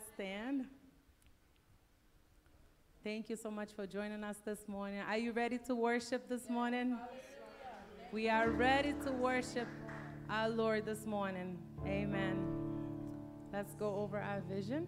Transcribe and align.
Stand. 0.00 0.64
Thank 3.04 3.28
you 3.28 3.36
so 3.36 3.50
much 3.50 3.72
for 3.76 3.86
joining 3.86 4.24
us 4.24 4.38
this 4.42 4.66
morning. 4.66 5.00
Are 5.00 5.18
you 5.18 5.32
ready 5.32 5.58
to 5.66 5.74
worship 5.74 6.30
this 6.30 6.48
morning? 6.48 6.96
We 8.10 8.30
are 8.30 8.48
ready 8.48 8.94
to 9.04 9.12
worship 9.12 9.68
our 10.30 10.48
Lord 10.48 10.86
this 10.86 11.04
morning. 11.04 11.58
Amen. 11.86 12.38
Let's 13.52 13.74
go 13.74 13.94
over 13.96 14.18
our 14.18 14.40
vision. 14.40 14.86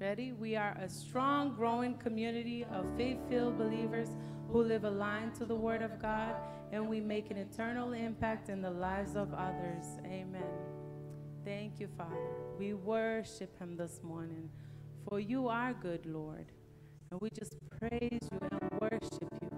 Ready? 0.00 0.32
We 0.32 0.56
are 0.56 0.74
a 0.80 0.88
strong, 0.88 1.54
growing 1.54 1.98
community 1.98 2.64
of 2.72 2.86
faith 2.96 3.18
filled 3.28 3.58
believers 3.58 4.08
who 4.50 4.62
live 4.62 4.84
aligned 4.84 5.34
to 5.34 5.44
the 5.44 5.54
Word 5.54 5.82
of 5.82 6.00
God 6.00 6.36
and 6.72 6.88
we 6.88 7.00
make 7.00 7.30
an 7.30 7.36
eternal 7.36 7.92
impact 7.92 8.48
in 8.48 8.62
the 8.62 8.70
lives 8.70 9.14
of 9.14 9.34
others. 9.34 9.84
Amen. 10.06 10.81
Thank 11.44 11.80
you, 11.80 11.88
Father. 11.98 12.14
We 12.58 12.74
worship 12.74 13.58
Him 13.58 13.76
this 13.76 14.00
morning, 14.04 14.48
for 15.08 15.18
you 15.18 15.48
are 15.48 15.74
good, 15.74 16.06
Lord. 16.06 16.46
And 17.10 17.20
we 17.20 17.30
just 17.30 17.54
praise 17.80 18.28
you 18.30 18.38
and 18.40 18.80
worship 18.80 19.28
you. 19.42 19.50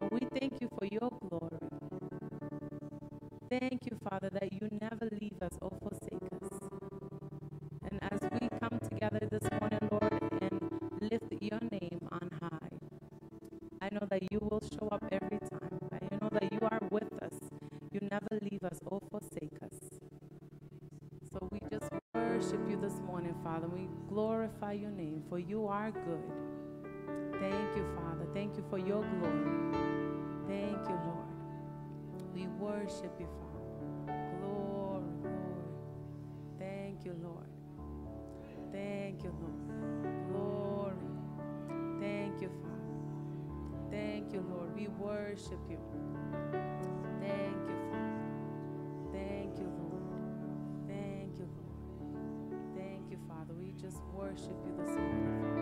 And 0.00 0.10
we 0.12 0.20
thank 0.38 0.60
you 0.60 0.68
for 0.78 0.86
your 0.86 1.10
glory. 1.28 1.58
Thank 3.50 3.86
you, 3.86 3.98
Father, 4.08 4.30
that 4.32 4.52
you 4.52 4.68
never 4.80 5.08
leave 5.20 5.42
us 5.42 5.52
or 5.60 5.70
forsake 5.82 6.32
us. 6.42 6.58
And 7.90 8.00
as 8.12 8.20
we 8.40 8.48
come 8.60 8.78
together 8.88 9.28
this 9.30 9.50
morning, 9.60 9.88
Lord, 9.90 10.20
and 10.42 10.60
lift 11.00 11.42
your 11.42 11.60
name 11.70 11.91
worship 22.42 22.68
you 22.68 22.76
this 22.76 22.98
morning, 23.06 23.34
Father. 23.44 23.68
We 23.68 23.88
glorify 24.08 24.72
your 24.72 24.90
name, 24.90 25.22
for 25.28 25.38
you 25.38 25.68
are 25.68 25.92
good. 25.92 26.32
Thank 27.38 27.76
you, 27.76 27.86
Father. 27.94 28.26
Thank 28.34 28.56
you 28.56 28.64
for 28.68 28.78
your 28.78 29.04
glory. 29.04 29.46
Thank 30.48 30.88
you, 30.88 30.98
Lord. 31.06 31.28
We 32.34 32.48
worship 32.58 33.14
you, 33.20 33.28
Father. 33.38 34.18
Glory, 34.40 35.12
glory. 35.22 35.70
Thank 36.58 37.04
you, 37.04 37.14
Lord. 37.22 37.46
Thank 38.72 39.22
you, 39.22 39.32
Lord. 39.40 40.28
Glory. 40.28 40.96
Thank 42.00 42.42
you, 42.42 42.50
Father. 42.60 43.88
Thank 43.88 44.32
you, 44.32 44.44
Lord. 44.50 44.74
We 44.74 44.88
worship 44.88 45.60
you. 45.70 45.78
Thank 47.20 47.68
you, 47.68 47.81
just 53.92 54.04
worship 54.14 54.56
you 54.64 54.72
this 54.78 54.96
morning. 54.96 55.61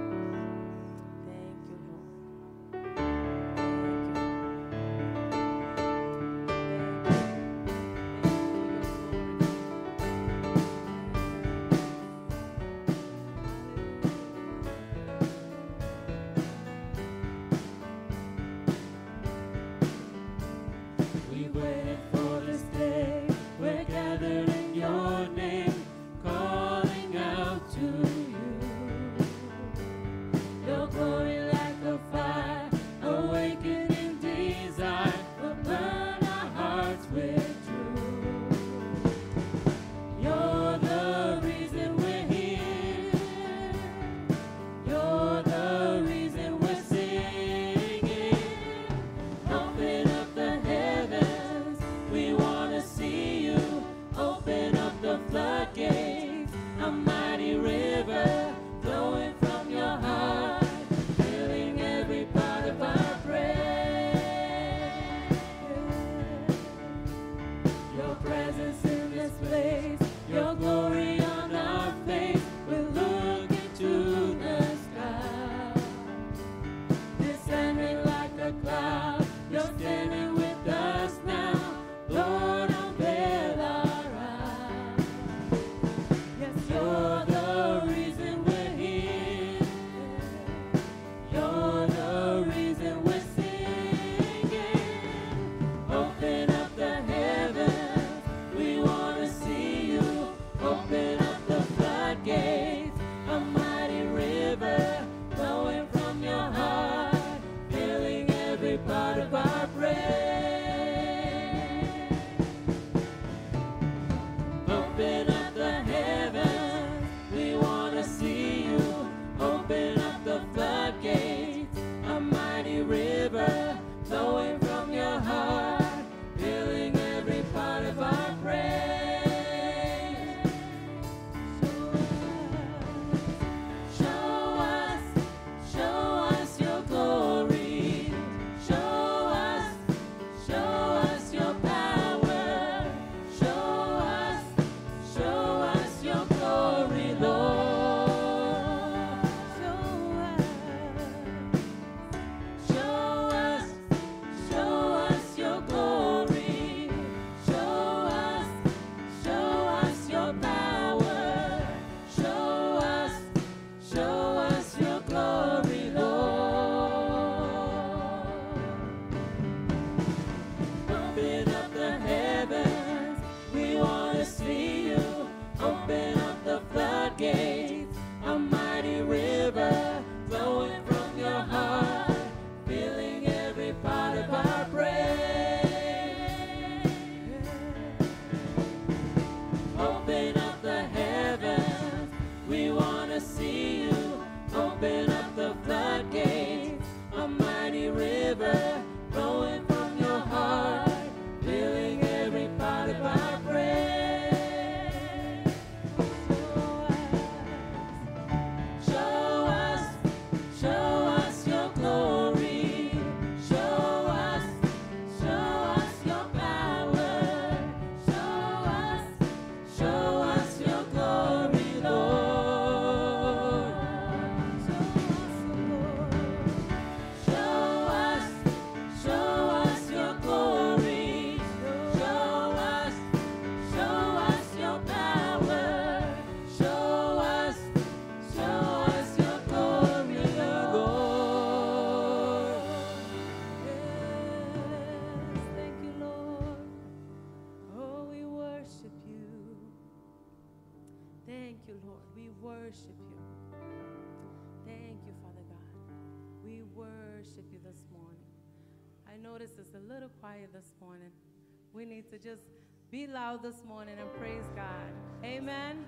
Loud 263.11 263.43
this 263.43 263.65
morning 263.67 263.97
and 263.99 264.13
praise 264.19 264.49
God. 264.55 264.93
Amen. 265.25 265.85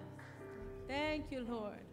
Thank 0.88 1.30
you, 1.30 1.46
Lord. 1.48 1.84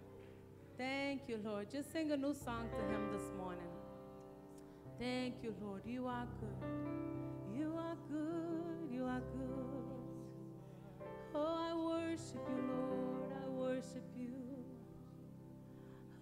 Thank 0.78 1.22
you, 1.28 1.40
Lord. 1.44 1.70
Just 1.70 1.92
sing 1.92 2.12
a 2.12 2.18
new 2.18 2.34
song 2.34 2.68
to 2.70 2.94
Him 2.94 3.12
this 3.12 3.32
morning. 3.38 3.68
Thank 5.00 5.36
you, 5.44 5.54
Lord. 5.62 5.84
You 5.86 6.08
are 6.08 6.28
good. 6.40 7.58
You 7.58 7.74
are 7.78 7.96
good. 8.10 8.92
You 8.92 9.06
are 9.06 9.20
good. 9.20 9.90
Oh, 11.36 11.70
I 11.70 11.76
worship 11.76 12.42
you, 12.50 12.64
Lord. 12.68 13.32
I 13.46 13.50
worship 13.50 14.04
you. 14.18 14.34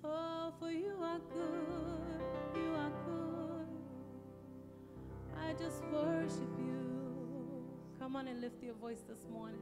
Oh, 0.04 0.52
for 0.60 0.72
you 0.72 0.96
are 1.02 1.20
good. 1.34 2.22
You 2.56 2.74
are 2.76 2.92
good. 3.06 3.68
I 5.40 5.54
just 5.54 5.84
worship 5.86 6.52
you. 6.60 6.87
Come 8.08 8.16
on 8.16 8.30
and 8.30 8.40
lift 8.40 8.64
your 8.64 8.74
voice 8.76 9.02
this 9.06 9.28
morning. 9.30 9.60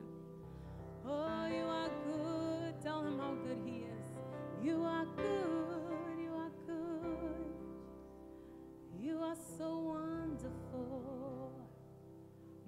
Oh, 1.03 1.47
you 1.47 1.63
are 1.63 1.89
good. 2.05 2.79
Tell 2.79 3.03
him 3.03 3.17
how 3.17 3.33
good 3.43 3.57
he 3.65 3.85
is. 3.85 4.05
You 4.61 4.83
are 4.83 5.05
good. 5.17 6.19
You 6.21 6.31
are 6.35 6.51
good. 6.67 7.55
You 9.01 9.17
are 9.17 9.35
so 9.57 9.79
wonderful. 9.79 11.53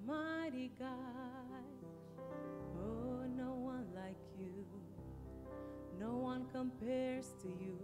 Mighty 0.04 0.72
God. 0.80 1.62
Oh, 2.76 3.22
no 3.36 3.54
one 3.54 3.86
like 3.94 4.18
you. 4.36 4.66
No 6.00 6.16
one 6.16 6.46
compares 6.52 7.34
to 7.40 7.48
you. 7.64 7.78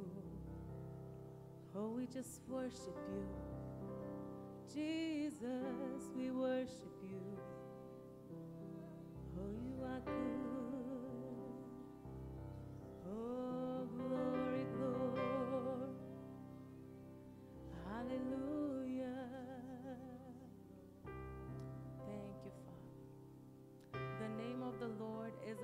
Oh, 1.76 1.91
we 1.91 2.06
just 2.06 2.41
worship 2.49 2.99
you. 3.12 3.25
Jesus, 4.75 6.11
we 6.17 6.32
worship 6.32 6.91
you. 7.08 7.54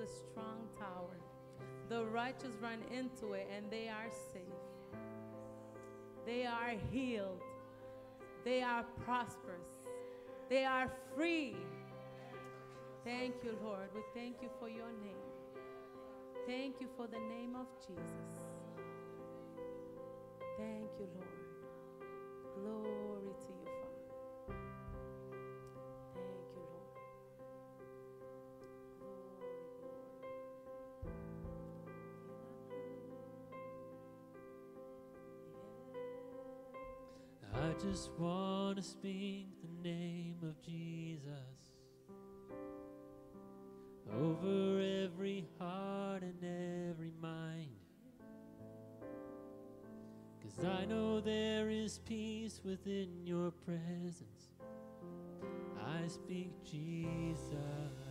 A 0.01 0.07
strong 0.07 0.67
tower. 0.79 1.15
The 1.89 2.05
righteous 2.05 2.55
run 2.61 2.79
into 2.91 3.33
it 3.33 3.47
and 3.55 3.69
they 3.69 3.87
are 3.87 4.09
safe. 4.33 4.41
They 6.25 6.45
are 6.45 6.73
healed. 6.91 7.41
They 8.43 8.63
are 8.63 8.83
prosperous. 9.05 9.69
They 10.49 10.65
are 10.65 10.91
free. 11.15 11.55
Thank 13.05 13.35
you, 13.43 13.57
Lord. 13.63 13.89
We 13.95 14.01
thank 14.13 14.41
you 14.41 14.49
for 14.59 14.69
your 14.69 14.91
name. 15.01 15.15
Thank 16.47 16.81
you 16.81 16.87
for 16.97 17.07
the 17.07 17.19
name 17.19 17.55
of 17.55 17.67
Jesus. 17.79 18.39
Thank 20.57 20.89
you, 20.99 21.07
Lord. 21.15 21.45
Glory 22.55 23.33
to 23.39 23.53
you, 23.53 23.65
Father. 23.65 24.21
Thank 26.15 26.47
you, 26.55 26.63
Lord. 26.71 27.11
Glory, 28.99 29.63
glory. 37.53 37.53
I 37.53 37.73
just 37.81 38.11
want 38.17 38.77
to 38.77 38.83
speak 38.83 39.47
the 39.61 39.89
name 39.89 40.37
of 40.43 40.61
Jesus 40.61 41.70
over 44.09 44.81
every 45.05 45.45
heart 45.59 46.23
and 46.23 46.89
every 46.89 47.13
mind. 47.21 47.69
Cause 50.41 50.65
I 50.65 50.85
know 50.85 51.19
there 51.19 51.69
is 51.69 51.99
peace 51.99 52.61
within 52.63 53.25
your 53.25 53.51
presence. 53.51 54.49
I 55.79 56.07
speak 56.07 56.51
Jesus. 56.63 58.10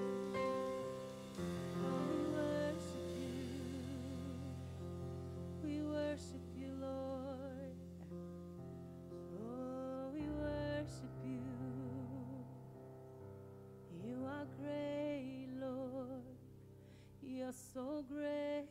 So 18.01 18.15
great. 18.15 18.65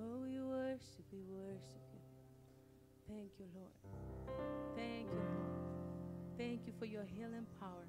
Oh, 0.00 0.20
we 0.22 0.40
worship, 0.40 1.04
we 1.12 1.20
worship 1.28 1.82
you. 1.92 2.00
Thank 3.08 3.30
you, 3.38 3.46
Lord. 3.54 3.72
Thank 4.76 5.06
you, 5.10 5.18
Lord. 5.18 6.38
Thank 6.38 6.66
you 6.66 6.72
for 6.78 6.84
your 6.84 7.04
healing 7.04 7.46
power. 7.60 7.86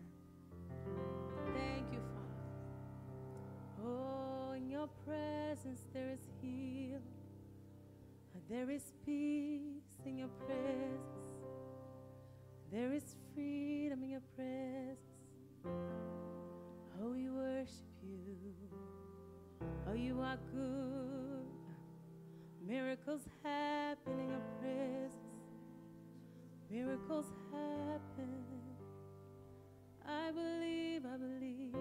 Thank 1.53 1.91
you, 1.91 1.99
Father. 2.13 3.85
Oh, 3.85 4.53
in 4.53 4.69
your 4.69 4.87
presence 5.05 5.81
there 5.93 6.11
is 6.11 6.27
healing. 6.41 7.01
There 8.49 8.69
is 8.69 8.93
peace 9.05 9.99
in 10.05 10.17
your 10.17 10.29
presence. 10.45 11.27
There 12.71 12.93
is 12.93 13.15
freedom 13.33 14.03
in 14.03 14.09
your 14.11 14.21
presence. 14.35 14.99
Oh, 17.01 17.11
we 17.11 17.29
worship. 17.29 17.86
Oh, 19.89 19.93
you 19.93 20.19
are 20.21 20.37
good. 20.53 21.45
Miracles 22.65 23.21
happen 23.43 24.19
in 24.19 24.29
your 24.29 24.41
presence. 24.59 25.13
Miracles 26.69 27.27
happen. 27.51 28.43
I 30.05 30.31
believe, 30.31 31.05
I 31.05 31.17
believe. 31.17 31.75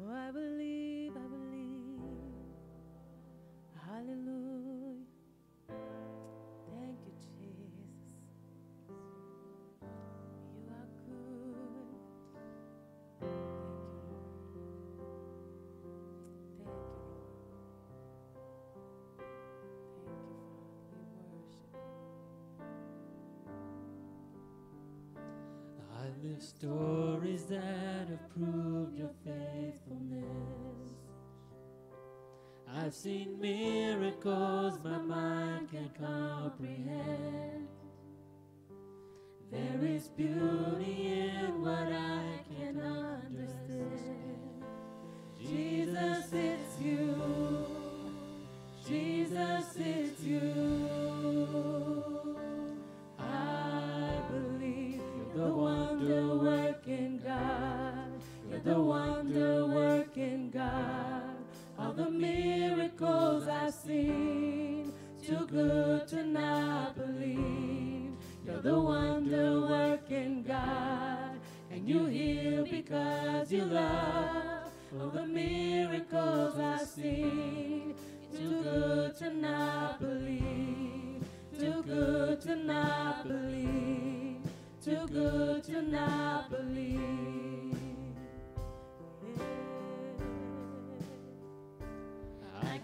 Oh, 0.00 0.10
I 0.12 0.30
believe, 0.32 1.12
I 1.16 1.26
believe. 1.28 2.00
Hallelujah. 3.86 4.53
Live 26.34 26.42
stories 26.42 27.44
that 27.44 28.08
have 28.08 28.34
proved 28.34 28.98
your 28.98 29.10
faithfulness. 29.24 30.24
I've 32.72 32.94
seen 32.94 33.40
miracles 33.40 34.78
my 34.82 34.98
mind 34.98 35.68
can't 35.70 35.94
comprehend. 35.96 37.68
There 39.50 39.80
is 39.84 40.08
beauty 40.08 41.30
in 41.36 41.62
what 41.62 41.92
I 41.92 42.40
can 42.56 42.80
understand. 42.80 44.64
Jesus, 45.38 46.32
it's 46.32 46.53
the 61.96 62.10
miracles 62.10 63.46
I've 63.46 63.72
seen, 63.72 64.92
too 65.24 65.46
good 65.46 66.08
to 66.08 66.24
not 66.24 66.96
believe. 66.96 68.12
You're 68.44 68.60
the 68.60 68.78
wonder 68.78 69.60
working 69.60 70.42
God, 70.42 71.38
and 71.70 71.88
you 71.88 72.06
heal 72.06 72.64
because 72.64 73.52
you 73.52 73.64
love. 73.64 74.70
All 75.00 75.08
the 75.08 75.26
miracles 75.26 76.58
I've 76.58 76.86
seen, 76.86 77.94
too 78.36 78.62
good 78.62 79.16
to 79.18 79.32
not 79.32 80.00
believe. 80.00 81.24
Too 81.58 81.82
good 81.84 82.40
to 82.42 82.56
not 82.56 83.26
believe. 83.26 84.38
Too 84.84 85.06
good 85.06 85.64
to 85.64 85.82
not 85.82 86.50
believe. 86.50 87.33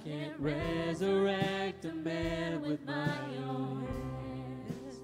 Can't 0.04 0.38
resurrect 0.38 1.84
a 1.84 1.92
man 1.92 2.62
with 2.62 2.84
my 2.86 3.18
own 3.46 3.86
hands. 4.16 5.00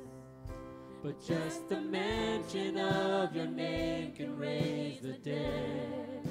But 1.02 1.24
just 1.26 1.68
the 1.68 1.80
mention 1.80 2.78
of 2.78 3.36
your 3.36 3.46
name 3.46 4.12
can 4.12 4.38
raise 4.38 5.00
the 5.00 5.12
dead. 5.12 6.28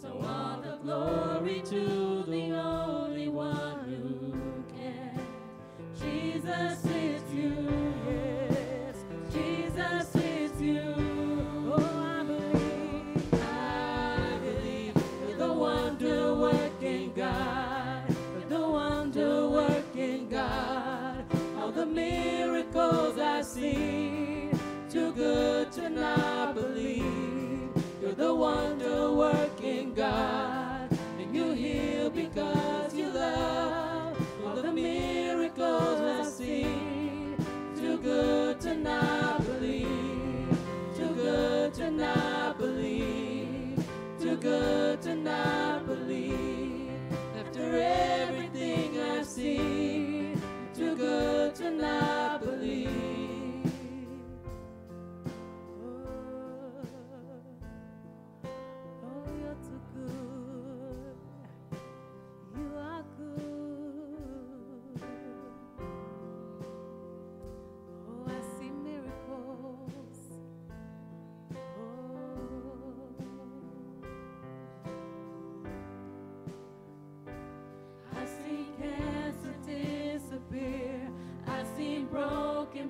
So 0.00 0.08
all 0.26 0.60
the 0.62 0.78
glory 0.82 1.62
to 1.66 2.22
the 2.22 2.52
only 2.54 3.28
one 3.28 3.80
who 3.84 4.32
can. 4.74 5.20
Jesus 6.00 6.82
the 28.18 28.34
wonder 28.34 29.12
working 29.12 29.94
God. 29.94 30.90
And 31.18 31.34
you 31.34 31.52
heal 31.52 32.10
because 32.10 32.92
you 32.92 33.08
love. 33.10 34.16
All 34.44 34.56
the 34.60 34.72
miracles 34.72 36.00
I 36.00 36.24
see, 36.24 36.64
too 37.76 37.98
good 37.98 38.60
to 38.62 38.74
not 38.74 39.44
believe, 39.46 40.58
too 40.96 41.14
good 41.14 41.72
to 41.74 41.90
not 41.90 42.58
believe, 42.58 43.84
too 44.20 44.36
good 44.36 45.00
to 45.02 45.14
not 45.14 45.86
believe. 45.86 46.90
After 47.38 47.80
everything 47.80 48.98
I've 48.98 49.26
seen, 49.26 50.42
too 50.74 50.96
good 50.96 51.54
to 51.56 51.70
not 51.70 52.27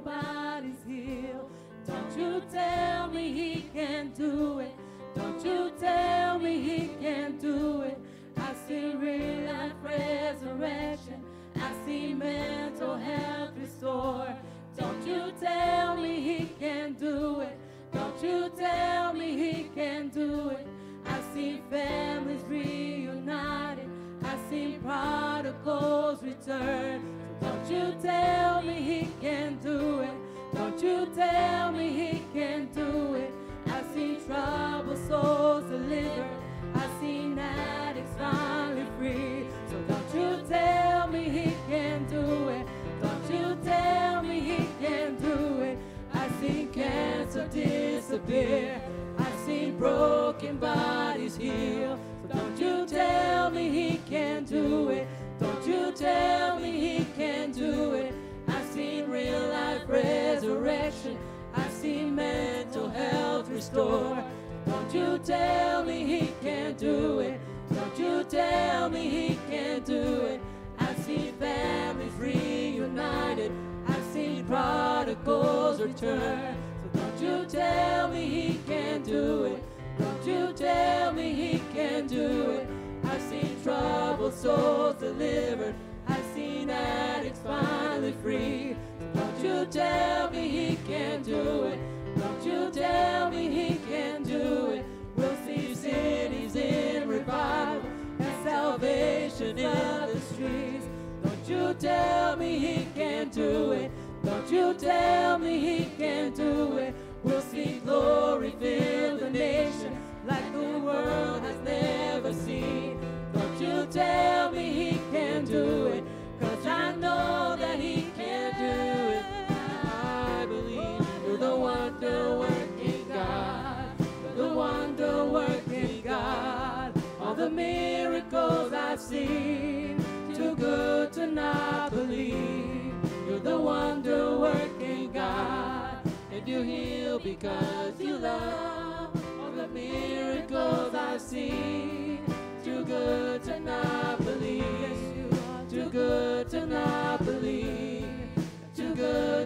Bye. 0.08 0.37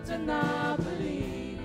Good 0.02 0.12
to 0.12 0.18
not 0.18 0.76
believe. 0.78 1.60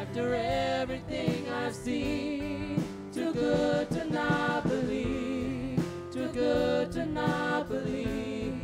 After 0.00 0.34
everything 0.34 1.48
I've 1.48 1.74
seen, 1.74 2.82
too 3.12 3.32
good 3.32 3.90
to 3.90 4.04
not 4.10 4.64
believe. 4.64 5.82
Too 6.12 6.28
good 6.28 6.92
to 6.92 7.06
not 7.06 7.68
believe. 7.68 8.54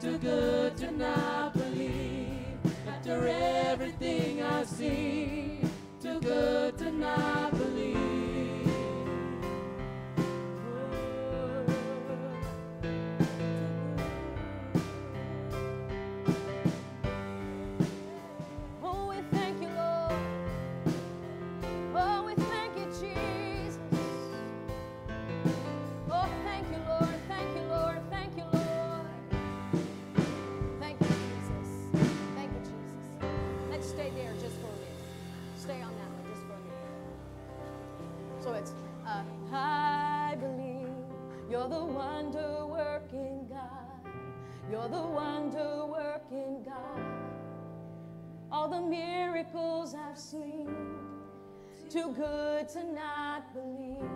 Too 0.00 0.18
good 0.18 0.76
to 0.76 0.90
not 0.92 1.54
believe. 1.54 2.56
After 2.88 3.26
everything 3.26 4.42
I've 4.42 4.68
seen, 4.68 5.68
too 6.00 6.20
good 6.20 6.78
to 6.78 6.92
not 6.92 7.52
believe. 7.52 8.31
You're 41.62 41.70
the 41.70 41.84
wonder 41.84 42.66
working 42.66 43.46
God. 43.48 44.12
You're 44.68 44.88
the 44.88 45.00
wonder 45.00 45.86
working 45.86 46.64
God 46.64 47.22
all 48.50 48.68
the 48.68 48.80
miracles 48.80 49.94
I've 49.94 50.18
seen. 50.18 50.68
Too 51.88 52.12
good 52.14 52.68
to 52.70 52.84
not 52.92 53.54
believe. 53.54 54.10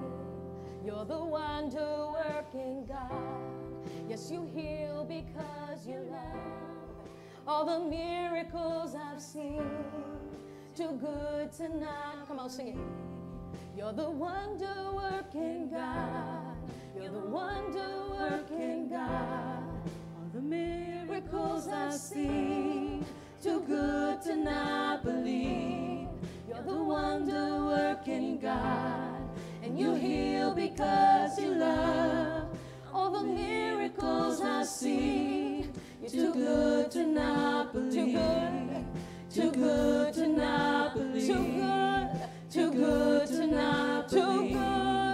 You're 0.85 1.05
the 1.05 1.25
wonder 1.25 2.09
working 2.13 2.85
God. 2.87 3.13
Yes, 4.09 4.29
you 4.31 4.51
heal 4.53 5.07
because 5.09 5.87
you 5.87 6.01
love. 6.11 6.43
All 7.47 7.65
the 7.65 7.89
miracles 7.89 8.95
I've 8.95 9.23
seen. 9.23 9.63
Too 10.75 10.99
good 11.01 11.53
to 11.53 11.79
not. 11.79 12.27
Come 12.27 12.41
on, 12.41 12.51
sing 12.51 12.69
it. 12.69 12.77
You're 13.77 13.93
the 13.93 14.11
wonder 14.11 14.93
working 14.93 15.71
God. 15.71 16.57
You're 16.97 17.11
the 17.11 17.21
wonder 17.29 18.05
working 18.19 18.89
God. 18.89 19.63
All 20.17 20.31
the 20.33 20.41
miracles 20.41 21.69
I've 21.69 21.93
seen, 21.93 23.05
too 23.43 23.61
good 23.67 24.23
to 24.23 24.35
not 24.35 25.05
believe. 25.05 26.09
You're 26.49 26.63
the 26.63 26.83
wonder 26.83 27.67
working 27.67 28.39
God, 28.39 29.21
and 29.63 29.79
you 29.79 29.95
heal 29.95 30.55
because 30.55 31.39
you 31.39 31.55
love. 31.55 32.49
All 32.95 33.11
the 33.11 33.25
miracles 33.25 34.41
I've 34.41 34.67
seen, 34.67 35.75
you're 36.01 36.11
too 36.11 36.33
good 36.33 36.91
to 36.93 37.07
not 37.07 37.75
believe. 37.75 38.19
Too 39.31 39.53
good 39.53 40.15
Too 40.15 40.23
to 40.23 40.29
not 40.29 40.95
believe. 40.95 41.27
Too 41.27 41.45
good. 41.45 42.29
Too 42.51 42.71
good 42.73 43.27
to 43.27 43.47
not 43.49 44.09
Too 44.09 44.17
believe. 44.17 44.53
good. 44.55 45.06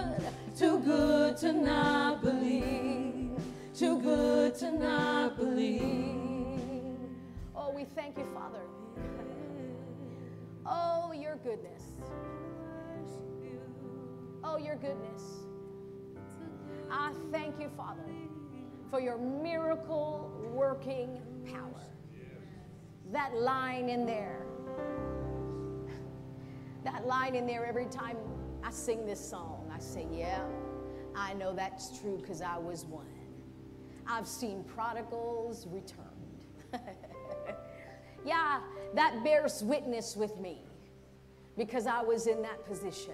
Too 0.57 0.79
good 0.79 1.35
to 1.37 1.51
not 1.51 2.21
believe. 2.21 3.31
Too 3.73 3.99
good 3.99 4.53
to 4.55 4.71
not 4.71 5.35
believe. 5.35 6.99
Oh, 7.55 7.71
we 7.71 7.85
thank 7.85 8.19
you, 8.19 8.25
Father. 8.35 8.61
Oh, 10.63 11.11
your 11.11 11.37
goodness. 11.37 11.83
Oh, 14.43 14.57
your 14.57 14.75
goodness. 14.75 15.23
I 16.91 17.11
thank 17.31 17.59
you, 17.59 17.71
Father, 17.75 18.05
for 18.91 18.99
your 18.99 19.17
miracle 19.17 20.31
working 20.53 21.19
power. 21.51 21.81
That 23.11 23.33
line 23.35 23.89
in 23.89 24.05
there. 24.05 24.45
That 26.83 27.07
line 27.07 27.33
in 27.33 27.47
there 27.47 27.65
every 27.65 27.87
time 27.87 28.17
I 28.63 28.69
sing 28.69 29.05
this 29.07 29.19
song, 29.19 29.62
I 29.73 29.79
say, 29.79 30.05
Yeah, 30.11 30.43
I 31.15 31.33
know 31.33 31.53
that's 31.53 31.99
true 31.99 32.17
because 32.17 32.41
I 32.41 32.57
was 32.57 32.85
one. 32.85 33.05
I've 34.05 34.27
seen 34.27 34.63
prodigals 34.63 35.67
returned. 35.67 36.09
yeah, 38.25 38.59
that 38.95 39.23
bears 39.23 39.63
witness 39.63 40.15
with 40.15 40.37
me 40.37 40.61
because 41.57 41.87
I 41.87 42.01
was 42.01 42.27
in 42.27 42.41
that 42.41 42.65
position. 42.65 43.13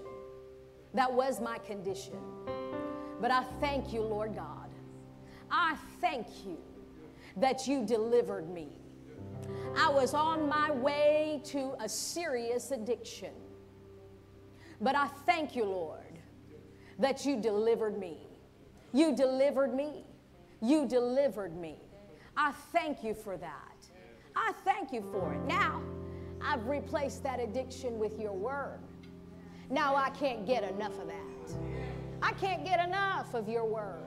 That 0.94 1.12
was 1.12 1.40
my 1.40 1.60
condition. 1.60 2.18
But 3.22 3.32
I 3.32 3.44
thank 3.60 3.94
you, 3.94 4.02
Lord 4.02 4.36
God. 4.36 4.70
I 5.52 5.76
thank 6.02 6.28
you 6.46 6.58
that 7.38 7.68
you 7.68 7.86
delivered 7.86 8.50
me. 8.50 8.70
I 9.78 9.90
was 9.90 10.14
on 10.14 10.48
my 10.48 10.72
way 10.72 11.42
to 11.46 11.76
a 11.80 11.88
serious 11.88 12.72
addiction. 12.72 13.34
But 14.82 14.96
I 14.96 15.08
thank 15.26 15.56
you, 15.56 15.66
Lord, 15.66 16.19
that 17.00 17.26
you 17.26 17.42
delivered 17.42 17.98
me. 17.98 18.28
You 18.94 19.16
delivered 19.16 19.74
me. 19.74 20.06
You 20.62 20.88
delivered 20.88 21.56
me. 21.56 21.78
I 22.36 22.52
thank 22.72 23.04
you 23.04 23.14
for 23.14 23.38
that. 23.38 23.76
I 24.36 24.54
thank 24.64 24.92
you 24.94 25.02
for 25.02 25.34
it. 25.34 25.42
Now, 25.46 25.82
I've 26.42 26.68
replaced 26.68 27.24
that 27.24 27.40
addiction 27.40 27.98
with 27.98 28.20
your 28.20 28.34
word. 28.34 28.80
Now 29.70 29.96
I 29.96 30.10
can't 30.12 30.46
get 30.46 30.64
enough 30.64 30.98
of 31.00 31.08
that. 31.08 31.58
I 32.22 32.34
can't 32.34 32.66
get 32.66 32.86
enough 32.86 33.34
of 33.34 33.48
your 33.48 33.66
word. 33.66 34.04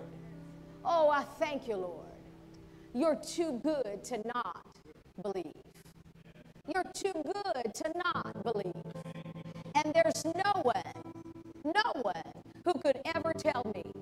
Oh, 0.84 1.08
I 1.08 1.22
thank 1.22 1.68
you, 1.68 1.76
Lord. 1.76 2.06
You're 2.94 3.16
too 3.16 3.60
good 3.62 4.04
to 4.04 4.20
not 4.26 4.66
believe. 5.22 5.54
You're 6.66 6.84
too 6.94 7.12
good 7.12 7.74
to 7.74 7.92
not 8.04 8.42
believe. 8.42 8.74
And 9.74 9.94
there's 9.94 10.24
no 10.24 10.62
one, 10.62 11.21
no 11.64 12.02
one 12.02 12.44
who 12.64 12.74
could 12.74 12.98
ever 13.14 13.32
tell 13.32 13.70
me 13.74 13.92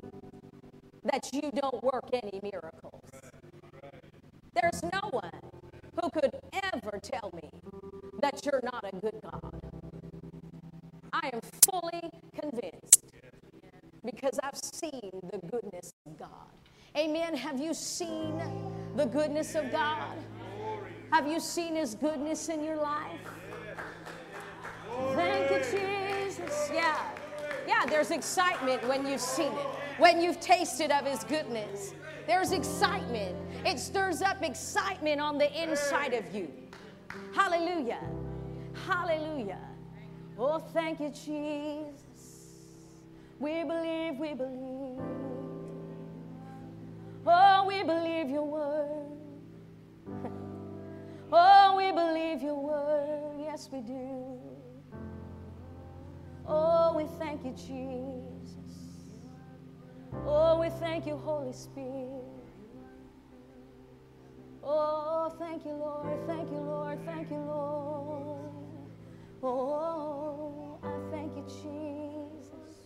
that 1.04 1.30
you 1.32 1.50
don't 1.54 1.82
work 1.82 2.10
any 2.12 2.40
miracles. 2.42 3.08
There's 4.54 4.82
no 4.82 5.08
one 5.10 5.40
who 6.00 6.10
could 6.10 6.30
ever 6.52 6.98
tell 7.02 7.32
me 7.34 7.50
that 8.20 8.44
you're 8.44 8.60
not 8.62 8.84
a 8.92 8.96
good 8.96 9.20
God. 9.22 9.60
I 11.12 11.30
am 11.32 11.40
fully 11.70 12.10
convinced 12.38 13.12
because 14.04 14.38
I've 14.42 14.58
seen 14.58 15.10
the 15.30 15.38
goodness 15.50 15.94
of 16.06 16.18
God. 16.18 16.28
Amen. 16.96 17.36
Have 17.36 17.60
you 17.60 17.74
seen 17.74 18.40
the 18.96 19.06
goodness 19.06 19.54
of 19.54 19.70
God? 19.70 20.16
Have 21.12 21.26
you 21.26 21.40
seen 21.40 21.76
His 21.76 21.94
goodness 21.94 22.48
in 22.48 22.62
your 22.62 22.76
life? 22.76 23.20
Thank 25.14 25.50
you, 25.50 25.78
Jesus. 25.78 26.70
Yeah. 26.72 27.19
Yeah, 27.70 27.86
there's 27.86 28.10
excitement 28.10 28.84
when 28.88 29.06
you've 29.06 29.20
seen 29.20 29.52
it, 29.52 29.66
when 29.98 30.20
you've 30.20 30.40
tasted 30.40 30.90
of 30.90 31.06
His 31.06 31.22
goodness. 31.22 31.94
There's 32.26 32.50
excitement. 32.50 33.36
It 33.64 33.78
stirs 33.78 34.22
up 34.22 34.42
excitement 34.42 35.20
on 35.20 35.38
the 35.38 35.48
inside 35.62 36.12
of 36.12 36.34
you. 36.34 36.52
Hallelujah. 37.32 38.00
Hallelujah. 38.88 39.60
Oh, 40.36 40.58
thank 40.58 40.98
you, 40.98 41.10
Jesus. 41.10 41.94
We 43.38 43.62
believe, 43.62 44.18
we 44.18 44.34
believe. 44.34 45.00
Oh, 47.24 47.64
we 47.68 47.84
believe 47.84 48.28
your 48.30 48.46
word. 48.46 49.06
Oh, 51.32 51.76
we 51.76 51.92
believe 51.92 52.42
your 52.42 52.56
word. 52.56 53.38
Yes, 53.38 53.68
we 53.70 53.82
do. 53.82 54.49
Oh, 56.52 56.94
we 56.96 57.04
thank 57.18 57.44
you, 57.44 57.52
Jesus. 57.52 58.80
Oh, 60.26 60.58
we 60.60 60.68
thank 60.80 61.06
you, 61.06 61.16
Holy 61.16 61.52
Spirit. 61.52 62.24
Oh, 64.64 65.32
thank 65.38 65.64
you, 65.64 65.72
Lord. 65.72 66.26
Thank 66.26 66.50
you, 66.50 66.58
Lord. 66.58 66.98
Thank 67.06 67.30
you, 67.30 67.36
Lord. 67.36 68.50
Oh, 69.44 70.80
I 70.82 70.98
thank 71.12 71.36
you, 71.36 71.44
Jesus. 71.44 72.78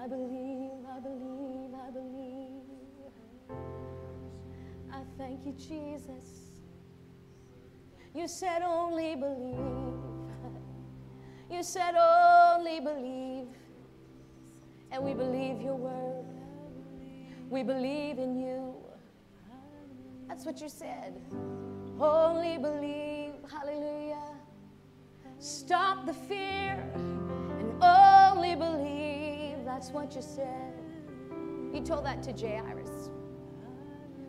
I 0.00 0.08
believe, 0.08 0.84
I 0.90 0.98
believe, 0.98 1.74
I 1.74 1.90
believe. 1.90 2.62
I 4.92 5.02
thank 5.16 5.46
you, 5.46 5.52
Jesus. 5.52 6.50
You 8.14 8.26
said 8.26 8.62
only 8.62 9.14
believe. 9.14 10.11
You 11.52 11.62
said 11.62 11.94
only 11.94 12.80
believe. 12.80 13.46
And 14.90 15.04
we 15.04 15.12
believe 15.12 15.60
your 15.60 15.76
word. 15.76 16.24
We 17.50 17.62
believe 17.62 18.18
in 18.18 18.40
you. 18.40 18.74
That's 20.28 20.46
what 20.46 20.62
you 20.62 20.70
said. 20.70 21.20
Only 22.00 22.56
believe. 22.56 23.34
Hallelujah. 23.50 24.30
Stop 25.38 26.06
the 26.06 26.14
fear 26.14 26.90
and 26.94 27.84
only 27.84 28.54
believe. 28.54 29.62
That's 29.66 29.90
what 29.90 30.14
you 30.14 30.22
said. 30.22 30.72
He 31.70 31.82
told 31.82 32.06
that 32.06 32.22
to 32.22 32.32
Jairus 32.32 33.10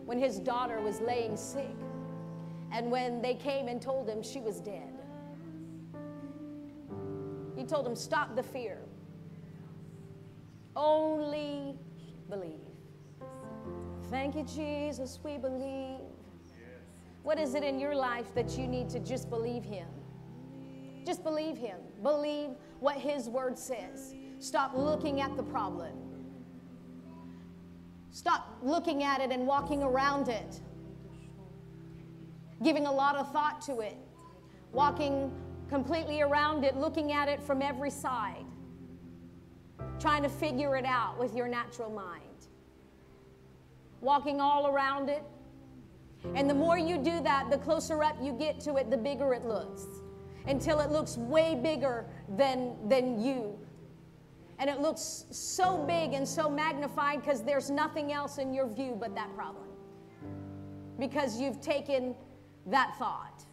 when 0.04 0.18
his 0.18 0.38
daughter 0.38 0.82
was 0.82 1.00
laying 1.00 1.38
sick 1.38 1.76
and 2.70 2.90
when 2.90 3.22
they 3.22 3.34
came 3.34 3.68
and 3.68 3.80
told 3.80 4.10
him 4.10 4.22
she 4.22 4.40
was 4.40 4.60
dead. 4.60 4.93
He 7.56 7.64
told 7.64 7.86
him, 7.86 7.96
Stop 7.96 8.36
the 8.36 8.42
fear. 8.42 8.78
Only 10.76 11.76
believe. 12.28 12.60
Thank 14.10 14.34
you, 14.34 14.44
Jesus. 14.44 15.18
We 15.22 15.38
believe. 15.38 16.00
What 17.22 17.38
is 17.38 17.54
it 17.54 17.64
in 17.64 17.78
your 17.78 17.94
life 17.94 18.34
that 18.34 18.58
you 18.58 18.66
need 18.66 18.90
to 18.90 19.00
just 19.00 19.30
believe 19.30 19.64
Him? 19.64 19.88
Just 21.06 21.24
believe 21.24 21.56
Him. 21.56 21.78
Believe 22.02 22.50
what 22.80 22.96
His 22.96 23.28
Word 23.28 23.58
says. 23.58 24.14
Stop 24.38 24.72
looking 24.74 25.22
at 25.22 25.34
the 25.36 25.42
problem. 25.42 25.92
Stop 28.10 28.58
looking 28.62 29.02
at 29.02 29.20
it 29.20 29.30
and 29.32 29.46
walking 29.46 29.82
around 29.82 30.28
it, 30.28 30.60
giving 32.62 32.86
a 32.86 32.92
lot 32.92 33.16
of 33.16 33.32
thought 33.32 33.60
to 33.62 33.80
it, 33.80 33.96
walking 34.72 35.32
completely 35.74 36.22
around 36.22 36.62
it, 36.62 36.76
looking 36.76 37.10
at 37.10 37.26
it 37.26 37.42
from 37.42 37.60
every 37.60 37.90
side, 37.90 38.44
trying 39.98 40.22
to 40.22 40.28
figure 40.28 40.76
it 40.76 40.84
out 40.84 41.18
with 41.18 41.34
your 41.34 41.48
natural 41.48 41.90
mind, 41.90 42.46
walking 44.00 44.40
all 44.40 44.68
around 44.68 45.08
it. 45.08 45.24
And 46.36 46.48
the 46.48 46.54
more 46.54 46.78
you 46.78 46.96
do 46.96 47.20
that, 47.22 47.50
the 47.50 47.58
closer 47.58 48.04
up 48.04 48.16
you 48.22 48.32
get 48.34 48.60
to 48.60 48.76
it, 48.76 48.88
the 48.88 48.96
bigger 48.96 49.34
it 49.34 49.46
looks 49.46 49.82
until 50.46 50.78
it 50.78 50.92
looks 50.92 51.16
way 51.16 51.58
bigger 51.60 52.06
than, 52.36 52.76
than 52.88 53.20
you. 53.20 53.58
And 54.60 54.70
it 54.70 54.78
looks 54.78 55.24
so 55.32 55.84
big 55.84 56.12
and 56.12 56.26
so 56.26 56.48
magnified 56.48 57.22
because 57.22 57.42
there's 57.42 57.68
nothing 57.68 58.12
else 58.12 58.38
in 58.38 58.54
your 58.54 58.68
view 58.68 58.96
but 59.00 59.12
that 59.16 59.34
problem. 59.34 59.66
Because 61.00 61.40
you've 61.40 61.60
taken 61.60 62.14
that 62.66 62.94
thought. 62.96 63.44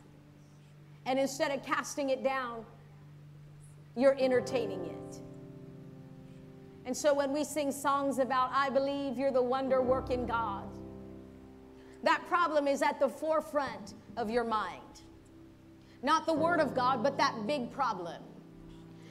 And 1.06 1.18
instead 1.20 1.52
of 1.52 1.66
casting 1.66 2.10
it 2.10 2.24
down, 2.24 2.66
you're 3.96 4.18
entertaining 4.20 4.86
it. 4.86 5.20
And 6.86 6.96
so 6.96 7.14
when 7.14 7.32
we 7.32 7.44
sing 7.44 7.72
songs 7.72 8.20
about, 8.20 8.50
I 8.54 8.70
believe 8.70 9.18
you're 9.18 9.32
the 9.32 9.42
wonder 9.42 9.82
working 9.82 10.26
God, 10.26 10.68
that 12.04 12.24
problem 12.28 12.68
is 12.68 12.82
at 12.82 13.00
the 13.00 13.10
forefront 13.10 13.94
of 14.18 14.30
your 14.30 14.44
mind. 14.44 15.02
Not 16.04 16.26
the 16.26 16.34
Word 16.34 16.60
of 16.60 16.74
God, 16.74 17.04
but 17.04 17.18
that 17.18 17.46
big 17.46 17.72
problem. 17.72 18.24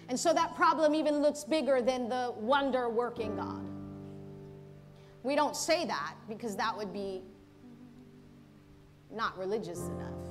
And 0.08 0.18
so 0.18 0.32
that 0.32 0.56
problem 0.56 0.94
even 0.94 1.22
looks 1.22 1.44
bigger 1.44 1.80
than 1.80 2.08
the 2.08 2.34
wonder 2.36 2.88
working 2.88 3.36
God. 3.36 3.64
We 5.22 5.36
don't 5.36 5.54
say 5.54 5.84
that 5.84 6.14
because 6.28 6.56
that 6.56 6.76
would 6.76 6.92
be 6.92 7.22
not 9.12 9.38
religious 9.38 9.86
enough. 9.86 10.29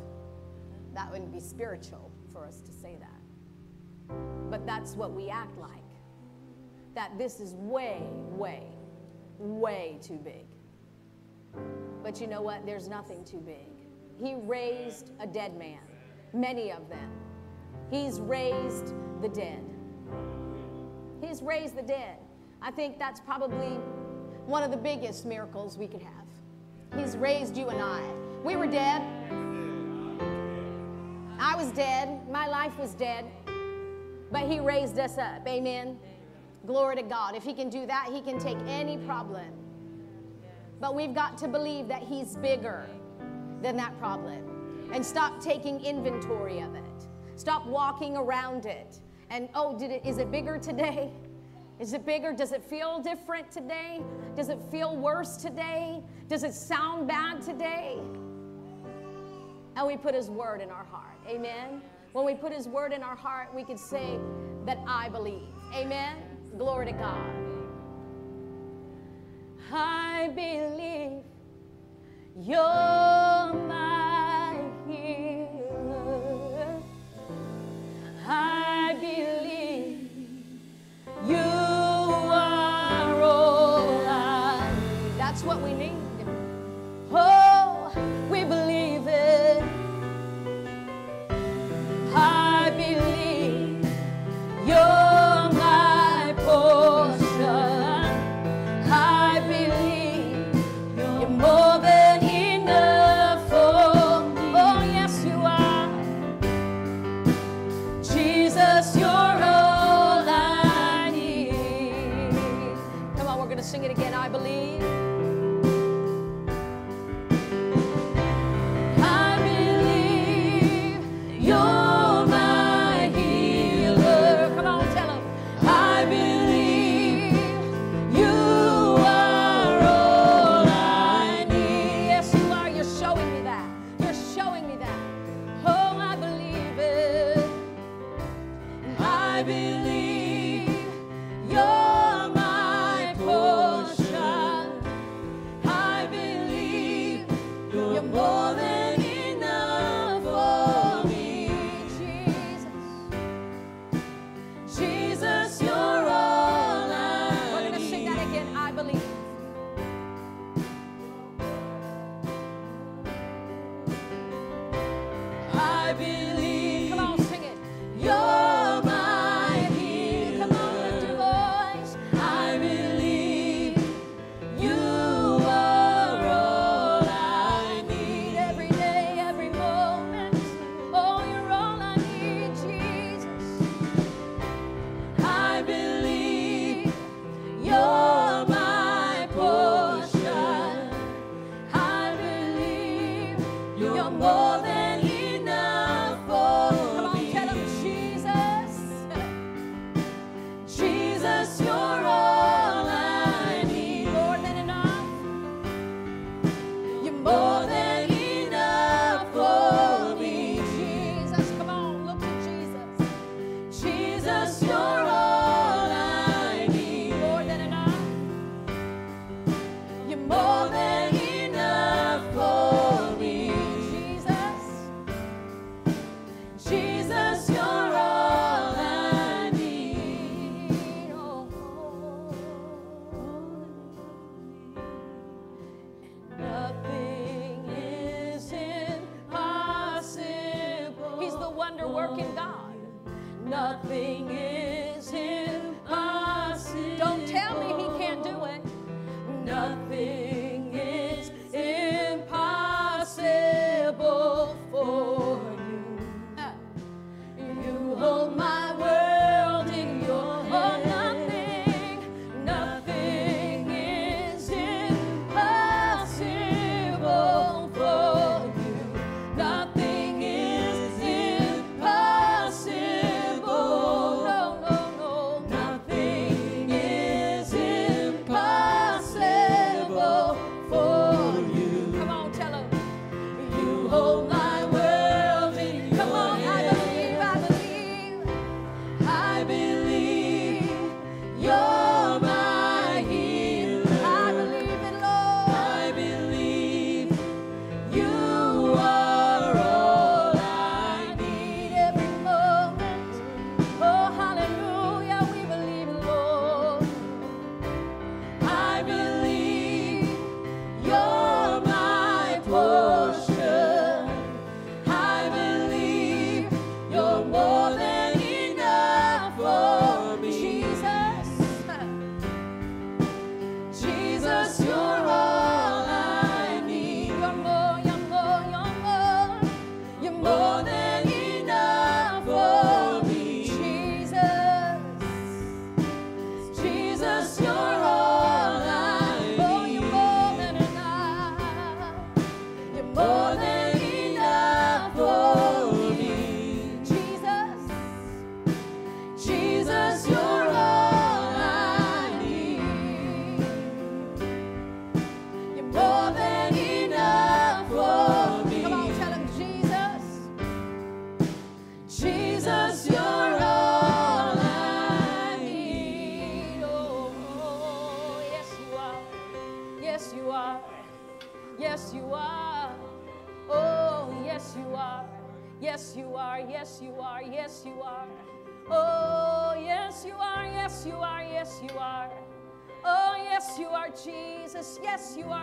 That 1.00 1.10
wouldn't 1.10 1.32
be 1.32 1.40
spiritual 1.40 2.12
for 2.34 2.46
us 2.46 2.60
to 2.60 2.74
say 2.74 2.98
that. 3.00 4.12
But 4.52 4.66
that's 4.66 4.98
what 4.98 5.14
we 5.14 5.30
act 5.30 5.58
like. 5.58 5.72
That 6.94 7.18
this 7.18 7.40
is 7.40 7.54
way, 7.54 8.02
way, 8.32 8.64
way 9.38 9.98
too 10.02 10.18
big. 10.18 10.46
But 12.04 12.20
you 12.20 12.28
know 12.28 12.42
what? 12.42 12.66
There's 12.66 12.90
nothing 12.90 13.24
too 13.24 13.38
big. 13.38 13.70
He 14.22 14.36
raised 14.42 15.12
a 15.22 15.26
dead 15.26 15.58
man, 15.58 15.80
many 16.34 16.70
of 16.70 16.90
them. 16.90 17.10
He's 17.90 18.20
raised 18.20 18.94
the 19.22 19.30
dead. 19.30 19.64
He's 21.22 21.42
raised 21.42 21.78
the 21.78 21.82
dead. 21.82 22.18
I 22.62 22.72
think 22.72 23.00
that's 23.00 23.22
probably 23.22 23.78
one 24.48 24.64
of 24.64 24.72
the 24.72 24.78
biggest 24.78 25.26
miracles 25.26 25.78
we 25.78 25.88
could 25.88 26.02
have. 26.02 27.00
He's 27.02 27.16
raised 27.16 27.56
you 27.56 27.70
and 27.70 27.82
I. 27.82 28.02
We 28.44 28.58
were 28.58 28.68
dead. 28.68 29.02
I 31.40 31.56
was 31.56 31.72
dead. 31.72 32.30
My 32.30 32.48
life 32.48 32.78
was 32.78 32.94
dead. 32.94 33.26
But 34.32 34.42
He 34.42 34.60
raised 34.60 35.00
us 35.00 35.18
up. 35.18 35.48
Amen. 35.48 35.98
Glory 36.66 36.98
to 36.98 37.02
God. 37.02 37.36
If 37.36 37.44
He 37.44 37.54
can 37.54 37.70
do 37.70 37.86
that, 37.86 38.10
He 38.12 38.22
can 38.22 38.38
take 38.40 38.58
any 38.68 38.98
problem. 38.98 39.48
But 40.82 40.96
we've 40.96 41.16
got 41.16 41.38
to 41.40 41.48
believe 41.48 41.88
that 41.88 42.04
He's 42.04 42.36
bigger 42.36 42.86
than 43.62 43.78
that 43.78 43.98
problem 44.00 44.90
and 44.94 45.06
stop 45.06 45.42
taking 45.42 45.80
inventory 45.84 46.60
of 46.60 46.76
it. 46.76 47.08
Stop 47.36 47.66
walking 47.66 48.18
around 48.18 48.66
it. 48.66 49.00
And 49.30 49.48
oh, 49.56 49.78
did 49.78 49.92
it 49.92 50.06
is 50.06 50.18
it 50.18 50.32
bigger 50.32 50.58
today? 50.58 51.12
Is 51.80 51.94
it 51.94 52.06
bigger? 52.06 52.34
Does 52.34 52.52
it 52.52 52.64
feel 52.64 53.00
different 53.00 53.50
today? 53.50 54.02
Does 54.36 54.50
it 54.50 54.60
feel 54.70 54.98
worse 54.98 55.38
today? 55.38 56.04
Does 56.28 56.44
it 56.44 56.54
sound 56.54 57.08
bad 57.08 57.42
today? 57.42 58.00
and 59.76 59.88
we 59.88 59.98
put 59.98 60.14
His 60.16 60.30
word 60.30 60.62
in 60.62 60.70
our 60.70 60.84
heart. 60.86 61.18
Amen. 61.28 61.82
When 62.14 62.26
we 62.26 62.36
put 62.36 62.52
His 62.52 62.68
word 62.68 62.92
in 62.92 63.04
our 63.04 63.16
heart, 63.16 63.54
we 63.54 63.64
can 63.64 63.78
say 63.78 64.20
that 64.66 64.80
I 64.88 65.10
believe. 65.10 65.48
Amen. 65.74 66.18
Glory 66.58 66.88
to 66.88 66.92
God. 66.94 67.50
I 69.72 70.30
believe 70.34 71.24
you're 72.42 73.54
my 73.68 74.58
healer. 74.88 76.82
I 78.28 78.96
believe 79.00 80.10
you 81.28 81.36
are 81.36 83.22
all 83.22 84.08
I 84.08 84.72
need. 84.72 85.18
That's 85.20 85.44
what 85.44 85.62
we 85.62 85.74
need. 85.74 85.94
Oh, 87.12 87.39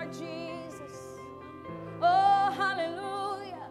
Are 0.07 0.13
Jesus. 0.13 1.19
Oh, 2.01 2.53
hallelujah. 2.57 3.69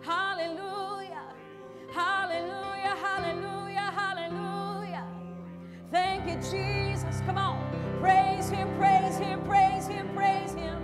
Hallelujah. 0.00 1.24
Hallelujah. 1.92 2.96
Hallelujah. 3.02 3.92
Hallelujah. 3.96 5.06
Thank 5.90 6.28
you, 6.28 6.36
Jesus. 6.36 7.20
Come 7.26 7.36
on. 7.38 7.58
Praise 8.00 8.48
Him, 8.48 8.68
praise 8.76 9.16
Him, 9.16 9.42
praise 9.42 9.86
Him, 9.88 10.08
praise 10.14 10.52
Him. 10.52 10.80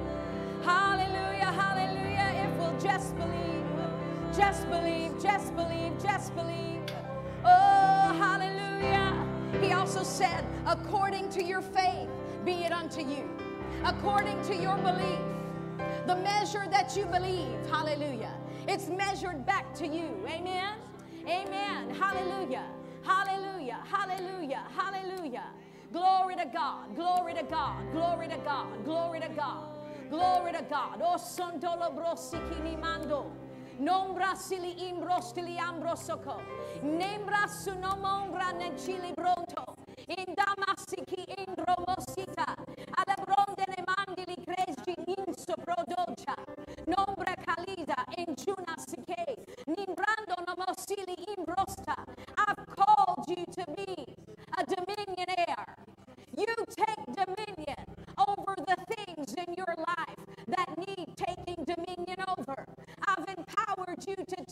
Hallelujah. 0.64 1.52
Hallelujah. 1.52 2.48
If 2.50 2.58
we'll 2.58 2.80
just 2.80 3.16
believe, 3.16 3.64
just 4.34 4.68
believe, 4.68 5.12
just 5.22 5.54
believe, 5.54 5.92
just 6.02 6.34
believe. 6.34 6.82
Oh, 7.44 8.16
hallelujah. 8.18 9.14
He 9.60 9.72
also 9.72 10.02
said, 10.02 10.44
according 10.66 11.30
to 11.30 11.44
your 11.44 11.62
faith, 11.62 12.08
be 12.44 12.64
it 12.64 12.72
unto 12.72 13.00
you. 13.00 13.28
According 13.84 14.42
to 14.42 14.56
your 14.56 14.76
belief, 14.78 15.20
the 16.06 16.16
measure 16.16 16.66
that 16.70 16.96
you 16.96 17.06
believe, 17.06 17.58
hallelujah, 17.70 18.32
it's 18.66 18.88
measured 18.88 19.46
back 19.46 19.72
to 19.74 19.86
you. 19.86 20.10
Amen. 20.26 20.74
Amen. 21.26 21.94
Hallelujah. 21.94 22.64
Hallelujah. 23.04 23.78
Hallelujah. 23.90 24.62
Hallelujah. 24.76 25.44
Glory 25.92 26.36
to 26.36 26.44
God. 26.46 26.94
Glory 26.94 27.34
to 27.34 27.42
God. 27.44 27.92
Glory 27.92 28.28
to 28.28 28.36
God. 28.38 28.84
Glory 28.84 29.20
to 29.20 29.28
God. 29.28 29.64
Glory 30.10 30.52
to 30.52 30.62
God. 30.68 31.00
Oh, 31.02 31.16
Santolo 31.16 31.94
Brosikini 31.94 32.78
Mando. 32.80 33.30
Nombra 33.80 34.34
sili 34.36 34.72
imbrostili 34.88 35.58
ambrosoko. 35.58 36.40
Nembra 36.82 37.46
sunomongra 37.48 38.52
nechili 38.58 39.14
bronto. 39.14 39.67
Indamasiki 40.08 41.24
indromosita. 41.36 42.54
Alebronde 42.98 43.64
ne 43.68 43.84
mandili 43.86 44.36
cresi 44.44 44.94
inso 45.16 45.54
prodocia. 45.64 46.34
Nombra 46.86 47.34
calida 47.44 48.04
injuna 48.16 48.74
sike. 48.78 49.36
Nimbrando 49.66 50.36
nomosili 50.46 51.14
imbrosta. 51.36 51.94
I've 52.38 52.66
called 52.76 53.28
you 53.28 53.44
to 53.52 53.64
be 53.76 54.16
a 54.58 54.64
dominionaire. 54.64 55.66
You 56.36 56.46
take 56.70 57.04
dominion 57.14 57.84
over 58.18 58.54
the 58.66 58.76
things 58.94 59.34
in 59.34 59.54
your 59.54 59.74
life 59.76 60.22
that 60.48 60.68
need 60.78 61.08
taking 61.16 61.64
dominion 61.64 62.18
over. 62.28 62.64
I've 63.06 63.26
empowered 63.36 64.04
you 64.06 64.16
to 64.16 64.24
take 64.24 64.48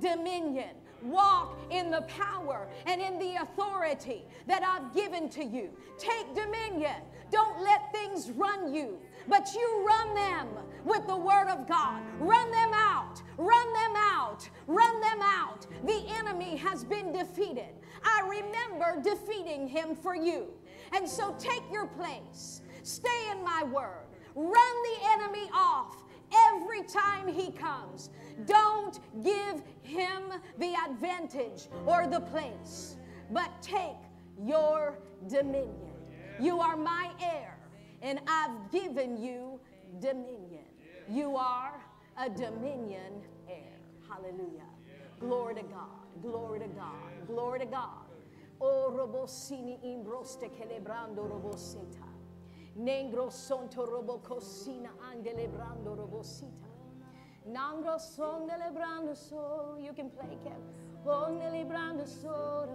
dominion. 0.00 0.70
Walk 1.02 1.58
in 1.70 1.90
the 1.90 2.02
power 2.02 2.68
and 2.86 3.00
in 3.00 3.18
the 3.18 3.42
authority 3.42 4.24
that 4.46 4.62
I've 4.62 4.94
given 4.94 5.28
to 5.30 5.44
you. 5.44 5.70
Take 5.98 6.34
dominion. 6.34 7.02
Don't 7.30 7.60
let 7.62 7.90
things 7.92 8.30
run 8.30 8.72
you, 8.74 8.98
but 9.26 9.48
you 9.54 9.84
run 9.86 10.14
them 10.14 10.48
with 10.84 11.06
the 11.06 11.16
Word 11.16 11.48
of 11.48 11.66
God. 11.66 12.02
Run 12.20 12.50
them 12.50 12.70
out. 12.74 13.22
Run 13.38 13.72
them 13.72 13.94
out. 13.96 14.48
Run 14.66 15.00
them 15.00 15.20
out. 15.22 15.66
The 15.84 16.04
enemy 16.18 16.56
has 16.56 16.84
been 16.84 17.12
defeated. 17.12 17.74
I 18.04 18.20
remember 18.28 19.02
defeating 19.02 19.66
him 19.66 19.96
for 19.96 20.14
you. 20.14 20.48
And 20.94 21.08
so 21.08 21.34
take 21.38 21.62
your 21.72 21.86
place. 21.86 22.60
Stay 22.82 23.30
in 23.30 23.42
my 23.42 23.64
word. 23.64 24.06
Run 24.34 24.52
the 24.54 25.10
enemy 25.10 25.48
off 25.54 26.01
every 26.48 26.82
time 26.82 27.28
he 27.28 27.50
comes. 27.52 28.10
Don't 28.46 28.98
give 29.22 29.62
him 29.82 30.22
the 30.58 30.74
advantage 30.88 31.68
or 31.86 32.06
the 32.06 32.20
place, 32.20 32.96
but 33.30 33.50
take 33.62 33.96
your 34.42 34.98
dominion. 35.28 35.92
You 36.40 36.60
are 36.60 36.76
my 36.76 37.10
heir, 37.20 37.58
and 38.00 38.20
I've 38.26 38.70
given 38.70 39.22
you 39.22 39.60
dominion. 40.00 40.64
You 41.08 41.36
are 41.36 41.74
a 42.18 42.28
dominion 42.28 43.22
heir. 43.48 43.78
Hallelujah. 44.08 44.66
Glory 45.20 45.54
to 45.56 45.62
God. 45.62 46.02
Glory 46.22 46.58
to 46.60 46.66
God. 46.68 47.26
Glory 47.26 47.58
to 47.60 47.66
God. 47.66 48.02
Oh, 48.60 48.86
o 48.86 48.90
robosini 48.90 49.78
imbroste 49.82 50.48
celebrando. 50.50 51.26
Negro 52.76 53.30
sonto 53.30 53.84
robocosina 53.84 54.90
andelebrando 55.10 55.94
robosita. 55.94 56.68
Nangro 57.46 57.98
son 57.98 58.48
celebrando 58.48 59.14
so. 59.14 59.76
You 59.78 59.92
can 59.92 60.10
play, 60.10 60.38
Kev. 60.42 60.60
Oh, 61.04 61.28
celebrando 61.40 62.06
so. 62.06 62.68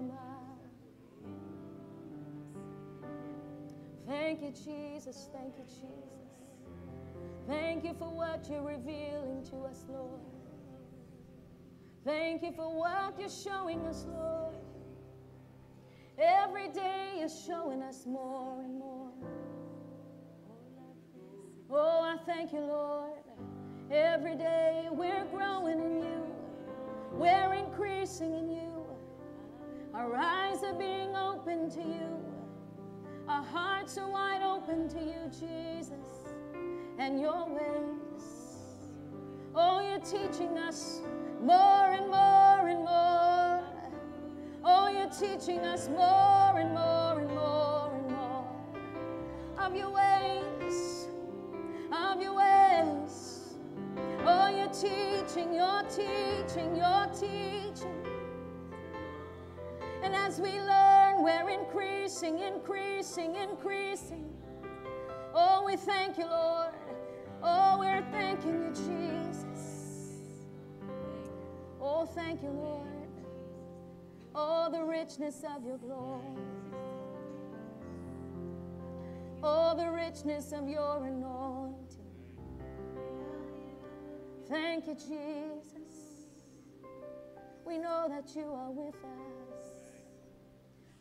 Thank 4.07 4.41
you, 4.41 4.51
Jesus. 4.51 5.29
Thank 5.33 5.57
you, 5.57 5.65
Jesus. 5.65 6.17
Thank 7.47 7.83
you 7.83 7.93
for 7.93 8.09
what 8.09 8.47
you're 8.49 8.61
revealing 8.61 9.43
to 9.49 9.57
us, 9.63 9.85
Lord. 9.89 10.19
Thank 12.03 12.41
you 12.43 12.51
for 12.53 12.69
what 12.73 13.19
you're 13.19 13.29
showing 13.29 13.85
us, 13.85 14.05
Lord. 14.07 14.55
Every 16.17 16.69
day 16.69 17.15
you're 17.19 17.29
showing 17.29 17.81
us 17.81 18.05
more 18.05 18.61
and 18.61 18.79
more. 18.79 19.11
Oh, 21.69 22.01
I 22.01 22.17
thank 22.25 22.53
you, 22.53 22.61
Lord. 22.61 23.11
Every 23.91 24.35
day 24.35 24.87
we're 24.91 25.25
growing 25.25 25.79
in 25.79 25.97
you, 26.03 26.25
we're 27.13 27.53
increasing 27.53 28.33
in 28.33 28.49
you. 28.49 28.85
Our 29.93 30.15
eyes 30.15 30.63
are 30.63 30.73
being 30.73 31.15
open 31.15 31.69
to 31.71 31.81
you, 31.81 32.19
our 33.27 33.43
hearts 33.43 33.97
are 33.97 34.09
wide 34.09 34.41
open 34.43 34.87
to 34.89 34.99
you, 34.99 35.29
Jesus, 35.29 36.27
and 36.99 37.19
your 37.19 37.47
ways. 37.49 38.23
Oh, 39.55 39.79
you're 39.81 39.99
teaching 39.99 40.57
us 40.57 41.01
more 41.41 41.91
and 41.91 42.07
more 42.07 42.67
and 42.69 42.79
more. 42.79 43.63
Oh, 44.63 44.89
you're 44.89 45.09
teaching 45.09 45.59
us 45.59 45.87
more 45.89 46.59
and 46.59 46.73
more 46.73 47.19
and 47.19 47.29
more 47.33 47.93
and 47.93 48.11
more 48.11 48.47
of 49.59 49.75
your 49.75 49.89
ways, 49.89 51.07
of 51.97 52.21
your 52.21 52.35
ways. 52.35 53.55
Oh, 54.25 54.47
you're 54.49 54.67
teaching, 54.69 55.53
you're 55.53 55.83
teaching, 55.83 56.75
you're 56.75 57.07
teaching. 57.13 58.05
And 60.03 60.15
as 60.15 60.39
we 60.39 60.59
learn, 60.61 61.23
we're 61.23 61.49
increasing, 61.49 62.39
increasing, 62.39 63.35
increasing. 63.35 64.29
Oh, 65.33 65.63
we 65.65 65.75
thank 65.75 66.17
you, 66.17 66.25
Lord. 66.25 66.73
Oh, 67.43 67.77
we're 67.79 68.05
thanking 68.11 68.61
you, 68.63 68.69
Jesus. 68.69 70.07
Oh, 71.81 72.05
thank 72.05 72.41
you, 72.43 72.49
Lord. 72.49 72.87
Oh, 74.35 74.69
the 74.71 74.83
richness 74.83 75.43
of 75.55 75.65
your 75.65 75.77
glory. 75.77 76.23
Oh, 79.43 79.75
the 79.75 79.89
richness 79.91 80.51
of 80.51 80.67
your 80.67 81.05
anointing. 81.05 81.77
Thank 84.49 84.87
you, 84.87 84.95
Jesus. 84.95 86.27
We 87.65 87.77
know 87.77 88.07
that 88.09 88.35
you 88.35 88.51
are 88.53 88.71
with 88.71 88.95
us. 88.95 89.67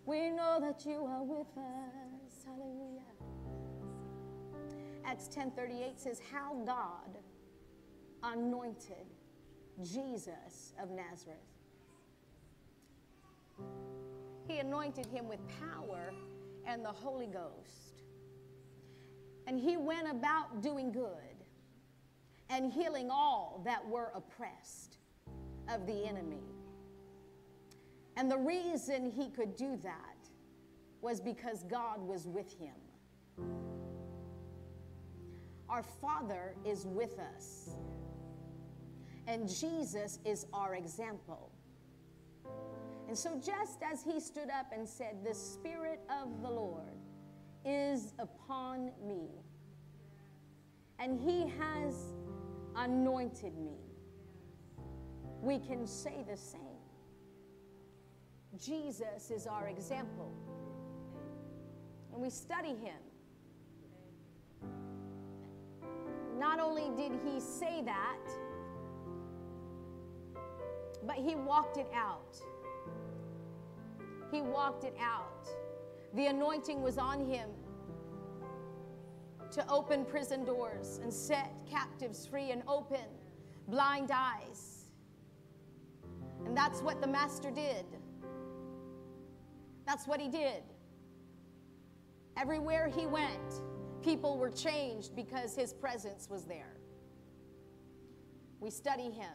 We 0.05 0.31
know 0.31 0.59
that 0.61 0.85
you 0.85 1.05
are 1.05 1.23
with 1.23 1.47
us. 1.57 2.45
Hallelujah. 2.45 3.03
Acts 5.05 5.29
10:38 5.29 5.99
says 5.99 6.21
how 6.33 6.55
God 6.65 7.19
anointed 8.23 9.07
Jesus 9.83 10.75
of 10.81 10.91
Nazareth. 10.91 11.39
He 14.49 14.59
anointed 14.59 15.07
him 15.07 15.29
with 15.29 15.41
power 15.61 16.13
and 16.67 16.85
the 16.85 16.93
Holy 16.93 17.27
Ghost. 17.27 17.86
And 19.47 19.61
he 19.61 19.77
went 19.77 20.11
about 20.11 20.63
doing 20.63 20.91
good 20.91 21.37
and 22.51 22.73
healing 22.73 23.11
all 23.11 23.61
that 23.65 23.87
were 23.89 24.11
oppressed 24.15 24.99
of 25.69 25.87
the 25.87 26.07
enemy. 26.07 26.43
And 28.17 28.31
the 28.31 28.39
reason 28.39 29.11
he 29.11 29.29
could 29.29 29.57
do 29.57 29.77
that 29.83 30.17
was 31.03 31.21
because 31.21 31.63
God 31.65 32.01
was 32.01 32.27
with 32.27 32.59
him. 32.59 32.75
Our 35.69 35.83
Father 35.83 36.55
is 36.65 36.87
with 36.87 37.19
us, 37.19 37.71
and 39.27 39.49
Jesus 39.49 40.21
is 40.25 40.47
our 40.53 40.77
example. 40.77 41.51
And 43.09 43.19
so, 43.19 43.41
just 43.45 43.83
as 43.83 44.03
he 44.03 44.21
stood 44.21 44.49
up 44.49 44.67
and 44.73 44.89
said, 44.89 45.25
The 45.25 45.35
Spirit 45.35 46.01
of 46.09 46.41
the 46.41 46.49
Lord 46.51 46.96
is 47.67 48.15
upon 48.21 48.93
me, 49.07 49.29
and 51.01 51.21
he 51.21 51.53
has 51.59 52.15
anointed 52.77 53.57
me. 53.59 53.77
we 55.43 55.59
can 55.59 55.87
say 55.87 56.25
the 56.29 56.37
same. 56.37 56.61
Jesus 58.59 59.31
is 59.31 59.47
our 59.47 59.69
example. 59.69 60.33
And 62.13 62.23
we 62.23 62.31
study 62.31 62.71
him. 62.71 63.01
Not 66.39 66.59
only 66.61 66.91
did 66.97 67.13
he 67.25 67.41
say 67.41 67.83
that, 67.85 68.19
but 71.07 71.17
he 71.17 71.35
walked 71.35 71.77
it 71.77 71.91
out. 71.95 72.37
He 74.33 74.41
walked 74.41 74.85
it 74.85 74.97
out. 75.01 75.49
The 76.17 76.29
anointing 76.29 76.81
was 76.81 76.97
on 76.97 77.27
him 77.27 77.51
to 79.51 79.69
open 79.69 80.07
prison 80.07 80.47
doors 80.47 80.99
and 81.03 81.13
set 81.13 81.53
captives 81.71 82.27
free 82.27 82.53
and 82.53 82.63
open 82.67 83.05
blind 83.69 84.11
eyes. 84.11 84.87
And 86.47 86.57
that's 86.57 86.81
what 86.81 87.03
the 87.03 87.07
master 87.07 87.51
did. 87.51 87.85
That's 89.85 90.07
what 90.07 90.19
he 90.19 90.29
did. 90.29 90.63
Everywhere 92.39 92.89
he 92.89 93.07
went, 93.07 93.61
people 94.03 94.39
were 94.39 94.51
changed 94.51 95.15
because 95.15 95.55
his 95.55 95.75
presence 95.75 96.31
was 96.31 96.45
there. 96.47 96.79
We 98.61 98.71
study 98.71 99.11
him. 99.11 99.35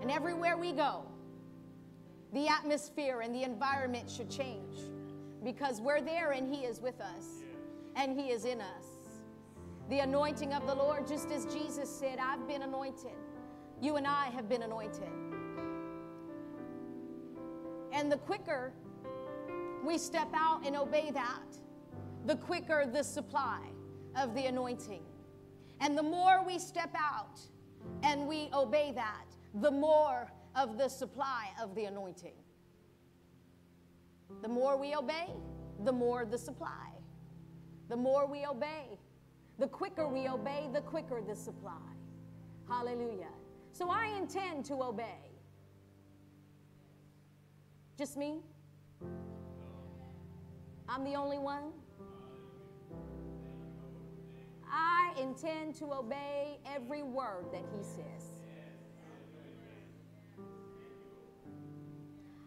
And 0.00 0.10
everywhere 0.10 0.56
we 0.56 0.72
go, 0.72 1.04
the 2.32 2.48
atmosphere 2.48 3.20
and 3.20 3.34
the 3.34 3.42
environment 3.42 4.10
should 4.10 4.30
change 4.30 4.78
because 5.44 5.80
we're 5.80 6.00
there 6.00 6.32
and 6.32 6.52
he 6.52 6.62
is 6.62 6.80
with 6.80 7.00
us 7.00 7.42
and 7.96 8.18
he 8.18 8.30
is 8.30 8.44
in 8.44 8.60
us. 8.60 8.86
The 9.90 10.00
anointing 10.00 10.54
of 10.54 10.66
the 10.66 10.74
Lord, 10.74 11.06
just 11.06 11.30
as 11.30 11.44
Jesus 11.46 11.88
said, 11.88 12.18
I've 12.18 12.48
been 12.48 12.62
anointed. 12.62 13.12
You 13.80 13.96
and 13.96 14.06
I 14.06 14.26
have 14.26 14.48
been 14.48 14.62
anointed. 14.62 15.10
And 17.92 18.10
the 18.10 18.16
quicker 18.16 18.72
we 19.84 19.98
step 19.98 20.28
out 20.34 20.66
and 20.66 20.74
obey 20.74 21.10
that, 21.12 21.58
the 22.24 22.36
quicker 22.36 22.86
the 22.90 23.02
supply 23.02 23.60
of 24.16 24.34
the 24.34 24.46
anointing. 24.46 25.02
And 25.80 25.98
the 25.98 26.02
more 26.02 26.42
we 26.44 26.58
step 26.58 26.94
out 26.96 27.38
and 28.02 28.26
we 28.26 28.48
obey 28.54 28.92
that, 28.94 29.26
the 29.60 29.70
more 29.70 30.32
of 30.56 30.78
the 30.78 30.88
supply 30.88 31.50
of 31.60 31.74
the 31.74 31.84
anointing. 31.84 32.32
The 34.42 34.48
more 34.48 34.76
we 34.76 34.94
obey, 34.94 35.30
the 35.84 35.92
more 35.92 36.24
the 36.24 36.38
supply. 36.38 36.90
The 37.88 37.96
more 37.96 38.26
we 38.26 38.46
obey, 38.46 38.98
the 39.58 39.66
quicker 39.66 40.08
we 40.08 40.28
obey, 40.28 40.68
the 40.72 40.80
quicker 40.80 41.20
the 41.20 41.34
supply. 41.34 41.72
Hallelujah. 42.68 43.32
So 43.72 43.90
I 43.90 44.16
intend 44.18 44.64
to 44.66 44.82
obey. 44.82 45.34
Just 47.98 48.16
me? 48.16 48.40
I'm 50.88 51.04
the 51.04 51.14
only 51.14 51.38
one? 51.38 51.72
I 54.70 55.12
intend 55.20 55.74
to 55.76 55.92
obey 55.92 56.58
every 56.74 57.02
word 57.02 57.46
that 57.52 57.64
he 57.76 57.82
says. 57.82 58.34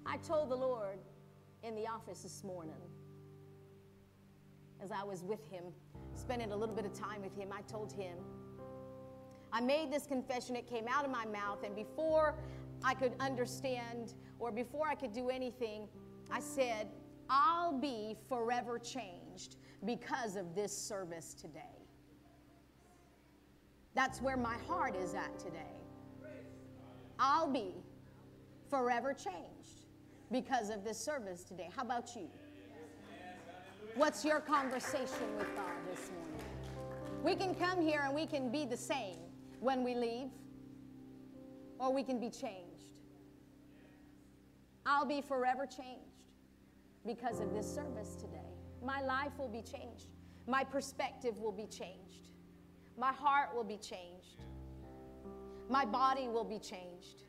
I 0.06 0.18
told 0.18 0.50
the 0.50 0.56
Lord 0.56 1.00
in 1.68 1.76
the 1.76 1.86
office 1.86 2.22
this 2.22 2.44
morning, 2.46 2.82
as 4.82 4.90
I 4.90 5.04
was 5.04 5.24
with 5.24 5.46
him, 5.52 5.66
spending 6.16 6.54
a 6.54 6.56
little 6.56 6.74
bit 6.74 6.86
of 6.86 6.94
time 6.94 7.22
with 7.22 7.36
him, 7.36 7.50
I 7.52 7.62
told 7.64 7.92
him, 7.92 8.18
I 9.52 9.60
made 9.60 9.92
this 9.92 10.08
confession, 10.08 10.56
it 10.56 10.66
came 10.66 10.86
out 10.88 11.04
of 11.04 11.12
my 11.12 11.26
mouth, 11.26 11.64
and 11.66 11.76
before 11.76 12.36
I 12.84 12.94
could 12.94 13.14
understand 13.20 14.14
or 14.40 14.50
before 14.50 14.88
I 14.88 14.96
could 14.96 15.12
do 15.12 15.30
anything, 15.30 15.90
I 16.32 16.40
said, 16.40 16.88
I'll 17.30 17.78
be 17.78 18.16
forever 18.30 18.80
changed 18.80 19.58
because 19.86 20.38
of 20.38 20.56
this 20.56 20.76
service 20.76 21.34
today. 21.34 21.60
That's 23.94 24.22
where 24.22 24.38
my 24.38 24.56
heart 24.68 24.96
is 24.96 25.16
at 25.16 25.38
today. 25.38 25.76
I'll 27.20 27.52
be 27.52 27.74
forever 28.70 29.14
changed 29.14 29.87
because 30.32 30.70
of 30.70 30.84
this 30.84 30.98
service 30.98 31.44
today. 31.44 31.70
How 31.76 31.84
about 31.84 32.16
you? 32.16 32.28
What's 33.96 34.24
your 34.24 34.40
conversation 34.40 35.36
with 35.38 35.48
God 35.56 35.74
this 35.90 36.12
morning? 36.12 36.38
We 37.24 37.36
can 37.36 37.56
come 37.56 37.82
here 37.82 38.02
and 38.04 38.14
we 38.14 38.26
can 38.26 38.52
be 38.52 38.66
the 38.66 38.78
same 38.78 39.18
when 39.60 39.84
we 39.84 39.96
leave, 39.96 40.30
or 41.80 41.92
we 41.92 42.04
can 42.04 42.20
be 42.20 42.30
changed. 42.30 42.94
I'll 44.86 45.06
be 45.06 45.22
forever 45.22 45.66
changed 45.66 46.24
because 47.06 47.40
of 47.40 47.54
this 47.54 47.68
service 47.74 48.16
today. 48.16 48.38
My 48.84 49.02
life 49.02 49.32
will 49.40 49.48
be 49.48 49.62
changed, 49.62 50.10
my 50.46 50.64
perspective 50.64 51.40
will 51.40 51.52
be 51.52 51.66
changed, 51.66 52.30
my 52.98 53.12
heart 53.12 53.56
will 53.56 53.64
be 53.64 53.78
changed, 53.78 54.44
my 55.70 55.86
body 55.86 56.28
will 56.28 56.44
be 56.44 56.60
changed. 56.60 57.24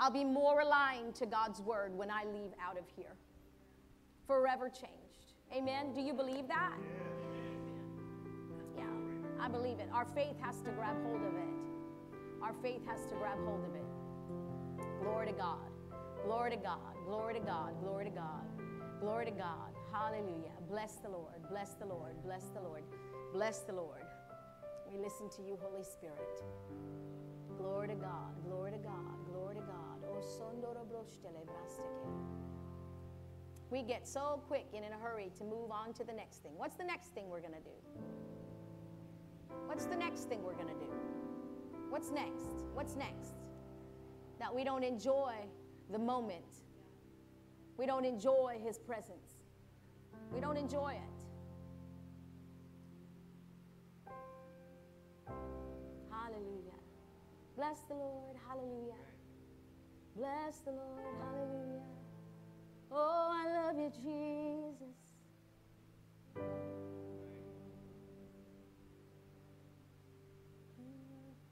I'll 0.00 0.10
be 0.10 0.24
more 0.24 0.60
aligned 0.60 1.14
to 1.16 1.26
God's 1.26 1.60
word 1.60 1.94
when 1.94 2.10
I 2.10 2.24
leave 2.24 2.52
out 2.58 2.78
of 2.78 2.84
here. 2.96 3.14
Forever 4.26 4.70
changed. 4.70 5.34
Amen. 5.54 5.92
Do 5.92 6.00
you 6.00 6.14
believe 6.14 6.48
that? 6.48 6.78
Yeah, 8.78 8.84
I 9.38 9.48
believe 9.48 9.78
it. 9.78 9.90
Our 9.92 10.06
faith 10.06 10.36
has 10.40 10.62
to 10.62 10.70
grab 10.70 10.96
hold 11.04 11.20
of 11.20 11.34
it. 11.34 11.50
Our 12.42 12.54
faith 12.62 12.80
has 12.86 13.04
to 13.06 13.14
grab 13.16 13.36
hold 13.44 13.62
of 13.62 13.74
it. 13.74 13.84
Glory 15.02 15.26
to 15.26 15.32
God. 15.32 15.68
Glory 16.24 16.52
to 16.52 16.56
God. 16.56 16.78
Glory 17.04 17.34
to 17.34 17.40
God. 17.40 17.78
Glory 17.82 18.04
to 18.06 18.10
God. 18.10 18.46
Glory 19.00 19.26
to 19.26 19.32
God. 19.32 19.74
Hallelujah. 19.92 20.52
Bless 20.66 20.94
the 20.96 21.10
Lord. 21.10 21.34
Bless 21.50 21.74
the 21.74 21.84
Lord. 21.84 22.14
Bless 22.24 22.44
the 22.54 22.60
Lord. 22.60 22.84
Bless 23.34 23.58
the 23.60 23.74
Lord. 23.74 24.04
We 24.90 24.98
listen 24.98 25.28
to 25.36 25.42
you, 25.42 25.58
Holy 25.60 25.84
Spirit. 25.84 26.42
Glory 27.58 27.88
to 27.88 27.94
God. 27.94 28.32
Glory 28.46 28.70
to 28.72 28.78
God. 28.78 29.19
We 33.70 33.82
get 33.82 34.06
so 34.06 34.42
quick 34.48 34.66
and 34.74 34.84
in 34.84 34.92
a 34.92 34.98
hurry 34.98 35.30
to 35.38 35.44
move 35.44 35.70
on 35.70 35.92
to 35.94 36.04
the 36.04 36.12
next 36.12 36.42
thing. 36.42 36.52
What's 36.56 36.74
the 36.74 36.84
next 36.84 37.14
thing 37.14 37.28
we're 37.28 37.40
going 37.40 37.54
to 37.54 37.60
do? 37.60 37.70
What's 39.66 39.86
the 39.86 39.96
next 39.96 40.28
thing 40.28 40.42
we're 40.42 40.54
going 40.54 40.68
to 40.68 40.74
do? 40.74 40.90
What's 41.88 42.10
next? 42.10 42.64
What's 42.74 42.96
next? 42.96 43.34
That 44.38 44.54
we 44.54 44.64
don't 44.64 44.82
enjoy 44.82 45.34
the 45.90 45.98
moment. 45.98 46.44
We 47.76 47.86
don't 47.86 48.04
enjoy 48.04 48.60
His 48.62 48.78
presence. 48.78 49.38
We 50.34 50.40
don't 50.40 50.56
enjoy 50.56 50.94
it. 50.94 51.20
Hallelujah. 56.10 56.78
Bless 57.56 57.80
the 57.88 57.94
Lord. 57.94 58.36
Hallelujah. 58.48 58.94
Bless 60.50 60.62
the 60.62 60.72
Lord. 60.72 61.04
Hallelujah. 61.20 61.80
Oh, 62.90 63.30
I 63.32 63.68
love 63.68 63.78
you, 63.78 63.92
Jesus. 64.02 64.96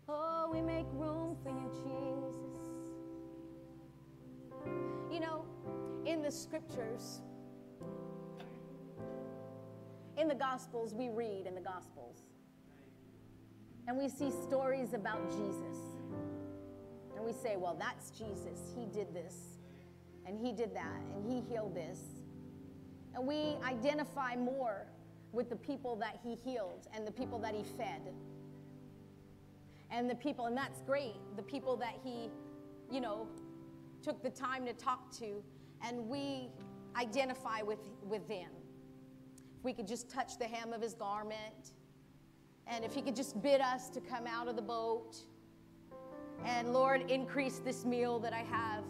Oh, 0.08 0.50
we 0.52 0.60
make 0.60 0.86
room 0.94 1.36
for 1.44 1.50
you, 1.50 1.70
Jesus. 1.84 2.90
You 5.12 5.20
know, 5.20 5.44
in 6.04 6.20
the 6.20 6.32
scriptures, 6.32 7.20
in 10.16 10.26
the 10.26 10.34
Gospels, 10.34 10.92
we 10.92 11.08
read 11.08 11.46
in 11.46 11.54
the 11.54 11.60
Gospels, 11.60 12.16
and 13.86 13.96
we 13.96 14.08
see 14.08 14.32
stories 14.48 14.92
about 14.92 15.30
Jesus. 15.30 15.97
We 17.28 17.34
say, 17.34 17.56
well, 17.58 17.76
that's 17.78 18.08
Jesus. 18.08 18.72
He 18.74 18.86
did 18.86 19.12
this, 19.12 19.58
and 20.24 20.38
he 20.38 20.50
did 20.50 20.74
that, 20.74 21.02
and 21.14 21.30
he 21.30 21.42
healed 21.42 21.76
this. 21.76 22.00
And 23.14 23.26
we 23.26 23.56
identify 23.62 24.34
more 24.34 24.86
with 25.32 25.50
the 25.50 25.56
people 25.56 25.94
that 25.96 26.18
he 26.24 26.36
healed 26.36 26.88
and 26.94 27.06
the 27.06 27.12
people 27.12 27.38
that 27.40 27.54
he 27.54 27.64
fed. 27.64 28.14
And 29.90 30.08
the 30.08 30.14
people, 30.14 30.46
and 30.46 30.56
that's 30.56 30.80
great, 30.80 31.16
the 31.36 31.42
people 31.42 31.76
that 31.76 31.96
he, 32.02 32.30
you 32.90 33.02
know, 33.02 33.26
took 34.02 34.22
the 34.22 34.30
time 34.30 34.64
to 34.64 34.72
talk 34.72 35.12
to, 35.18 35.44
and 35.86 36.08
we 36.08 36.48
identify 36.96 37.60
with, 37.60 37.90
with 38.04 38.26
them. 38.26 38.48
If 39.58 39.64
we 39.64 39.74
could 39.74 39.86
just 39.86 40.08
touch 40.08 40.38
the 40.38 40.46
hem 40.46 40.72
of 40.72 40.80
his 40.80 40.94
garment, 40.94 41.72
and 42.66 42.86
if 42.86 42.94
he 42.94 43.02
could 43.02 43.16
just 43.16 43.42
bid 43.42 43.60
us 43.60 43.90
to 43.90 44.00
come 44.00 44.26
out 44.26 44.48
of 44.48 44.56
the 44.56 44.62
boat, 44.62 45.18
and 46.44 46.72
Lord, 46.72 47.10
increase 47.10 47.58
this 47.58 47.84
meal 47.84 48.18
that 48.20 48.32
I 48.32 48.42
have. 48.42 48.84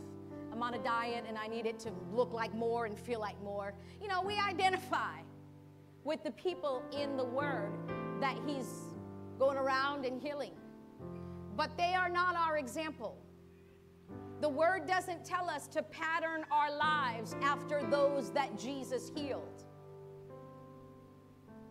I'm 0.53 0.63
on 0.63 0.75
a 0.75 0.79
diet 0.79 1.25
and 1.29 1.37
I 1.39 1.47
need 1.47 1.67
it 1.67 1.79
to 1.81 1.93
look 2.13 2.33
like 2.33 2.55
more 2.55 2.87
and 2.87 2.99
feel 2.99 3.21
like 3.21 3.41
more. 3.43 3.75
You 4.01 4.09
know, 4.09 4.23
we 4.23 4.35
identify 4.39 5.21
with 6.05 6.23
the 6.25 6.31
people 6.33 6.83
in 6.93 7.17
the 7.17 7.25
Word 7.25 7.73
that 8.21 8.37
He's 8.47 8.73
going 9.39 9.57
around 9.57 10.05
and 10.05 10.21
healing. 10.21 10.53
but 11.57 11.77
they 11.77 11.95
are 11.95 12.09
not 12.09 12.37
our 12.37 12.57
example. 12.57 13.19
The 14.41 14.49
word 14.49 14.87
doesn't 14.87 15.25
tell 15.25 15.51
us 15.51 15.67
to 15.69 15.83
pattern 15.83 16.45
our 16.53 16.71
lives 16.75 17.35
after 17.43 17.83
those 17.91 18.31
that 18.31 18.57
Jesus 18.57 19.11
healed. 19.15 19.65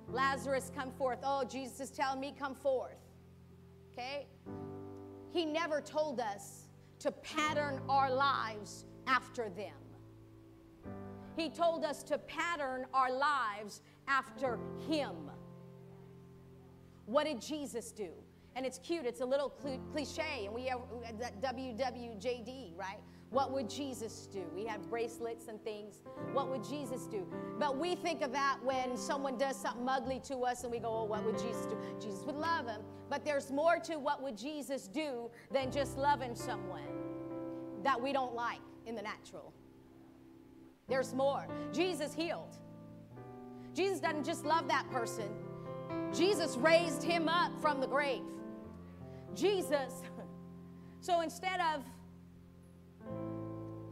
Lazarus, 0.09 0.69
come 0.75 0.91
forth. 0.91 1.19
Oh, 1.23 1.45
Jesus 1.45 1.79
is 1.79 1.89
telling 1.89 2.19
me, 2.19 2.33
come 2.37 2.53
forth. 2.53 2.97
Okay? 3.93 4.27
He 5.31 5.45
never 5.45 5.81
told 5.81 6.19
us 6.19 6.67
to 6.99 7.11
pattern 7.11 7.81
our 7.89 8.11
lives 8.11 8.85
after 9.05 9.49
them. 9.49 9.73
He 11.35 11.49
told 11.49 11.85
us 11.85 12.01
to 12.03 12.17
pattern 12.17 12.85
our 12.93 13.11
lives 13.11 13.81
after 14.07 14.57
Him. 14.89 15.29
What 17.05 17.25
did 17.25 17.39
Jesus 17.39 17.91
do? 17.91 18.09
And 18.55 18.65
it's 18.65 18.79
cute, 18.79 19.05
it's 19.05 19.21
a 19.21 19.25
little 19.25 19.49
cliche, 19.93 20.45
and 20.45 20.53
we 20.53 20.65
have 20.65 20.79
that 21.19 21.39
WWJD, 21.41 22.75
right? 22.75 22.97
What 23.29 23.51
would 23.51 23.69
Jesus 23.69 24.27
do? 24.31 24.43
We 24.55 24.65
have 24.65 24.89
bracelets 24.89 25.47
and 25.47 25.61
things. 25.63 26.01
What 26.31 26.49
would 26.49 26.63
Jesus 26.63 27.07
do? 27.07 27.27
But 27.59 27.77
we 27.77 27.95
think 27.95 28.21
of 28.21 28.31
that 28.31 28.57
when 28.63 28.95
someone 28.95 29.37
does 29.37 29.57
something 29.57 29.87
ugly 29.87 30.21
to 30.25 30.37
us 30.39 30.63
and 30.63 30.71
we 30.71 30.79
go, 30.79 30.87
oh, 30.87 31.03
what 31.03 31.25
would 31.25 31.37
Jesus 31.37 31.65
do? 31.65 31.77
Jesus 31.99 32.21
would 32.25 32.35
love 32.35 32.67
him. 32.67 32.81
But 33.09 33.25
there's 33.25 33.51
more 33.51 33.79
to 33.79 33.97
what 33.97 34.23
would 34.23 34.37
Jesus 34.37 34.87
do 34.87 35.29
than 35.51 35.71
just 35.71 35.97
loving 35.97 36.35
someone 36.35 36.83
that 37.83 38.01
we 38.01 38.13
don't 38.13 38.33
like 38.33 38.61
in 38.85 38.95
the 38.95 39.01
natural. 39.01 39.53
There's 40.87 41.13
more. 41.13 41.47
Jesus 41.73 42.13
healed. 42.13 42.57
Jesus 43.73 43.99
doesn't 43.99 44.25
just 44.25 44.45
love 44.45 44.67
that 44.69 44.89
person, 44.89 45.29
Jesus 46.13 46.57
raised 46.57 47.03
him 47.03 47.27
up 47.27 47.51
from 47.61 47.79
the 47.79 47.87
grave. 47.87 48.23
Jesus. 49.35 50.01
So 50.99 51.21
instead 51.21 51.61
of 51.61 51.83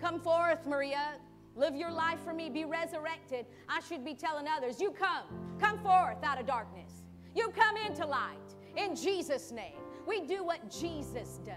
come 0.05 0.19
forth, 0.19 0.67
Maria, 0.67 1.15
live 1.55 1.75
your 1.75 1.89
life 1.89 2.19
for 2.23 2.31
me, 2.31 2.47
be 2.47 2.63
resurrected, 2.63 3.43
I 3.67 3.79
should 3.79 4.05
be 4.05 4.13
telling 4.13 4.45
others, 4.47 4.79
you 4.79 4.91
come, 4.91 5.23
come 5.59 5.79
forth 5.79 6.23
out 6.23 6.39
of 6.39 6.45
darkness. 6.45 6.91
You 7.33 7.49
come 7.49 7.75
into 7.75 8.05
light 8.05 8.37
in 8.77 8.95
Jesus' 8.95 9.51
name. 9.51 9.79
We 10.05 10.21
do 10.21 10.43
what 10.43 10.69
Jesus 10.69 11.39
does. 11.43 11.55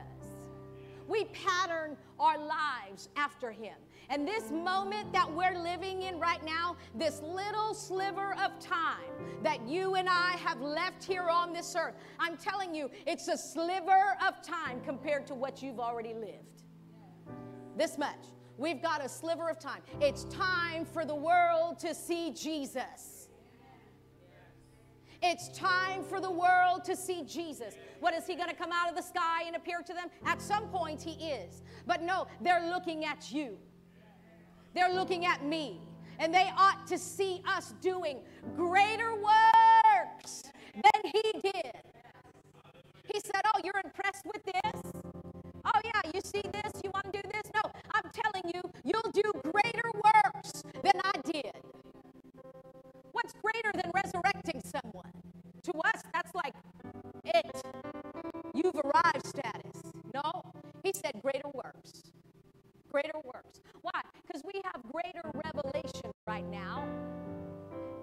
We 1.07 1.27
pattern 1.27 1.95
our 2.19 2.39
lives 2.39 3.11
after 3.17 3.53
him. 3.53 3.75
And 4.09 4.27
this 4.27 4.51
moment 4.51 5.13
that 5.13 5.31
we're 5.31 5.59
living 5.63 6.05
in 6.05 6.19
right 6.19 6.43
now, 6.43 6.77
this 6.95 7.21
little 7.21 7.75
sliver 7.75 8.35
of 8.43 8.59
time 8.61 9.13
that 9.43 9.69
you 9.69 9.97
and 9.97 10.09
I 10.09 10.39
have 10.43 10.63
left 10.63 11.05
here 11.05 11.29
on 11.29 11.53
this 11.53 11.77
earth, 11.79 11.97
I'm 12.19 12.39
telling 12.39 12.75
you, 12.75 12.91
it's 13.07 13.29
a 13.29 13.37
sliver 13.37 14.17
of 14.27 14.41
time 14.41 14.81
compared 14.87 15.27
to 15.27 15.35
what 15.35 15.63
you've 15.63 15.81
already 15.81 16.15
lived. 16.15 16.63
This 17.77 17.97
much. 17.97 18.17
We've 18.59 18.83
got 18.83 19.05
a 19.05 19.09
sliver 19.09 19.49
of 19.49 19.61
time. 19.61 19.81
It's 20.01 20.25
time 20.25 20.85
for 20.85 21.05
the 21.05 21.15
world 21.15 21.79
to 21.79 21.95
see 21.95 22.33
Jesus. 22.33 23.29
It's 25.23 25.49
time 25.57 26.03
for 26.03 26.21
the 26.21 26.31
world 26.31 26.85
to 26.85 26.97
see 26.97 27.23
Jesus. 27.25 27.75
What 28.01 28.15
is 28.15 28.27
he 28.27 28.35
going 28.35 28.49
to 28.51 28.55
come 28.55 28.71
out 28.73 28.89
of 28.89 28.97
the 28.97 29.03
sky 29.03 29.45
and 29.47 29.57
appear 29.57 29.81
to 29.83 29.95
them? 29.95 30.09
At 30.27 30.43
some 30.43 30.69
point, 30.69 31.01
he 31.01 31.13
is. 31.27 31.63
But 31.87 32.03
no, 32.03 32.27
they're 32.41 32.69
looking 32.69 33.05
at 33.05 33.33
you. 33.33 33.57
They're 34.75 34.93
looking 34.93 35.25
at 35.25 35.45
me. 35.45 35.81
And 36.19 36.35
they 36.35 36.51
ought 36.57 36.87
to 36.89 36.99
see 36.99 37.43
us 37.47 37.75
doing 37.81 38.19
greater 38.57 39.15
works 39.15 40.45
than 40.75 41.13
he 41.13 41.23
did. 41.41 41.73
He 43.13 43.21
said, 43.21 43.43
Oh, 43.45 43.61
you're 43.65 43.81
impressed 43.85 44.27
with 44.27 44.45
this? 44.45 44.93
Oh, 45.65 45.81
yeah, 45.85 46.11
you 46.13 46.21
see 46.25 46.43
this? 46.43 46.73
You 46.83 46.91
want 46.93 47.13
to 47.13 47.23
do 47.23 47.29
this? 47.33 47.48
Telling 48.13 48.53
you, 48.55 48.63
you'll 48.85 49.13
do 49.13 49.33
greater 49.53 49.91
works 49.95 50.63
than 50.83 51.01
I 51.05 51.13
did. 51.25 51.53
What's 53.13 53.33
greater 53.35 53.73
than 53.75 53.91
resurrecting 53.95 54.63
someone? 54.65 55.13
To 55.65 55.73
us, 55.81 56.03
that's 56.13 56.35
like 56.35 56.55
it. 57.25 57.63
You've 58.55 58.77
arrived 58.77 59.27
status. 59.27 59.93
No, 60.15 60.53
he 60.83 60.93
said 60.93 61.21
greater 61.23 61.49
works. 61.53 62.11
Greater 62.91 63.19
works. 63.25 63.61
Why? 63.83 64.01
Because 64.27 64.43
we 64.45 64.63
have 64.65 64.83
greater 64.93 65.31
revelation 65.45 66.11
right 66.27 66.49
now. 66.49 66.89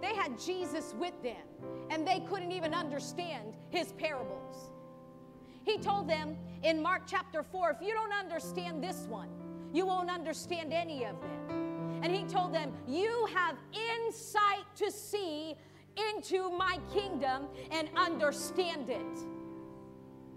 They 0.01 0.14
had 0.14 0.38
Jesus 0.39 0.93
with 0.99 1.14
them, 1.24 1.47
and 1.89 2.08
they 2.08 2.20
couldn't 2.30 2.51
even 2.51 2.74
understand 2.74 3.56
his 3.70 3.93
parables. 3.93 4.72
He 5.64 5.80
told 5.80 6.08
them 6.08 6.38
in 6.64 6.82
Mark 6.82 7.03
chapter 7.08 7.41
4 7.41 7.72
if 7.72 7.88
you 7.88 7.93
don't 7.93 8.14
understand 8.14 8.84
this 8.84 9.08
one, 9.08 9.30
you 9.76 9.86
won't 9.86 10.10
understand 10.10 10.72
any 10.74 11.04
of 11.04 11.20
them. 11.20 12.00
And 12.02 12.16
he 12.16 12.24
told 12.24 12.54
them, 12.54 12.72
You 12.88 13.28
have 13.34 13.58
insight 13.74 14.66
to 14.78 14.92
see 14.92 15.56
into 16.12 16.50
my 16.52 16.80
kingdom 16.94 17.48
and 17.72 17.90
understand 17.96 18.90
it. 18.90 19.20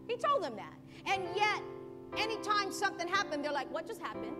He 0.09 0.17
told 0.17 0.43
them 0.43 0.55
that. 0.57 0.75
And 1.07 1.23
yet, 1.37 1.63
anytime 2.17 2.73
something 2.73 3.07
happened, 3.07 3.45
they're 3.45 3.53
like, 3.53 3.73
What 3.73 3.87
just 3.87 4.01
happened? 4.01 4.37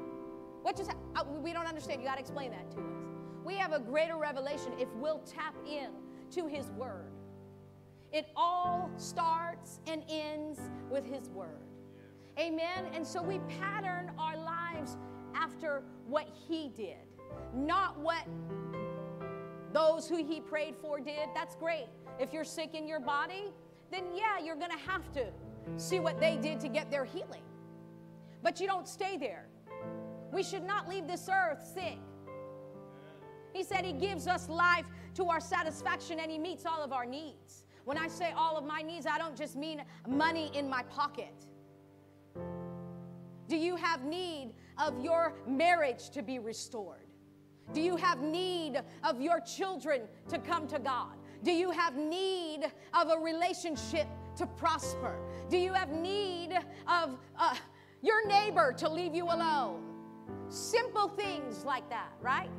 What 0.63 0.77
just 0.77 0.91
happened? 0.91 1.17
Uh, 1.17 1.25
we 1.41 1.53
don't 1.53 1.67
understand. 1.67 2.01
You 2.01 2.07
got 2.07 2.15
to 2.15 2.21
explain 2.21 2.51
that 2.51 2.71
to 2.73 2.79
us. 2.79 2.85
We 3.45 3.55
have 3.55 3.73
a 3.73 3.81
greater 3.81 4.17
revelation 4.17 4.73
if 4.79 4.89
we'll 4.95 5.21
tap 5.21 5.55
in 5.67 5.91
to 6.33 6.47
his 6.47 6.67
word. 6.71 7.13
It 8.13 8.27
all 8.37 8.91
starts 8.97 9.81
and 9.87 10.03
ends 10.09 10.59
with 10.91 11.05
his 11.05 11.29
word. 11.31 11.69
Amen. 12.39 12.87
And 12.95 13.07
so 13.07 13.23
we 13.23 13.41
pattern 13.61 14.13
our 14.19 14.37
lives 14.79 14.97
after 15.35 15.83
what 16.07 16.27
he 16.49 16.71
did, 16.77 16.97
not 17.55 17.99
what 17.99 18.25
those 19.73 20.09
who 20.09 20.17
he 20.17 20.41
prayed 20.41 20.75
for 20.81 20.99
did. 20.99 21.29
That's 21.35 21.55
great. 21.55 21.87
If 22.19 22.33
you're 22.33 22.45
sick 22.45 22.75
in 22.75 22.87
your 22.89 23.01
body, 23.01 23.53
then 23.91 24.05
yeah, 24.15 24.39
you're 24.43 24.57
going 24.57 24.71
to 24.71 24.91
have 24.91 25.13
to 25.13 25.27
see 25.77 26.01
what 26.01 26.19
they 26.21 26.37
did 26.37 26.61
to 26.61 26.69
get 26.69 26.91
their 26.91 27.05
healing. 27.05 27.43
But 28.43 28.61
you 28.61 28.67
don't 28.67 28.89
stay 28.89 29.17
there. 29.17 29.47
We 30.33 30.43
should 30.43 30.65
not 30.65 30.89
leave 30.89 31.07
this 31.07 31.29
earth 31.31 31.71
sick. 31.75 31.99
He 33.53 33.63
said 33.63 33.85
he 33.85 33.93
gives 33.93 34.27
us 34.27 34.49
life 34.49 34.87
to 35.15 35.25
our 35.25 35.41
satisfaction 35.41 36.21
and 36.21 36.31
he 36.31 36.39
meets 36.39 36.65
all 36.65 36.83
of 36.83 36.93
our 36.93 37.05
needs. 37.05 37.65
When 37.85 37.99
I 37.99 38.09
say 38.09 38.33
all 38.37 38.57
of 38.57 38.65
my 38.65 38.83
needs, 38.83 39.07
I 39.07 39.19
don't 39.19 39.37
just 39.37 39.57
mean 39.57 39.83
money 40.07 40.51
in 40.55 40.69
my 40.69 40.83
pocket. 40.85 41.47
Do 43.49 43.57
you 43.57 43.77
have 43.77 44.05
need 44.05 44.53
of 44.79 45.03
your 45.03 45.35
marriage 45.47 46.11
to 46.11 46.23
be 46.23 46.39
restored? 46.39 47.07
Do 47.73 47.81
you 47.81 47.97
have 47.97 48.21
need 48.21 48.81
of 49.05 49.21
your 49.21 49.41
children 49.41 50.03
to 50.29 50.39
come 50.39 50.67
to 50.69 50.79
God? 50.79 51.15
Do 51.43 51.53
you 51.53 51.71
have 51.71 51.97
need 51.97 52.65
of 52.95 53.11
a 53.11 53.19
relationship 53.19 54.09
to 54.37 54.47
prosper? 54.47 55.19
Do 55.51 55.59
you 55.59 55.73
have 55.73 55.91
need 55.91 56.59
of 56.87 57.19
uh, 57.39 57.55
your 58.03 58.27
neighbor 58.27 58.73
to 58.79 58.89
leave 58.89 59.15
you 59.15 59.25
alone? 59.27 59.83
Simple 60.49 61.09
things 61.09 61.65
like 61.65 61.89
that, 61.91 62.13
right? 62.21 62.51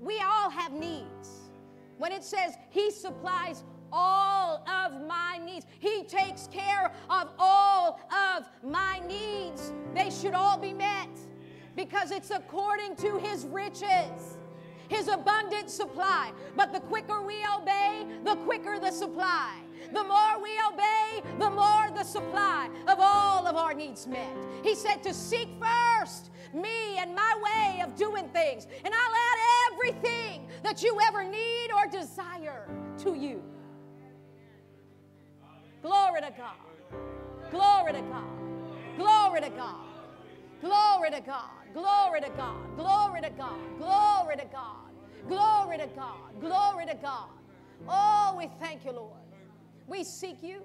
We 0.00 0.20
all 0.20 0.50
have 0.50 0.72
needs. 0.72 1.50
When 1.98 2.12
it 2.12 2.24
says 2.24 2.54
He 2.70 2.90
supplies 2.90 3.64
all 3.96 4.62
of 4.68 5.06
my 5.06 5.40
needs. 5.44 5.66
He 5.78 6.04
takes 6.04 6.46
care 6.48 6.92
of 7.08 7.30
all 7.38 7.98
of 8.36 8.44
my 8.62 9.00
needs. 9.08 9.72
They 9.94 10.10
should 10.10 10.34
all 10.34 10.58
be 10.58 10.74
met 10.74 11.08
because 11.74 12.10
it's 12.10 12.30
according 12.30 12.96
to 12.96 13.16
his 13.18 13.46
riches, 13.46 14.38
his 14.88 15.08
abundant 15.08 15.70
supply. 15.70 16.32
But 16.56 16.72
the 16.72 16.80
quicker 16.80 17.22
we 17.22 17.36
obey, 17.58 18.06
the 18.24 18.36
quicker 18.36 18.78
the 18.78 18.90
supply. 18.90 19.60
The 19.92 20.04
more 20.04 20.42
we 20.42 20.50
obey, 20.72 21.22
the 21.38 21.50
more 21.50 21.90
the 21.94 22.02
supply 22.02 22.68
of 22.88 22.98
all 22.98 23.46
of 23.46 23.56
our 23.56 23.72
needs 23.72 24.06
met. 24.06 24.36
He 24.62 24.74
said 24.74 25.02
to 25.04 25.14
seek 25.14 25.48
first 25.60 26.30
me 26.52 26.98
and 26.98 27.14
my 27.14 27.34
way 27.44 27.82
of 27.82 27.94
doing 27.94 28.28
things, 28.28 28.66
and 28.84 28.92
I'll 28.92 29.14
add 29.14 29.72
everything 29.72 30.48
that 30.62 30.82
you 30.82 30.98
ever 31.06 31.24
need 31.24 31.68
or 31.76 31.86
desire 31.86 32.68
to 32.98 33.14
you. 33.14 33.42
Glory 35.86 36.20
to 36.20 36.32
God. 36.36 36.56
Glory 37.52 37.92
to 37.92 38.00
God. 38.00 38.24
Glory 38.96 39.40
to 39.40 39.50
God. 39.50 39.86
Glory 40.60 41.10
to 41.12 41.20
God. 41.20 41.50
Glory 41.72 42.20
to 42.22 42.30
God. 42.30 42.76
Glory 42.76 43.20
to 43.20 43.30
God. 43.30 43.60
Glory 43.78 44.36
to 44.36 44.46
God. 44.46 44.90
Glory 45.28 45.78
to 45.78 45.86
God. 45.94 46.40
Glory 46.40 46.86
to 46.86 46.94
God. 46.96 47.28
Oh, 47.88 48.34
we 48.36 48.48
thank 48.58 48.84
you, 48.84 48.90
Lord. 48.90 49.20
We 49.86 50.02
seek 50.02 50.42
you. 50.42 50.62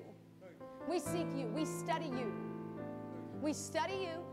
We 0.89 0.97
seek 0.97 1.27
you. 1.35 1.45
We 1.53 1.65
study 1.65 2.05
you. 2.05 2.33
We 3.43 3.53
study 3.53 3.93
you. 4.01 4.23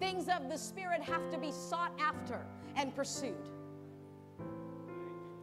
Things 0.00 0.28
of 0.28 0.50
the 0.50 0.58
Spirit 0.58 1.00
have 1.00 1.30
to 1.30 1.38
be 1.38 1.50
sought 1.50 1.98
after 1.98 2.44
and 2.76 2.94
pursued. 2.94 3.48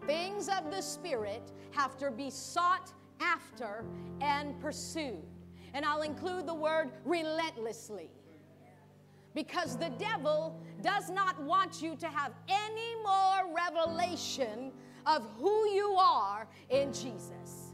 Things 0.05 0.49
of 0.49 0.69
the 0.69 0.81
Spirit 0.81 1.51
have 1.71 1.97
to 1.97 2.11
be 2.11 2.29
sought 2.29 2.93
after 3.21 3.85
and 4.21 4.59
pursued. 4.59 5.23
And 5.73 5.85
I'll 5.85 6.01
include 6.01 6.47
the 6.47 6.53
word 6.53 6.89
relentlessly. 7.05 8.09
Because 9.33 9.77
the 9.77 9.91
devil 9.97 10.59
does 10.81 11.09
not 11.09 11.41
want 11.43 11.81
you 11.81 11.95
to 11.95 12.07
have 12.07 12.33
any 12.49 12.95
more 13.03 13.55
revelation 13.55 14.71
of 15.05 15.25
who 15.37 15.69
you 15.69 15.95
are 15.97 16.47
in 16.69 16.91
Jesus. 16.91 17.73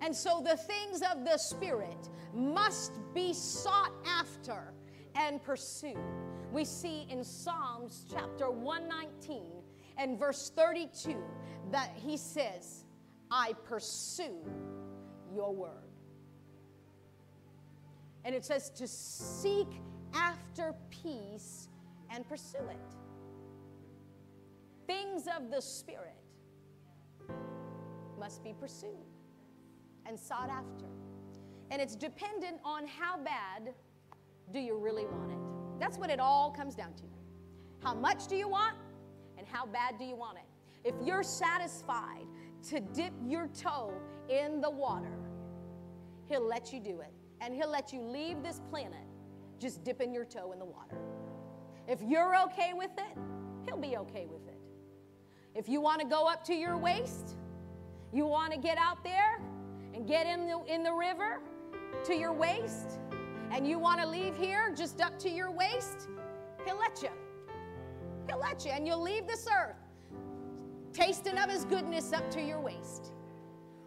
And 0.00 0.14
so 0.14 0.42
the 0.44 0.56
things 0.56 1.02
of 1.02 1.24
the 1.24 1.36
Spirit 1.36 2.08
must 2.34 2.92
be 3.14 3.32
sought 3.32 3.92
after 4.06 4.72
and 5.14 5.42
pursued. 5.42 5.98
We 6.52 6.64
see 6.64 7.06
in 7.10 7.22
Psalms 7.22 8.06
chapter 8.10 8.50
119 8.50 9.59
and 10.00 10.18
verse 10.18 10.50
32 10.56 11.14
that 11.70 11.90
he 11.94 12.16
says, 12.16 12.84
I 13.30 13.52
pursue 13.64 14.38
your 15.32 15.54
word. 15.54 15.70
And 18.24 18.34
it 18.34 18.44
says 18.44 18.70
to 18.70 18.88
seek 18.88 19.68
after 20.14 20.74
peace 20.90 21.68
and 22.10 22.26
pursue 22.26 22.66
it. 22.70 22.96
Things 24.86 25.28
of 25.36 25.50
the 25.50 25.60
Spirit 25.60 26.16
must 28.18 28.42
be 28.42 28.54
pursued 28.58 29.06
and 30.06 30.18
sought 30.18 30.48
after. 30.48 30.86
And 31.70 31.80
it's 31.80 31.94
dependent 31.94 32.58
on 32.64 32.86
how 32.86 33.18
bad 33.18 33.74
do 34.50 34.58
you 34.58 34.76
really 34.76 35.04
want 35.04 35.30
it. 35.30 35.38
That's 35.78 35.98
what 35.98 36.10
it 36.10 36.20
all 36.20 36.50
comes 36.50 36.74
down 36.74 36.94
to. 36.94 37.04
How 37.82 37.94
much 37.94 38.26
do 38.26 38.36
you 38.36 38.48
want 38.48 38.76
how 39.52 39.66
bad 39.66 39.98
do 39.98 40.04
you 40.04 40.16
want 40.16 40.38
it? 40.38 40.44
If 40.88 40.94
you're 41.04 41.22
satisfied 41.22 42.26
to 42.68 42.80
dip 42.80 43.12
your 43.26 43.48
toe 43.48 43.92
in 44.28 44.60
the 44.60 44.70
water, 44.70 45.18
He'll 46.28 46.46
let 46.46 46.72
you 46.72 46.80
do 46.80 47.00
it. 47.00 47.12
And 47.40 47.54
He'll 47.54 47.70
let 47.70 47.92
you 47.92 48.00
leave 48.00 48.42
this 48.42 48.60
planet 48.70 49.06
just 49.58 49.84
dipping 49.84 50.12
your 50.12 50.24
toe 50.24 50.52
in 50.52 50.58
the 50.58 50.64
water. 50.64 50.96
If 51.88 52.00
you're 52.02 52.40
okay 52.44 52.72
with 52.74 52.90
it, 52.96 53.18
He'll 53.66 53.76
be 53.76 53.96
okay 53.96 54.26
with 54.30 54.46
it. 54.46 54.58
If 55.54 55.68
you 55.68 55.80
want 55.80 56.00
to 56.00 56.06
go 56.06 56.26
up 56.26 56.44
to 56.44 56.54
your 56.54 56.76
waist, 56.76 57.36
you 58.12 58.26
want 58.26 58.52
to 58.52 58.58
get 58.58 58.78
out 58.78 59.02
there 59.04 59.40
and 59.94 60.06
get 60.06 60.26
in 60.26 60.46
the, 60.46 60.62
in 60.72 60.82
the 60.82 60.92
river 60.92 61.40
to 62.04 62.14
your 62.14 62.32
waist, 62.32 62.98
and 63.50 63.66
you 63.66 63.78
want 63.78 64.00
to 64.00 64.06
leave 64.06 64.36
here 64.36 64.72
just 64.74 65.00
up 65.00 65.18
to 65.18 65.28
your 65.28 65.50
waist, 65.50 66.08
He'll 66.64 66.78
let 66.78 67.02
you. 67.02 67.10
He'll 68.28 68.40
let 68.40 68.64
you, 68.64 68.70
and 68.72 68.86
you'll 68.86 69.02
leave 69.02 69.26
this 69.26 69.46
earth 69.46 69.76
tasting 70.92 71.38
of 71.38 71.50
His 71.50 71.64
goodness 71.64 72.12
up 72.12 72.30
to 72.32 72.42
your 72.42 72.60
waist. 72.60 73.12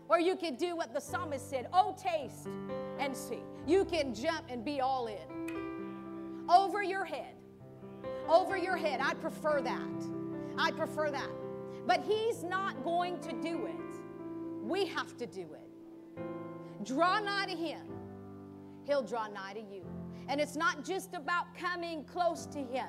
Or 0.10 0.20
you 0.20 0.36
could 0.36 0.58
do 0.58 0.76
what 0.76 0.94
the 0.94 1.00
psalmist 1.00 1.50
said 1.50 1.68
oh, 1.74 1.96
taste 1.98 2.48
and 3.00 3.16
see. 3.16 3.42
You 3.66 3.86
can 3.86 4.14
jump 4.14 4.46
and 4.50 4.64
be 4.64 4.82
all 4.82 5.08
in. 5.08 6.46
Over 6.50 6.84
your 6.84 7.06
head. 7.06 7.36
Over 8.28 8.58
your 8.58 8.76
head. 8.76 9.00
I 9.02 9.14
prefer 9.16 9.62
that. 9.62 10.06
I 10.58 10.72
prefer 10.72 11.10
that. 11.12 11.30
But 11.88 12.04
He's 12.04 12.44
not 12.44 12.84
going 12.84 13.20
to 13.22 13.32
do 13.42 13.66
it. 13.66 14.02
We 14.62 14.86
have 14.88 15.18
to 15.18 15.26
do 15.26 15.42
it. 15.42 16.86
Draw 16.86 17.20
nigh 17.20 17.46
to 17.46 17.56
Him, 17.56 17.82
He'll 18.86 19.04
draw 19.04 19.28
nigh 19.28 19.54
to 19.54 19.62
you. 19.62 19.86
And 20.28 20.40
it's 20.40 20.56
not 20.56 20.86
just 20.86 21.14
about 21.14 21.54
coming 21.58 22.04
close 22.06 22.46
to 22.48 22.60
Him 22.60 22.88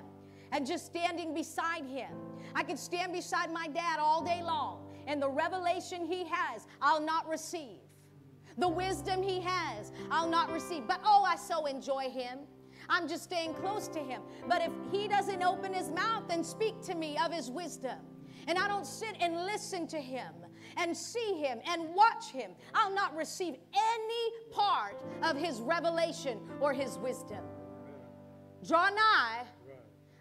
and 0.54 0.66
just 0.66 0.86
standing 0.86 1.34
beside 1.34 1.84
Him. 1.84 2.08
I 2.54 2.62
could 2.62 2.78
stand 2.78 3.12
beside 3.12 3.52
my 3.52 3.66
dad 3.68 3.98
all 3.98 4.24
day 4.24 4.40
long, 4.42 4.86
and 5.06 5.20
the 5.20 5.28
revelation 5.28 6.06
He 6.06 6.24
has, 6.30 6.66
I'll 6.80 7.00
not 7.00 7.28
receive. 7.28 7.80
The 8.56 8.68
wisdom 8.68 9.22
He 9.22 9.40
has, 9.40 9.92
I'll 10.10 10.30
not 10.30 10.50
receive. 10.52 10.86
But 10.86 11.00
oh, 11.04 11.24
I 11.26 11.36
so 11.36 11.66
enjoy 11.66 12.08
Him. 12.08 12.38
I'm 12.88 13.08
just 13.08 13.24
staying 13.24 13.54
close 13.54 13.88
to 13.88 13.98
Him. 13.98 14.22
But 14.48 14.62
if 14.62 14.70
He 14.92 15.08
doesn't 15.08 15.42
open 15.42 15.74
His 15.74 15.90
mouth 15.90 16.30
and 16.30 16.46
speak 16.46 16.80
to 16.82 16.94
me 16.94 17.18
of 17.18 17.32
His 17.32 17.50
wisdom, 17.50 17.98
and 18.46 18.56
I 18.56 18.68
don't 18.68 18.86
sit 18.86 19.16
and 19.20 19.44
listen 19.44 19.86
to 19.88 19.98
Him, 19.98 20.32
and 20.76 20.96
see 20.96 21.34
him 21.34 21.60
and 21.66 21.94
watch 21.94 22.30
him, 22.30 22.50
I'll 22.74 22.94
not 22.94 23.14
receive 23.14 23.54
any 23.74 24.50
part 24.50 25.00
of 25.22 25.36
his 25.36 25.60
revelation 25.60 26.40
or 26.60 26.72
his 26.72 26.98
wisdom. 26.98 27.44
Draw 28.66 28.90
nigh, 28.90 29.44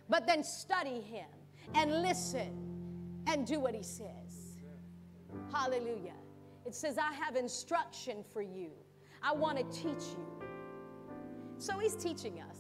but 0.10 0.28
then 0.28 0.44
study 0.44 1.02
him 1.02 1.28
and 1.74 2.02
listen 2.02 2.52
and 3.28 3.46
do 3.46 3.60
what 3.60 3.74
he 3.74 3.84
says. 3.84 4.60
Hallelujah. 5.52 6.14
It 6.66 6.76
says, 6.76 6.98
I 6.98 7.14
have 7.14 7.36
instruction 7.36 8.24
for 8.32 8.42
you. 8.42 8.70
I 9.22 9.34
want 9.34 9.58
to 9.58 9.64
teach 9.64 10.04
you. 10.12 10.28
So 11.58 11.80
he's 11.80 11.96
teaching 11.96 12.42
us. 12.42 12.58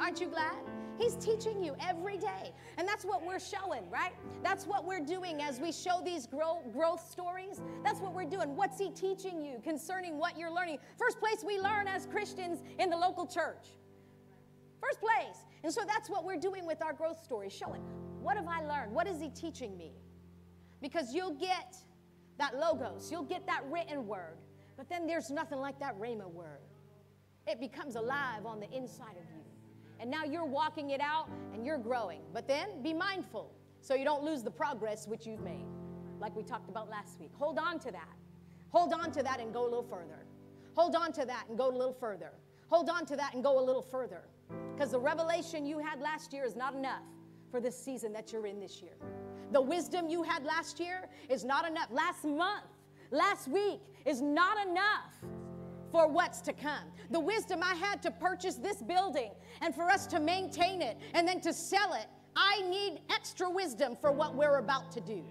Aren't 0.00 0.20
you 0.20 0.28
glad? 0.28 0.56
He's 0.98 1.14
teaching 1.16 1.62
you 1.62 1.74
every 1.80 2.18
day. 2.18 2.52
And 2.76 2.86
that's 2.86 3.04
what 3.04 3.24
we're 3.24 3.40
showing, 3.40 3.88
right? 3.90 4.12
That's 4.42 4.66
what 4.66 4.84
we're 4.84 5.04
doing 5.04 5.40
as 5.40 5.58
we 5.58 5.72
show 5.72 6.02
these 6.04 6.26
grow, 6.26 6.62
growth 6.72 7.10
stories. 7.10 7.62
That's 7.82 8.00
what 8.00 8.14
we're 8.14 8.28
doing. 8.28 8.54
What's 8.54 8.78
He 8.78 8.90
teaching 8.90 9.42
you 9.42 9.60
concerning 9.62 10.18
what 10.18 10.38
you're 10.38 10.52
learning? 10.52 10.78
First 10.98 11.18
place 11.18 11.42
we 11.46 11.58
learn 11.58 11.88
as 11.88 12.06
Christians 12.06 12.62
in 12.78 12.90
the 12.90 12.96
local 12.96 13.26
church. 13.26 13.68
First 14.80 15.00
place. 15.00 15.44
And 15.62 15.72
so 15.72 15.82
that's 15.86 16.08
what 16.08 16.24
we're 16.24 16.38
doing 16.38 16.66
with 16.66 16.82
our 16.82 16.92
growth 16.92 17.22
story, 17.22 17.50
showing 17.50 17.82
what 18.22 18.36
have 18.36 18.48
I 18.48 18.62
learned? 18.62 18.92
What 18.92 19.06
is 19.06 19.20
He 19.20 19.28
teaching 19.30 19.76
me? 19.76 19.92
Because 20.80 21.14
you'll 21.14 21.34
get 21.34 21.76
that 22.38 22.58
logos, 22.58 23.10
you'll 23.10 23.24
get 23.24 23.46
that 23.46 23.62
written 23.70 24.06
word, 24.06 24.38
but 24.76 24.88
then 24.88 25.06
there's 25.06 25.30
nothing 25.30 25.58
like 25.58 25.78
that 25.80 25.98
Rhema 26.00 26.30
word. 26.30 26.60
It 27.46 27.60
becomes 27.60 27.96
alive 27.96 28.46
on 28.46 28.60
the 28.60 28.70
inside 28.70 29.16
of 29.16 29.24
you 29.34 29.40
and 30.00 30.10
now 30.10 30.24
you're 30.24 30.46
walking 30.46 30.90
it 30.90 31.00
out 31.00 31.28
and 31.52 31.64
you're 31.64 31.78
growing. 31.78 32.22
But 32.32 32.48
then 32.48 32.82
be 32.82 32.94
mindful 32.94 33.52
so 33.82 33.94
you 33.94 34.04
don't 34.04 34.24
lose 34.24 34.42
the 34.42 34.50
progress 34.50 35.06
which 35.06 35.26
you've 35.26 35.42
made, 35.42 35.66
like 36.18 36.34
we 36.34 36.42
talked 36.42 36.70
about 36.70 36.88
last 36.88 37.20
week. 37.20 37.30
Hold 37.38 37.58
on 37.58 37.78
to 37.80 37.92
that. 37.92 38.16
Hold 38.70 38.94
on 38.94 39.12
to 39.12 39.22
that 39.22 39.40
and 39.40 39.52
go 39.52 39.62
a 39.62 39.68
little 39.68 39.82
further. 39.82 40.24
Hold 40.74 40.96
on 40.96 41.12
to 41.12 41.26
that 41.26 41.44
and 41.48 41.58
go 41.58 41.68
a 41.68 41.76
little 41.76 41.92
further. 41.92 42.32
Hold 42.68 42.88
on 42.88 43.04
to 43.06 43.16
that 43.16 43.34
and 43.34 43.44
go 43.44 43.58
a 43.58 43.64
little 43.64 43.82
further. 43.82 44.22
Because 44.80 44.92
the 44.92 44.98
revelation 44.98 45.66
you 45.66 45.78
had 45.78 46.00
last 46.00 46.32
year 46.32 46.42
is 46.42 46.56
not 46.56 46.74
enough 46.74 47.02
for 47.50 47.60
this 47.60 47.76
season 47.76 48.14
that 48.14 48.32
you're 48.32 48.46
in 48.46 48.58
this 48.58 48.80
year. 48.80 48.94
The 49.52 49.60
wisdom 49.60 50.08
you 50.08 50.22
had 50.22 50.42
last 50.42 50.80
year 50.80 51.02
is 51.28 51.44
not 51.44 51.68
enough. 51.68 51.88
Last 51.90 52.24
month, 52.24 52.64
last 53.10 53.46
week 53.46 53.80
is 54.06 54.22
not 54.22 54.56
enough 54.66 55.12
for 55.92 56.08
what's 56.08 56.40
to 56.40 56.54
come. 56.54 56.84
The 57.10 57.20
wisdom 57.20 57.60
I 57.62 57.74
had 57.74 58.00
to 58.04 58.10
purchase 58.10 58.54
this 58.54 58.80
building 58.80 59.32
and 59.60 59.74
for 59.74 59.82
us 59.82 60.06
to 60.06 60.18
maintain 60.18 60.80
it 60.80 60.96
and 61.12 61.28
then 61.28 61.42
to 61.42 61.52
sell 61.52 61.92
it, 61.92 62.06
I 62.34 62.62
need 62.70 63.02
extra 63.10 63.50
wisdom 63.50 63.98
for 64.00 64.12
what 64.12 64.34
we're 64.34 64.60
about 64.60 64.90
to 64.92 65.02
do. 65.02 65.22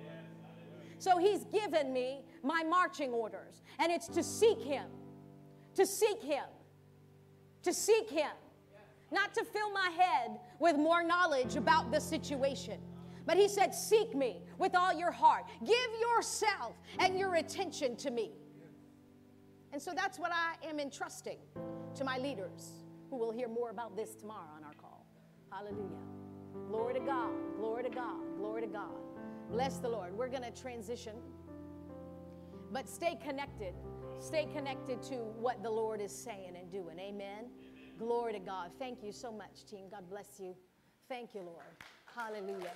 So 1.00 1.18
he's 1.18 1.46
given 1.46 1.92
me 1.92 2.22
my 2.44 2.62
marching 2.62 3.14
orders, 3.14 3.64
and 3.80 3.92
it's 3.92 4.10
to 4.10 4.22
seek 4.22 4.62
him, 4.62 4.86
to 5.74 5.88
seek 5.88 6.22
him, 6.22 6.46
to 7.64 7.74
seek 7.74 8.12
him, 8.12 8.30
not 9.12 9.34
to 9.36 9.44
fill 9.44 9.72
my 9.72 9.90
head 9.90 10.40
with 10.60 10.78
more 10.78 11.04
knowledge 11.04 11.56
about 11.56 11.92
the 11.92 12.00
situation. 12.00 12.80
But 13.26 13.38
he 13.38 13.48
said, 13.48 13.76
Seek 13.76 14.16
me 14.16 14.42
with 14.58 14.76
all 14.76 14.94
your 14.94 15.12
heart. 15.12 15.46
Give 15.60 15.90
yourself 16.00 16.74
and 16.98 17.18
your 17.18 17.36
attention 17.36 17.96
to 17.98 18.12
me. 18.12 18.32
And 19.72 19.82
so 19.82 19.92
that's 19.96 20.18
what 20.18 20.32
I 20.32 20.68
am 20.68 20.80
entrusting 20.80 21.38
to 21.96 22.04
my 22.04 22.18
leaders, 22.18 22.72
who 23.10 23.18
will 23.18 23.32
hear 23.32 23.48
more 23.48 23.70
about 23.70 23.96
this 23.96 24.16
tomorrow 24.16 24.50
on 24.58 24.64
our 24.64 24.74
call. 24.74 25.06
Hallelujah. 25.52 26.02
Glory 26.68 26.96
to 26.96 27.00
God, 27.00 27.32
glory 27.58 27.84
to 27.84 27.90
God, 27.90 28.22
glory 28.38 28.62
to 28.62 28.68
God. 28.68 28.96
Bless 29.52 29.78
the 29.78 29.90
Lord. 29.90 30.16
We're 30.16 30.28
going 30.28 30.44
to 30.44 30.52
transition, 30.52 31.14
but 32.72 32.88
stay 32.88 33.18
connected. 33.24 33.74
Stay 34.20 34.48
connected 34.54 35.02
to 35.04 35.16
what 35.16 35.64
the 35.64 35.70
Lord 35.70 36.02
is 36.02 36.12
saying 36.12 36.54
and 36.60 36.72
doing. 36.72 37.00
Amen. 37.00 37.46
Glory 38.00 38.32
to 38.32 38.40
God. 38.40 38.72
Thank 38.80 39.04
you 39.04 39.12
so 39.12 39.30
much, 39.30 39.66
team. 39.70 39.88
God 39.92 40.10
bless 40.10 40.40
you. 40.40 40.56
Thank 41.10 41.36
you, 41.36 41.42
Lord. 41.42 41.66
Hallelujah. 42.16 42.72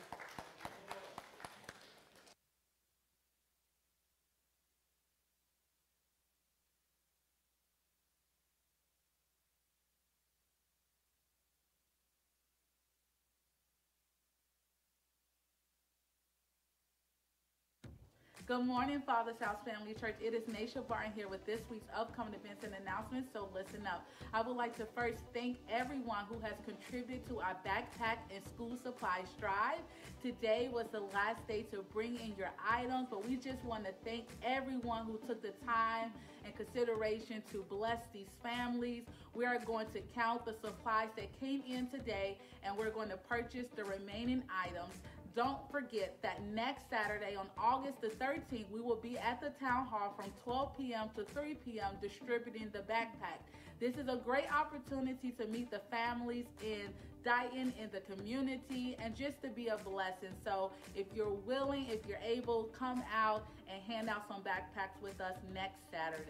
Good 18.45 18.65
morning, 18.65 19.01
Father's 19.05 19.39
House 19.39 19.59
Family 19.65 19.93
Church. 19.93 20.15
It 20.21 20.33
is 20.33 20.43
Nasha 20.49 20.81
Barton 20.81 21.13
here 21.15 21.29
with 21.29 21.45
this 21.45 21.61
week's 21.71 21.87
upcoming 21.95 22.33
events 22.33 22.65
and 22.65 22.73
announcements, 22.73 23.29
so 23.31 23.47
listen 23.55 23.87
up. 23.87 24.05
I 24.33 24.41
would 24.41 24.57
like 24.57 24.75
to 24.79 24.87
first 24.93 25.19
thank 25.33 25.59
everyone 25.71 26.25
who 26.27 26.37
has 26.39 26.51
contributed 26.65 27.25
to 27.29 27.39
our 27.39 27.55
backpack 27.65 28.17
and 28.35 28.43
school 28.53 28.75
supplies 28.83 29.27
drive. 29.39 29.79
Today 30.21 30.69
was 30.73 30.87
the 30.91 30.99
last 31.13 31.47
day 31.47 31.61
to 31.71 31.85
bring 31.93 32.15
in 32.15 32.33
your 32.37 32.51
items, 32.69 33.07
but 33.09 33.25
we 33.25 33.37
just 33.37 33.63
want 33.63 33.85
to 33.85 33.93
thank 34.03 34.25
everyone 34.45 35.05
who 35.05 35.17
took 35.25 35.41
the 35.41 35.53
time 35.65 36.11
and 36.43 36.53
consideration 36.57 37.41
to 37.53 37.63
bless 37.69 37.99
these 38.13 38.27
families. 38.43 39.03
We 39.33 39.45
are 39.45 39.57
going 39.57 39.87
to 39.93 40.01
count 40.13 40.43
the 40.43 40.55
supplies 40.61 41.07
that 41.15 41.27
came 41.39 41.63
in 41.65 41.87
today 41.87 42.37
and 42.61 42.77
we're 42.77 42.91
going 42.91 43.09
to 43.09 43.17
purchase 43.17 43.67
the 43.77 43.85
remaining 43.85 44.43
items. 44.51 44.95
Don't 45.36 45.59
forget 45.71 46.15
that 46.21 46.43
next 46.53 46.89
Saturday 46.91 47.36
on 47.36 47.47
August 47.57 48.01
the 48.01 48.09
13th, 48.09 48.69
we 48.71 48.81
will 48.81 48.99
be 49.01 49.17
at 49.17 49.41
the 49.41 49.49
town 49.59 49.88
hall 49.88 50.13
from 50.15 50.31
12 50.43 50.77
p.m. 50.77 51.09
to 51.15 51.23
3 51.23 51.55
p.m. 51.65 51.95
distributing 52.01 52.69
the 52.71 52.79
backpack. 52.79 53.41
This 53.79 53.95
is 53.95 54.07
a 54.07 54.17
great 54.23 54.45
opportunity 54.53 55.31
to 55.31 55.47
meet 55.47 55.71
the 55.71 55.81
families 55.89 56.45
in 56.61 56.93
Dighton 57.25 57.73
in 57.81 57.89
the 57.91 58.01
community 58.01 58.95
and 58.99 59.15
just 59.15 59.41
to 59.41 59.49
be 59.49 59.69
a 59.69 59.77
blessing. 59.77 60.36
So 60.45 60.71
if 60.95 61.07
you're 61.15 61.34
willing, 61.47 61.88
if 61.89 62.05
you're 62.07 62.19
able, 62.23 62.65
come 62.77 63.03
out 63.13 63.47
and 63.71 63.81
hand 63.81 64.09
out 64.09 64.27
some 64.27 64.41
backpacks 64.41 65.01
with 65.01 65.19
us 65.19 65.36
next 65.51 65.79
Saturday. 65.91 66.29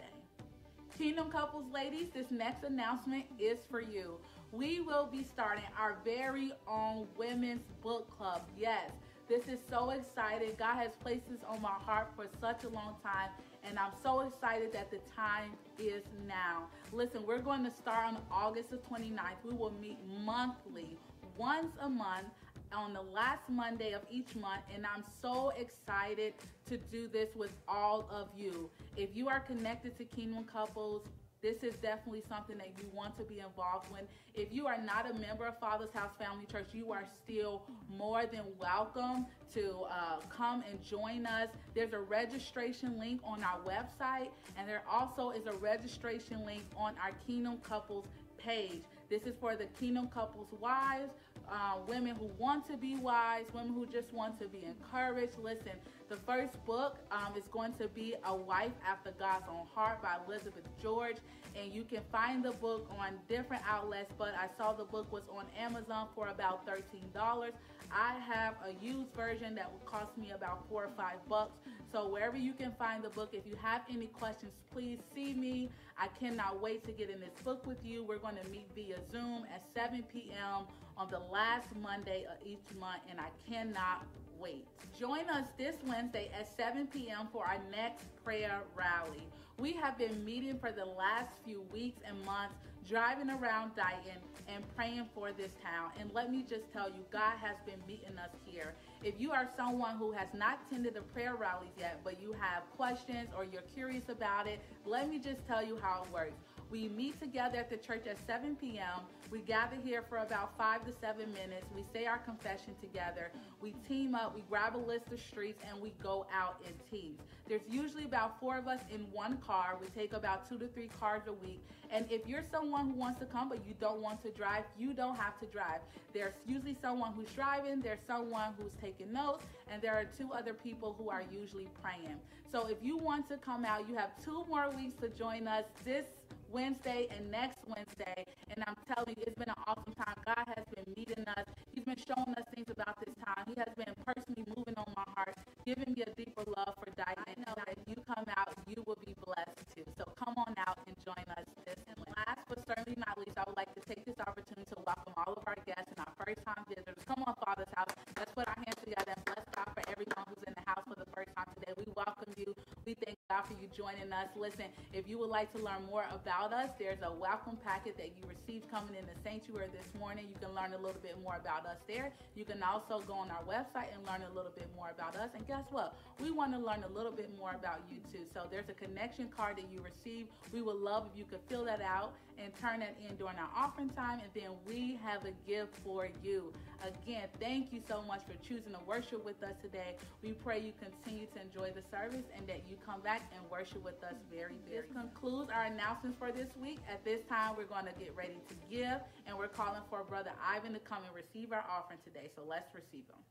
Kingdom 0.96 1.30
Couples 1.30 1.64
ladies, 1.72 2.06
this 2.14 2.30
next 2.30 2.64
announcement 2.64 3.24
is 3.38 3.58
for 3.68 3.80
you. 3.80 4.18
We 4.56 4.80
will 4.80 5.06
be 5.10 5.24
starting 5.24 5.64
our 5.76 5.96
very 6.04 6.52
own 6.68 7.08
women's 7.16 7.66
book 7.82 8.08
club. 8.16 8.42
Yes, 8.56 8.92
this 9.28 9.48
is 9.48 9.58
so 9.68 9.90
exciting. 9.90 10.52
God 10.56 10.76
has 10.76 10.92
placed 11.02 11.28
this 11.28 11.40
on 11.48 11.60
my 11.60 11.70
heart 11.70 12.08
for 12.14 12.26
such 12.40 12.62
a 12.62 12.68
long 12.68 12.94
time, 13.02 13.30
and 13.68 13.80
I'm 13.80 13.90
so 14.00 14.20
excited 14.20 14.72
that 14.72 14.92
the 14.92 15.00
time 15.16 15.52
is 15.76 16.04
now. 16.28 16.68
Listen, 16.92 17.26
we're 17.26 17.40
going 17.40 17.64
to 17.64 17.70
start 17.70 18.06
on 18.06 18.18
August 18.30 18.70
the 18.70 18.76
29th. 18.76 19.42
We 19.44 19.54
will 19.54 19.72
meet 19.80 19.98
monthly, 20.24 20.98
once 21.36 21.72
a 21.80 21.88
month 21.88 22.28
on 22.72 22.92
the 22.92 23.02
last 23.02 23.48
Monday 23.48 23.92
of 23.92 24.02
each 24.08 24.36
month, 24.36 24.62
and 24.72 24.86
I'm 24.86 25.02
so 25.20 25.52
excited 25.58 26.34
to 26.66 26.76
do 26.76 27.08
this 27.08 27.34
with 27.34 27.52
all 27.66 28.08
of 28.08 28.28
you. 28.36 28.70
If 28.96 29.16
you 29.16 29.28
are 29.28 29.40
connected 29.40 29.96
to 29.98 30.04
Kingdom 30.04 30.44
Couples, 30.44 31.02
this 31.44 31.62
is 31.62 31.74
definitely 31.82 32.22
something 32.26 32.56
that 32.56 32.70
you 32.78 32.88
want 32.94 33.18
to 33.18 33.22
be 33.22 33.40
involved 33.40 33.88
in. 33.98 34.06
If 34.34 34.50
you 34.50 34.66
are 34.66 34.78
not 34.80 35.10
a 35.10 35.12
member 35.12 35.46
of 35.46 35.58
Father's 35.58 35.92
House 35.92 36.12
Family 36.18 36.46
Church, 36.50 36.68
you 36.72 36.90
are 36.90 37.04
still 37.22 37.64
more 37.98 38.24
than 38.24 38.44
welcome 38.58 39.26
to 39.52 39.82
uh, 39.90 40.20
come 40.30 40.64
and 40.68 40.82
join 40.82 41.26
us. 41.26 41.48
There's 41.74 41.92
a 41.92 42.00
registration 42.00 42.98
link 42.98 43.20
on 43.22 43.44
our 43.44 43.58
website, 43.60 44.30
and 44.56 44.66
there 44.66 44.84
also 44.90 45.32
is 45.32 45.46
a 45.46 45.52
registration 45.52 46.46
link 46.46 46.62
on 46.78 46.94
our 46.96 47.12
Kingdom 47.26 47.58
Couples 47.58 48.06
page. 48.38 48.80
This 49.10 49.24
is 49.24 49.34
for 49.38 49.54
the 49.54 49.66
Kingdom 49.78 50.08
Couples 50.08 50.48
wives, 50.60 51.10
uh, 51.52 51.74
women 51.86 52.16
who 52.16 52.30
want 52.38 52.66
to 52.68 52.76
be 52.78 52.96
wise, 52.96 53.44
women 53.52 53.74
who 53.74 53.84
just 53.84 54.14
want 54.14 54.40
to 54.40 54.48
be 54.48 54.64
encouraged. 54.64 55.38
Listen, 55.38 55.72
the 56.14 56.32
first 56.32 56.64
book 56.64 56.96
um, 57.10 57.34
is 57.36 57.44
going 57.50 57.72
to 57.72 57.88
be 57.88 58.14
A 58.24 58.34
Wife 58.34 58.70
After 58.88 59.10
God's 59.18 59.46
Own 59.50 59.66
Heart 59.74 60.00
by 60.00 60.16
Elizabeth 60.26 60.62
George. 60.80 61.16
And 61.60 61.72
you 61.72 61.82
can 61.82 62.02
find 62.12 62.44
the 62.44 62.52
book 62.52 62.88
on 62.98 63.14
different 63.28 63.64
outlets, 63.68 64.12
but 64.16 64.32
I 64.38 64.46
saw 64.56 64.72
the 64.72 64.84
book 64.84 65.10
was 65.12 65.24
on 65.36 65.44
Amazon 65.58 66.08
for 66.14 66.28
about 66.28 66.66
$13. 66.66 67.50
I 67.90 68.14
have 68.28 68.54
a 68.64 68.84
used 68.84 69.12
version 69.16 69.56
that 69.56 69.72
would 69.72 69.84
cost 69.86 70.16
me 70.16 70.30
about 70.32 70.68
four 70.68 70.84
or 70.84 70.90
five 70.96 71.16
bucks. 71.28 71.52
So 71.92 72.08
wherever 72.08 72.36
you 72.36 72.52
can 72.52 72.72
find 72.78 73.02
the 73.02 73.10
book, 73.10 73.30
if 73.32 73.44
you 73.44 73.56
have 73.60 73.82
any 73.92 74.06
questions, 74.06 74.52
please 74.72 74.98
see 75.16 75.34
me. 75.34 75.68
I 75.98 76.08
cannot 76.20 76.60
wait 76.62 76.84
to 76.86 76.92
get 76.92 77.10
in 77.10 77.18
this 77.18 77.34
book 77.44 77.66
with 77.66 77.84
you. 77.84 78.04
We're 78.04 78.18
going 78.18 78.36
to 78.36 78.50
meet 78.50 78.68
via 78.74 78.98
Zoom 79.10 79.46
at 79.52 79.64
7 79.74 80.04
p.m. 80.12 80.66
on 80.96 81.10
the 81.10 81.20
last 81.32 81.68
Monday 81.80 82.24
of 82.24 82.46
each 82.46 82.64
month, 82.78 83.02
and 83.10 83.18
I 83.18 83.30
cannot 83.48 84.06
wait. 84.40 84.66
Join 84.98 85.28
us 85.30 85.46
this 85.58 85.76
Wednesday 85.86 86.30
at 86.38 86.48
7 86.56 86.86
p.m. 86.86 87.28
for 87.32 87.46
our 87.46 87.58
next 87.70 88.04
prayer 88.24 88.60
rally. 88.76 89.26
We 89.58 89.72
have 89.74 89.96
been 89.98 90.24
meeting 90.24 90.58
for 90.58 90.72
the 90.72 90.84
last 90.84 91.30
few 91.44 91.62
weeks 91.72 92.00
and 92.06 92.20
months, 92.24 92.56
driving 92.88 93.30
around 93.30 93.76
Dighton 93.76 94.18
and 94.48 94.64
praying 94.76 95.08
for 95.14 95.32
this 95.32 95.52
town. 95.62 95.90
And 95.98 96.12
let 96.12 96.30
me 96.30 96.44
just 96.48 96.72
tell 96.72 96.88
you, 96.88 97.04
God 97.12 97.34
has 97.40 97.56
been 97.64 97.80
meeting 97.86 98.18
us 98.18 98.30
here. 98.44 98.74
If 99.02 99.14
you 99.18 99.32
are 99.32 99.48
someone 99.56 99.96
who 99.96 100.12
has 100.12 100.28
not 100.34 100.58
attended 100.66 100.94
the 100.94 101.02
prayer 101.02 101.36
rallies 101.36 101.70
yet, 101.78 102.00
but 102.02 102.20
you 102.20 102.32
have 102.32 102.62
questions 102.76 103.28
or 103.36 103.44
you're 103.44 103.62
curious 103.74 104.08
about 104.08 104.46
it, 104.46 104.60
let 104.84 105.08
me 105.08 105.18
just 105.18 105.46
tell 105.46 105.64
you 105.64 105.78
how 105.80 106.02
it 106.04 106.12
works. 106.12 106.34
We 106.70 106.88
meet 106.88 107.20
together 107.20 107.58
at 107.58 107.70
the 107.70 107.76
church 107.76 108.06
at 108.06 108.16
7 108.26 108.56
p.m. 108.56 109.00
We 109.30 109.40
gather 109.40 109.76
here 109.84 110.02
for 110.08 110.18
about 110.18 110.56
five 110.56 110.84
to 110.86 110.92
seven 111.00 111.32
minutes. 111.32 111.66
We 111.74 111.84
say 111.92 112.06
our 112.06 112.18
confession 112.18 112.74
together. 112.80 113.30
We 113.60 113.74
team 113.88 114.14
up, 114.14 114.34
we 114.34 114.42
grab 114.48 114.76
a 114.76 114.78
list 114.78 115.10
of 115.12 115.20
streets, 115.20 115.62
and 115.68 115.80
we 115.80 115.92
go 116.02 116.26
out 116.32 116.60
in 116.66 116.72
teams. 116.90 117.20
There's 117.48 117.62
usually 117.68 118.04
about 118.04 118.38
four 118.40 118.56
of 118.56 118.66
us 118.68 118.80
in 118.92 119.00
one 119.12 119.38
car. 119.38 119.76
We 119.80 119.86
take 119.88 120.12
about 120.12 120.48
two 120.48 120.58
to 120.58 120.68
three 120.68 120.88
cars 121.00 121.22
a 121.26 121.32
week. 121.32 121.64
And 121.90 122.06
if 122.10 122.26
you're 122.26 122.44
someone 122.50 122.90
who 122.90 122.94
wants 122.94 123.20
to 123.20 123.26
come 123.26 123.48
but 123.48 123.58
you 123.66 123.74
don't 123.80 124.00
want 124.00 124.22
to 124.24 124.30
drive, 124.30 124.64
you 124.78 124.92
don't 124.94 125.16
have 125.16 125.38
to 125.40 125.46
drive. 125.46 125.80
There's 126.12 126.34
usually 126.46 126.76
someone 126.80 127.12
who's 127.12 127.30
driving, 127.30 127.80
there's 127.80 128.00
someone 128.06 128.54
who's 128.58 128.72
taking 128.80 129.12
notes, 129.12 129.44
and 129.70 129.80
there 129.80 129.94
are 129.94 130.04
two 130.04 130.32
other 130.32 130.54
people 130.54 130.94
who 130.98 131.08
are 131.08 131.22
usually 131.32 131.68
praying. 131.82 132.18
So 132.50 132.66
if 132.66 132.78
you 132.82 132.96
want 132.96 133.28
to 133.30 133.36
come 133.36 133.64
out, 133.64 133.88
you 133.88 133.96
have 133.96 134.10
two 134.24 134.44
more 134.48 134.70
weeks 134.70 135.00
to 135.00 135.08
join 135.08 135.48
us 135.48 135.64
this 135.84 136.06
Wednesday 136.54 137.10
and 137.10 137.26
next 137.34 137.58
Wednesday. 137.66 138.22
And 138.54 138.62
I'm 138.62 138.78
telling 138.86 139.18
you, 139.18 139.26
it's 139.26 139.34
been 139.34 139.50
an 139.50 139.58
awesome 139.66 139.90
time. 139.98 140.14
God 140.22 140.46
has 140.54 140.62
been 140.70 140.86
meeting 140.94 141.26
us. 141.34 141.50
He's 141.74 141.82
been 141.82 141.98
showing 141.98 142.30
us 142.38 142.46
things 142.54 142.70
about 142.70 142.94
this 143.02 143.10
time. 143.18 143.42
He 143.50 143.58
has 143.58 143.74
been 143.74 143.90
personally 144.06 144.46
moving 144.46 144.78
on 144.78 144.86
my 144.94 145.02
heart, 145.18 145.34
giving 145.66 145.90
me 145.90 146.06
a 146.06 146.10
deeper 146.14 146.46
love 146.46 146.78
for 146.78 146.86
Dighton. 146.94 147.26
I 147.26 147.34
know 147.42 147.58
that 147.58 147.74
if 147.74 147.82
you 147.90 147.98
come 148.06 148.22
out, 148.38 148.54
you 148.70 148.86
will 148.86 148.94
be 149.02 149.18
blessed 149.18 149.66
too. 149.74 149.82
So 149.98 150.06
come 150.14 150.38
on 150.38 150.54
out 150.62 150.78
and 150.86 150.94
join 151.02 151.26
us 151.34 151.42
this. 151.66 151.74
And 151.90 151.98
last 152.14 152.46
but 152.46 152.62
certainly 152.62 152.94
not 153.02 153.18
least, 153.18 153.34
I 153.34 153.42
would 153.50 153.58
like 153.58 153.74
to 153.74 153.82
take 153.90 154.06
this 154.06 154.22
opportunity 154.22 154.70
to 154.70 154.78
welcome 154.86 155.10
all 155.18 155.34
of 155.34 155.42
our 155.50 155.58
guests 155.66 155.90
and 155.90 156.06
our 156.06 156.14
first 156.22 156.38
time 156.46 156.62
visitors. 156.70 157.02
Come 157.02 157.26
on, 157.26 157.34
Father's 157.42 157.74
House. 157.74 157.90
Let's 158.14 158.30
put 158.30 158.46
our 158.46 158.58
hands 158.62 158.78
together 158.78 159.10
and 159.10 159.22
bless 159.26 159.42
God 159.50 159.74
for 159.74 159.82
everyone 159.90 160.22
who's 160.30 160.46
in 160.46 160.54
the 160.54 160.62
house 160.70 160.86
for 160.86 160.94
the 160.94 161.10
first 161.10 161.34
time 161.34 161.50
today. 161.58 161.74
We 161.74 161.90
welcome 161.98 162.30
you. 162.38 162.54
We 162.86 162.94
thank 163.02 163.16
God 163.30 163.44
for 163.48 163.54
you 163.54 163.68
joining 163.72 164.12
us. 164.12 164.28
Listen, 164.36 164.66
if 164.92 165.08
you 165.08 165.18
would 165.18 165.30
like 165.30 165.50
to 165.56 165.58
learn 165.58 165.86
more 165.88 166.04
about 166.12 166.52
us, 166.52 166.68
there's 166.78 167.00
a 167.02 167.10
welcome 167.10 167.56
packet 167.64 167.96
that 167.96 168.12
you 168.12 168.28
received 168.28 168.70
coming 168.70 168.94
in 168.94 169.06
the 169.06 169.16
sanctuary 169.24 169.68
this 169.72 169.88
morning. 169.98 170.26
You 170.28 170.36
can 170.36 170.54
learn 170.54 170.74
a 170.74 170.76
little 170.76 171.00
bit 171.00 171.16
more 171.22 171.36
about 171.40 171.64
us 171.64 171.78
there. 171.88 172.12
You 172.36 172.44
can 172.44 172.62
also 172.62 173.02
go 173.06 173.14
on 173.14 173.30
our 173.30 173.42
website 173.48 173.88
and 173.94 174.04
learn 174.04 174.20
a 174.30 174.34
little 174.34 174.52
bit 174.54 174.68
more 174.76 174.92
about 174.92 175.16
us. 175.16 175.30
And 175.34 175.46
guess 175.46 175.64
what? 175.70 175.96
We 176.20 176.30
want 176.30 176.52
to 176.52 176.58
learn 176.58 176.84
a 176.84 176.92
little 176.92 177.12
bit 177.12 177.30
more 177.38 177.52
about 177.52 177.80
you 177.90 178.00
too. 178.12 178.26
So 178.34 178.42
there's 178.50 178.68
a 178.68 178.74
connection 178.74 179.30
card 179.34 179.56
that 179.56 179.72
you 179.72 179.80
receive. 179.80 180.26
We 180.52 180.60
would 180.60 180.76
love 180.76 181.08
if 181.10 181.18
you 181.18 181.24
could 181.24 181.40
fill 181.48 181.64
that 181.64 181.80
out 181.80 182.12
and 182.36 182.52
turn 182.60 182.80
that 182.80 182.96
in 183.00 183.16
during 183.16 183.38
our 183.38 183.50
offering 183.56 183.90
time. 183.90 184.20
And 184.20 184.30
then 184.34 184.52
we 184.66 184.98
have 185.02 185.24
a 185.24 185.32
gift 185.48 185.72
for 185.84 186.08
you. 186.22 186.52
Again, 186.84 187.28
thank 187.40 187.72
you 187.72 187.80
so 187.88 188.02
much 188.02 188.20
for 188.26 188.34
choosing 188.46 188.72
to 188.72 188.80
worship 188.86 189.24
with 189.24 189.42
us 189.42 189.54
today. 189.62 189.96
We 190.22 190.32
pray 190.44 190.60
you 190.60 190.72
continue 190.76 191.26
to 191.34 191.40
enjoy 191.40 191.72
the 191.72 191.82
service 191.90 192.26
and 192.36 192.46
that 192.46 192.60
you 192.68 192.73
come 192.84 193.00
back 193.00 193.30
and 193.34 193.42
worship 193.50 193.82
with 193.84 194.02
us 194.02 194.14
very, 194.30 194.58
very. 194.66 194.82
This 194.82 194.90
concludes 194.92 195.50
our 195.50 195.64
announcements 195.64 196.18
for 196.18 196.32
this 196.32 196.48
week. 196.60 196.78
At 196.90 197.04
this 197.04 197.20
time, 197.28 197.54
we're 197.56 197.70
going 197.70 197.86
to 197.86 197.96
get 197.98 198.14
ready 198.16 198.38
to 198.48 198.54
give, 198.70 198.98
and 199.26 199.36
we're 199.36 199.52
calling 199.52 199.82
for 199.90 200.02
Brother 200.04 200.32
Ivan 200.42 200.72
to 200.74 200.80
come 200.80 201.02
and 201.06 201.14
receive 201.14 201.52
our 201.52 201.64
offering 201.70 202.00
today. 202.04 202.30
So 202.34 202.42
let's 202.46 202.72
receive 202.74 203.06
him. 203.06 203.22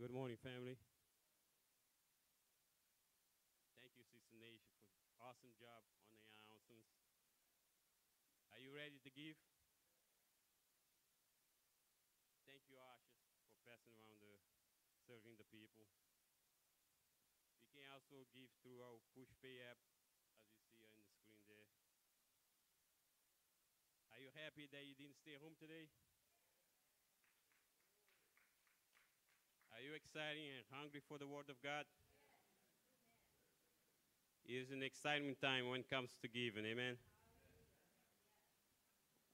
Good 0.00 0.16
morning, 0.16 0.40
family. 0.40 0.80
Thank 3.76 3.92
you, 4.00 4.04
Sister 4.08 4.32
Nasha, 4.40 4.72
for 5.04 5.12
awesome 5.20 5.52
job 5.60 5.84
on 5.92 6.08
the 6.08 6.16
announcements. 6.40 6.88
Are 8.56 8.60
you 8.64 8.72
ready 8.72 8.96
to 9.04 9.10
give? 9.12 9.36
Thank 12.48 12.64
you, 12.64 12.80
Asha, 12.80 13.12
for 13.44 13.60
passing 13.68 13.92
around 13.92 14.24
the 14.24 14.40
serving 15.10 15.34
the 15.42 15.50
people. 15.50 15.90
You 17.66 17.82
can 17.82 17.90
also 17.90 18.22
give 18.30 18.46
through 18.62 18.78
our 18.78 19.02
Pushpay 19.10 19.58
app, 19.66 19.82
as 20.70 20.78
you 20.78 20.86
see 20.86 20.86
on 20.86 21.10
the 21.10 21.18
screen 21.18 21.42
there. 21.50 21.66
Are 24.14 24.22
you 24.22 24.30
happy 24.38 24.70
that 24.70 24.86
you 24.86 24.94
didn't 24.94 25.18
stay 25.18 25.34
home 25.42 25.58
today? 25.58 25.90
Are 29.74 29.82
you 29.82 29.98
excited 29.98 30.62
and 30.62 30.62
hungry 30.70 31.02
for 31.02 31.18
the 31.18 31.26
Word 31.26 31.50
of 31.50 31.58
God? 31.58 31.90
It 34.46 34.62
is 34.62 34.70
an 34.70 34.86
exciting 34.86 35.34
time 35.42 35.66
when 35.66 35.82
it 35.82 35.90
comes 35.90 36.14
to 36.22 36.30
giving, 36.30 36.62
amen? 36.62 37.02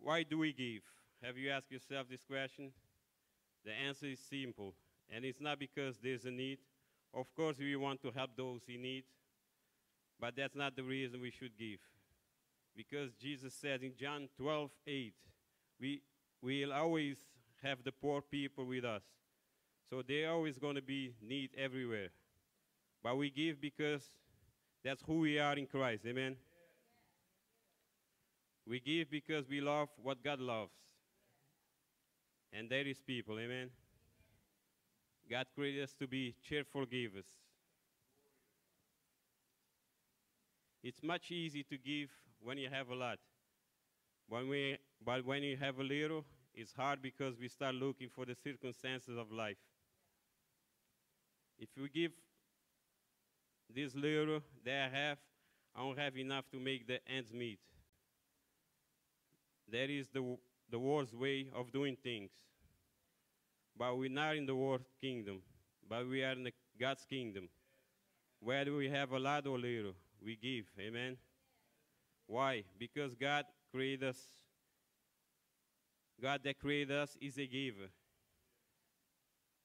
Why 0.00 0.24
do 0.24 0.40
we 0.40 0.56
give? 0.56 0.88
Have 1.20 1.36
you 1.36 1.52
asked 1.52 1.68
yourself 1.68 2.08
this 2.08 2.24
question? 2.24 2.72
The 3.68 3.76
answer 3.76 4.06
is 4.06 4.24
simple, 4.24 4.72
and 5.14 5.24
it's 5.24 5.40
not 5.40 5.58
because 5.58 5.96
there's 6.02 6.24
a 6.24 6.30
need. 6.30 6.58
Of 7.14 7.26
course, 7.34 7.56
we 7.58 7.74
want 7.76 8.02
to 8.02 8.10
help 8.10 8.30
those 8.36 8.60
in 8.68 8.82
need, 8.82 9.04
but 10.20 10.34
that's 10.36 10.54
not 10.54 10.76
the 10.76 10.82
reason 10.82 11.20
we 11.20 11.30
should 11.30 11.56
give. 11.58 11.78
Because 12.76 13.12
Jesus 13.14 13.54
said 13.54 13.82
in 13.82 13.92
John 13.98 14.28
12, 14.36 14.70
8, 14.86 15.14
we 15.80 16.02
will 16.42 16.72
always 16.72 17.16
have 17.62 17.82
the 17.82 17.92
poor 17.92 18.20
people 18.20 18.66
with 18.66 18.84
us. 18.84 19.02
So 19.88 20.02
they're 20.06 20.30
always 20.30 20.58
going 20.58 20.74
to 20.74 20.82
be 20.82 21.14
need 21.22 21.50
everywhere. 21.56 22.08
But 23.02 23.16
we 23.16 23.30
give 23.30 23.60
because 23.60 24.02
that's 24.84 25.02
who 25.06 25.20
we 25.20 25.38
are 25.38 25.56
in 25.56 25.66
Christ. 25.66 26.04
Amen. 26.06 26.36
We 28.66 28.80
give 28.80 29.10
because 29.10 29.48
we 29.48 29.60
love 29.60 29.88
what 30.02 30.22
God 30.22 30.40
loves. 30.40 30.72
And 32.52 32.68
there 32.68 32.86
is 32.86 33.00
people. 33.00 33.38
Amen. 33.38 33.70
God 35.30 35.46
created 35.54 35.82
us 35.82 35.94
to 35.98 36.06
be 36.06 36.34
cheerful 36.48 36.86
givers. 36.86 37.26
It's 40.82 41.02
much 41.02 41.32
easier 41.32 41.64
to 41.70 41.78
give 41.78 42.10
when 42.40 42.58
you 42.58 42.68
have 42.70 42.90
a 42.90 42.94
lot. 42.94 43.18
When 44.28 44.48
we, 44.48 44.78
but 45.04 45.24
when 45.24 45.42
you 45.42 45.56
have 45.56 45.78
a 45.78 45.82
little, 45.82 46.24
it's 46.54 46.72
hard 46.72 47.02
because 47.02 47.38
we 47.38 47.48
start 47.48 47.74
looking 47.74 48.08
for 48.08 48.24
the 48.24 48.34
circumstances 48.34 49.18
of 49.18 49.32
life. 49.32 49.56
If 51.58 51.68
we 51.80 51.88
give 51.88 52.12
this 53.74 53.94
little 53.94 54.40
that 54.64 54.90
I 54.92 54.96
have, 54.96 55.18
I 55.74 55.80
don't 55.80 55.98
have 55.98 56.16
enough 56.16 56.44
to 56.52 56.58
make 56.58 56.86
the 56.86 57.00
ends 57.08 57.32
meet. 57.32 57.58
That 59.70 59.90
is 59.90 60.06
the, 60.12 60.36
the 60.70 60.78
world's 60.78 61.14
way 61.14 61.48
of 61.54 61.72
doing 61.72 61.96
things. 62.02 62.30
But 63.78 63.98
we're 63.98 64.10
not 64.10 64.36
in 64.36 64.46
the 64.46 64.54
world 64.54 64.82
kingdom, 65.00 65.42
but 65.88 66.08
we 66.08 66.22
are 66.22 66.32
in 66.32 66.50
God's 66.80 67.04
kingdom. 67.04 67.48
Whether 68.40 68.74
we 68.74 68.88
have 68.88 69.12
a 69.12 69.18
lot 69.18 69.46
or 69.46 69.58
little, 69.58 69.94
we 70.22 70.36
give. 70.36 70.66
Amen. 70.80 71.16
Why? 72.26 72.64
Because 72.78 73.14
God 73.14 73.44
created 73.70 74.08
us. 74.08 74.18
God 76.20 76.40
that 76.44 76.58
created 76.58 76.96
us 76.96 77.16
is 77.20 77.38
a 77.38 77.46
giver. 77.46 77.90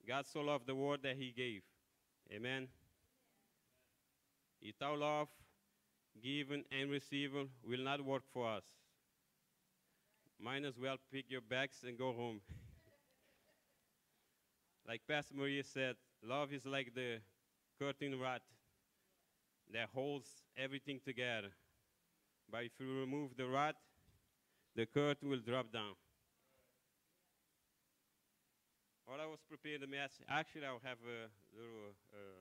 God 0.08 0.26
so 0.28 0.42
loved 0.42 0.68
the 0.68 0.76
world 0.76 1.00
that 1.04 1.16
he 1.16 1.32
gave. 1.32 1.62
Amen. 2.34 2.68
Without 4.64 4.98
love, 5.00 5.28
given 6.22 6.64
and 6.72 6.92
receiving 6.92 7.50
will 7.64 7.84
not 7.84 8.04
work 8.04 8.24
for 8.34 8.50
us. 8.50 8.66
Might 10.40 10.66
as 10.66 10.78
well 10.78 10.98
pick 11.12 11.26
your 11.30 11.42
bags 11.42 11.78
and 11.88 11.98
go 11.98 12.14
home. 12.14 12.42
like 14.92 15.08
Pastor 15.08 15.36
Maria 15.40 15.64
said, 15.64 15.96
love 16.20 16.52
is 16.52 16.66
like 16.66 16.92
the 16.94 17.24
curtain 17.80 18.20
rod 18.20 18.42
that 19.72 19.88
holds 19.96 20.28
everything 20.58 21.00
together. 21.00 21.48
But 22.52 22.68
if 22.68 22.74
you 22.78 23.00
remove 23.00 23.38
the 23.38 23.48
rod, 23.48 23.76
the 24.76 24.86
curtain 24.86 25.30
will 25.30 25.40
drop 25.40 25.72
down. 25.72 25.96
While 29.06 29.22
I 29.22 29.28
was 29.32 29.40
preparing 29.48 29.80
the 29.80 29.88
message, 29.88 30.28
actually, 30.28 30.68
I'll 30.68 30.84
have 30.84 31.00
a 31.08 31.32
little 31.56 31.96
uh, 32.12 32.40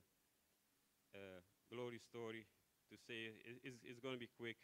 uh, 1.14 1.38
glory 1.72 2.00
story 2.02 2.46
to 2.90 2.98
say. 3.06 3.30
It, 3.46 3.62
it's, 3.62 3.78
it's 3.86 4.00
going 4.00 4.18
to 4.18 4.20
be 4.26 4.30
quick. 4.34 4.56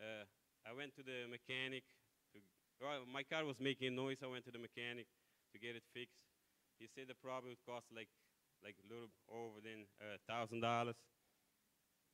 Uh, 0.00 0.24
I 0.64 0.72
went 0.72 0.96
to 0.96 1.02
the 1.04 1.28
mechanic. 1.28 1.84
To, 2.32 2.40
well, 2.80 3.04
my 3.04 3.24
car 3.24 3.44
was 3.44 3.60
making 3.60 3.94
noise. 3.94 4.24
I 4.24 4.26
went 4.32 4.48
to 4.48 4.50
the 4.50 4.58
mechanic 4.58 5.04
to 5.52 5.60
get 5.60 5.76
it 5.76 5.84
fixed. 5.92 6.29
He 6.80 6.88
said 6.88 7.06
the 7.06 7.14
problem 7.14 7.54
cost 7.66 7.86
like 7.94 8.08
like 8.64 8.76
a 8.82 8.86
little 8.92 9.08
over 9.30 9.60
than 9.62 9.86
a 10.02 10.18
thousand 10.26 10.60
dollars. 10.62 10.96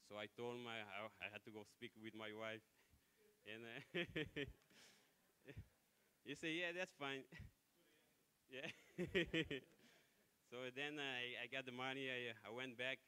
So 0.09 0.17
I 0.17 0.27
told 0.37 0.57
him 0.57 0.67
I, 0.67 0.79
had 1.33 1.43
to 1.45 1.51
go 1.51 1.65
speak 1.77 1.91
with 2.03 2.15
my 2.15 2.31
wife, 2.33 2.63
and 3.51 3.63
uh, 3.67 4.45
he 6.25 6.35
said, 6.35 6.51
"Yeah, 6.53 6.73
that's 6.77 6.93
fine." 6.99 7.23
yeah. 8.51 8.69
so 10.51 10.57
then 10.75 10.99
I, 11.01 11.37
I 11.45 11.47
got 11.51 11.67
the 11.67 11.75
money. 11.75 12.09
I, 12.11 12.33
I 12.47 12.51
went 12.53 12.79
back. 12.79 12.99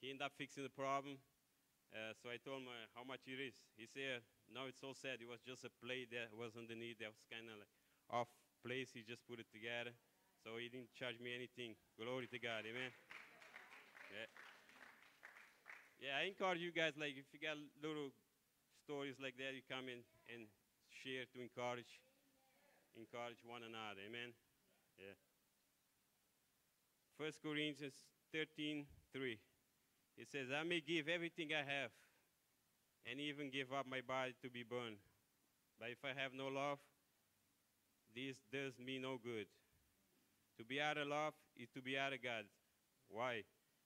He 0.00 0.10
ended 0.10 0.24
up 0.26 0.32
fixing 0.38 0.64
the 0.64 0.72
problem. 0.74 1.18
Uh, 1.94 2.12
so 2.20 2.28
I 2.30 2.38
told 2.42 2.62
him 2.64 2.68
uh, 2.70 2.86
how 2.96 3.04
much 3.04 3.24
it 3.28 3.40
is. 3.40 3.56
He 3.76 3.86
said, 3.88 4.22
"No, 4.50 4.66
it's 4.68 4.80
so 4.80 4.92
sad. 4.94 5.20
It 5.22 5.28
was 5.30 5.40
just 5.44 5.64
a 5.64 5.72
plate 5.84 6.10
that 6.12 6.34
was 6.36 6.56
underneath. 6.58 6.98
That 7.00 7.12
was 7.14 7.24
kind 7.30 7.48
of 7.50 7.60
like 7.60 7.72
off 8.10 8.30
place. 8.64 8.92
He 8.94 9.02
just 9.06 9.24
put 9.28 9.40
it 9.40 9.48
together. 9.52 9.92
So 10.48 10.56
he 10.56 10.72
didn't 10.72 10.88
charge 10.96 11.20
me 11.20 11.36
anything. 11.36 11.76
Glory 12.00 12.24
to 12.32 12.40
God. 12.40 12.64
Amen." 12.64 12.88
Yeah. 14.08 14.28
Yeah, 16.00 16.16
I 16.16 16.24
encourage 16.24 16.64
you 16.64 16.72
guys, 16.72 16.96
like, 16.96 17.20
if 17.20 17.28
you 17.36 17.38
got 17.38 17.60
little 17.84 18.08
stories 18.80 19.20
like 19.20 19.36
that, 19.36 19.52
you 19.52 19.60
come 19.68 19.92
in 19.92 20.00
and 20.32 20.48
share 21.04 21.28
to 21.36 21.42
encourage, 21.42 22.00
encourage 22.96 23.44
one 23.44 23.60
another. 23.60 24.00
Amen? 24.08 24.32
Yeah. 24.96 25.12
First 27.18 27.42
Corinthians 27.42 27.92
13, 28.32 28.86
3. 29.12 29.38
It 30.16 30.30
says, 30.32 30.48
I 30.48 30.62
may 30.62 30.80
give 30.80 31.08
everything 31.08 31.52
I 31.52 31.60
have 31.60 31.92
and 33.04 33.20
even 33.20 33.50
give 33.50 33.70
up 33.70 33.84
my 33.84 34.00
body 34.00 34.32
to 34.40 34.48
be 34.48 34.62
burned. 34.62 34.96
But 35.78 35.90
if 35.90 35.98
I 36.06 36.18
have 36.18 36.32
no 36.32 36.48
love, 36.48 36.78
this 38.14 38.40
does 38.50 38.78
me 38.78 38.98
no 38.98 39.18
good. 39.18 39.46
To 40.58 40.64
be 40.64 40.80
out 40.80 40.98
of 40.98 41.06
love 41.06 41.34
is 41.56 41.68
to 41.74 41.80
be 41.80 41.96
out 41.96 42.12
of 42.12 42.22
God. 42.22 42.44
Why? 43.08 43.42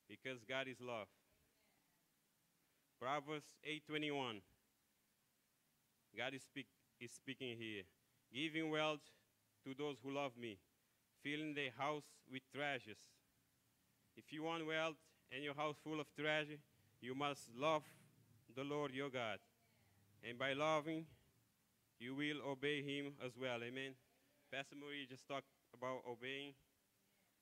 Because 0.09 0.39
God 0.49 0.67
is 0.69 0.81
love. 0.81 1.07
Proverbs 2.99 3.55
8:21. 3.65 4.41
God 6.17 6.35
is, 6.35 6.43
speak, 6.43 6.67
is 7.01 7.11
speaking 7.11 7.57
here. 7.59 7.83
Giving 8.33 8.71
wealth 8.71 9.01
to 9.65 9.75
those 9.75 9.97
who 10.03 10.13
love 10.13 10.33
me, 10.37 10.59
filling 11.23 11.55
their 11.55 11.71
house 11.77 12.05
with 12.31 12.43
treasures. 12.55 12.99
If 14.17 14.33
you 14.33 14.43
want 14.43 14.67
wealth 14.67 14.97
and 15.31 15.43
your 15.43 15.55
house 15.55 15.77
full 15.83 16.01
of 16.01 16.07
treasure, 16.15 16.59
you 17.01 17.15
must 17.15 17.49
love 17.57 17.83
the 18.55 18.65
Lord 18.65 18.93
your 18.93 19.11
God. 19.11 19.39
And 20.23 20.39
by 20.39 20.53
loving, 20.53 21.07
you 21.99 22.15
will 22.15 22.41
obey 22.47 22.83
him 22.83 23.13
as 23.25 23.33
well. 23.37 23.63
Amen. 23.63 23.95
Pastor 24.53 24.77
Marie 24.77 25.07
just 25.09 25.27
talked 25.27 25.49
about 25.75 26.03
obeying. 26.09 26.55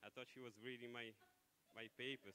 I 0.05 0.09
thought 0.09 0.27
she 0.33 0.41
was 0.41 0.53
reading 0.65 0.93
my, 0.93 1.13
my 1.75 1.87
papers. 1.99 2.35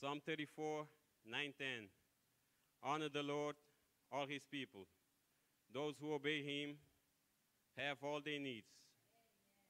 Psalm 0.00 0.20
34, 0.24 0.86
9, 1.26 1.52
10. 1.58 1.66
Honor 2.82 3.08
the 3.12 3.22
Lord, 3.22 3.56
all 4.10 4.26
his 4.26 4.42
people. 4.50 4.86
Those 5.72 5.94
who 6.00 6.14
obey 6.14 6.42
him 6.42 6.76
have 7.76 7.98
all 8.02 8.20
their 8.24 8.40
needs. 8.40 8.66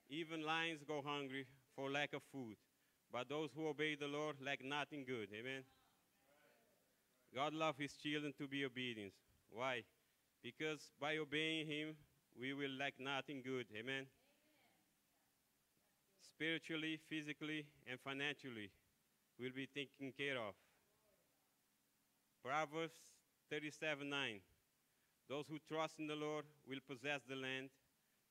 Even 0.08 0.44
lions 0.44 0.80
go 0.86 1.02
hungry 1.04 1.46
for 1.74 1.90
lack 1.90 2.12
of 2.12 2.22
food, 2.32 2.56
but 3.12 3.28
those 3.28 3.50
who 3.54 3.68
obey 3.68 3.96
the 3.96 4.06
Lord 4.06 4.36
lack 4.44 4.64
nothing 4.64 5.04
good. 5.04 5.28
Amen. 5.32 5.62
God 7.34 7.52
loves 7.52 7.78
his 7.78 7.92
children 7.94 8.32
to 8.38 8.46
be 8.48 8.64
obedient. 8.64 9.12
Why? 9.50 9.82
Because 10.42 10.90
by 11.00 11.18
obeying 11.18 11.66
him, 11.66 11.96
we 12.38 12.52
will 12.54 12.70
lack 12.70 12.94
nothing 12.98 13.42
good. 13.44 13.66
Amen. 13.76 14.06
Spiritually, 16.40 16.98
physically, 17.10 17.66
and 17.86 18.00
financially, 18.00 18.70
will 19.38 19.52
be 19.54 19.66
taken 19.66 20.10
care 20.16 20.38
of. 20.38 20.54
Proverbs 22.42 22.94
37 23.50 24.08
9. 24.08 24.40
Those 25.28 25.44
who 25.50 25.58
trust 25.68 25.98
in 25.98 26.06
the 26.06 26.16
Lord 26.16 26.46
will 26.66 26.80
possess 26.88 27.20
the 27.28 27.36
land, 27.36 27.68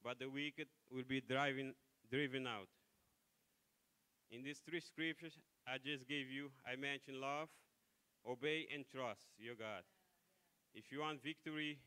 but 0.03 0.17
the 0.17 0.27
wicked 0.27 0.65
will 0.91 1.03
be 1.07 1.21
driven, 1.21 1.75
driven 2.09 2.47
out. 2.47 2.67
In 4.31 4.41
these 4.41 4.57
three 4.57 4.81
scriptures 4.81 5.37
I 5.67 5.77
just 5.77 6.07
gave 6.07 6.31
you, 6.31 6.49
I 6.65 6.77
mentioned 6.77 7.17
love, 7.21 7.49
obey, 8.27 8.65
and 8.73 8.85
trust 8.89 9.27
your 9.37 9.53
God. 9.53 9.83
If 10.73 10.91
you 10.91 11.01
want 11.01 11.21
victory, 11.21 11.77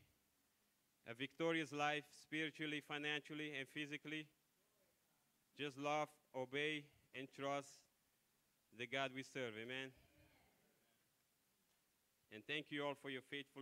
a 1.05 1.13
victorious 1.13 1.73
life 1.73 2.05
spiritually, 2.15 2.81
financially, 2.87 3.51
and 3.59 3.67
physically, 3.67 4.25
just 5.57 5.77
love, 5.77 6.09
obey, 6.35 6.85
and 7.15 7.27
trust 7.29 7.69
the 8.77 8.87
God 8.87 9.11
we 9.13 9.23
serve. 9.23 9.53
Amen. 9.61 9.93
And 12.33 12.41
thank 12.49 12.71
you 12.71 12.83
all 12.83 12.95
for 12.99 13.09
your 13.09 13.21
faithful 13.29 13.61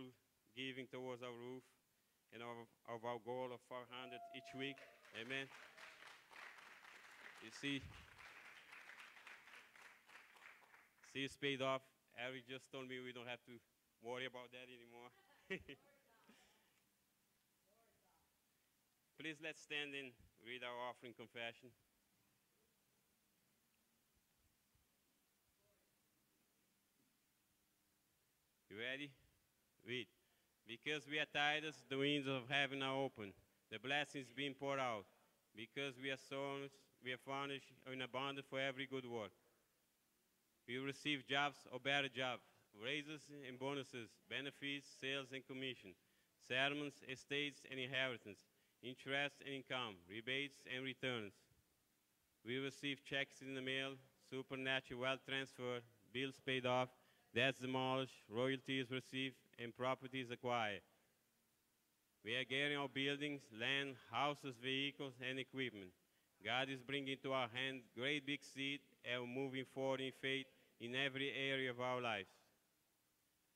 giving 0.56 0.86
towards 0.88 1.22
our 1.22 1.32
roof 1.36 1.62
and 2.32 2.42
of, 2.42 2.64
of 2.88 3.04
our 3.04 3.20
goal 3.20 3.52
of 3.52 3.60
400 3.68 3.84
each 4.32 4.56
week. 4.56 4.80
Amen. 5.20 5.44
You 7.44 7.50
see, 7.60 7.82
see, 11.12 11.24
it's 11.24 11.36
paid 11.36 11.60
off. 11.60 11.82
Eric 12.16 12.48
just 12.48 12.72
told 12.72 12.88
me 12.88 12.96
we 13.04 13.12
don't 13.12 13.28
have 13.28 13.44
to 13.44 13.60
worry 14.00 14.24
about 14.24 14.48
that 14.56 14.68
anymore. 14.72 15.12
Please 19.20 19.36
let's 19.44 19.60
stand 19.60 19.92
and 19.92 20.16
read 20.46 20.62
our 20.62 20.90
offering 20.90 21.14
confession. 21.14 21.70
You 28.70 28.76
ready? 28.78 29.10
Read. 29.86 30.06
Because 30.66 31.06
we 31.08 31.18
are 31.18 31.28
tired, 31.32 31.64
the 31.90 31.98
winds 31.98 32.26
of 32.26 32.48
heaven 32.48 32.82
are 32.82 32.96
open, 32.96 33.32
the 33.70 33.78
blessings 33.78 34.32
being 34.34 34.54
poured 34.54 34.78
out. 34.80 35.04
Because 35.54 35.94
we 36.00 36.10
are 36.10 36.16
sown, 36.30 36.70
we 37.04 37.12
are 37.12 37.20
furnished 37.26 37.72
in 37.92 38.00
abundance 38.00 38.46
for 38.48 38.58
every 38.60 38.86
good 38.86 39.04
work. 39.04 39.32
We 40.66 40.78
receive 40.78 41.26
jobs 41.26 41.58
or 41.70 41.80
better 41.80 42.08
jobs, 42.08 42.46
raises 42.72 43.28
and 43.46 43.58
bonuses, 43.58 44.08
benefits, 44.30 44.88
sales 45.00 45.28
and 45.34 45.44
commission, 45.46 45.92
settlements, 46.48 47.02
estates 47.10 47.66
and 47.70 47.78
inheritance, 47.78 48.40
interest 48.82 49.36
and 49.44 49.54
income, 49.54 49.94
rebates 50.08 50.58
and 50.74 50.84
returns. 50.84 51.32
We 52.44 52.58
receive 52.58 53.04
checks 53.04 53.40
in 53.40 53.54
the 53.54 53.62
mail, 53.62 53.94
supernatural 54.28 55.00
wealth 55.00 55.20
transfer, 55.26 55.80
bills 56.12 56.40
paid 56.44 56.66
off, 56.66 56.88
debts 57.34 57.60
demolished, 57.60 58.14
royalties 58.28 58.90
received, 58.90 59.36
and 59.58 59.76
properties 59.76 60.30
acquired. 60.30 60.82
We 62.24 62.34
are 62.36 62.44
getting 62.44 62.76
our 62.76 62.88
buildings, 62.88 63.42
land, 63.58 63.96
houses, 64.10 64.54
vehicles, 64.62 65.14
and 65.28 65.38
equipment. 65.38 65.90
God 66.44 66.68
is 66.68 66.82
bringing 66.82 67.16
to 67.22 67.32
our 67.32 67.48
hand 67.52 67.82
great 67.96 68.26
big 68.26 68.42
seed 68.42 68.80
and 69.04 69.32
moving 69.32 69.64
forward 69.74 70.00
in 70.00 70.12
faith 70.20 70.46
in 70.80 70.94
every 70.94 71.30
area 71.30 71.70
of 71.70 71.80
our 71.80 72.00
lives. 72.00 72.30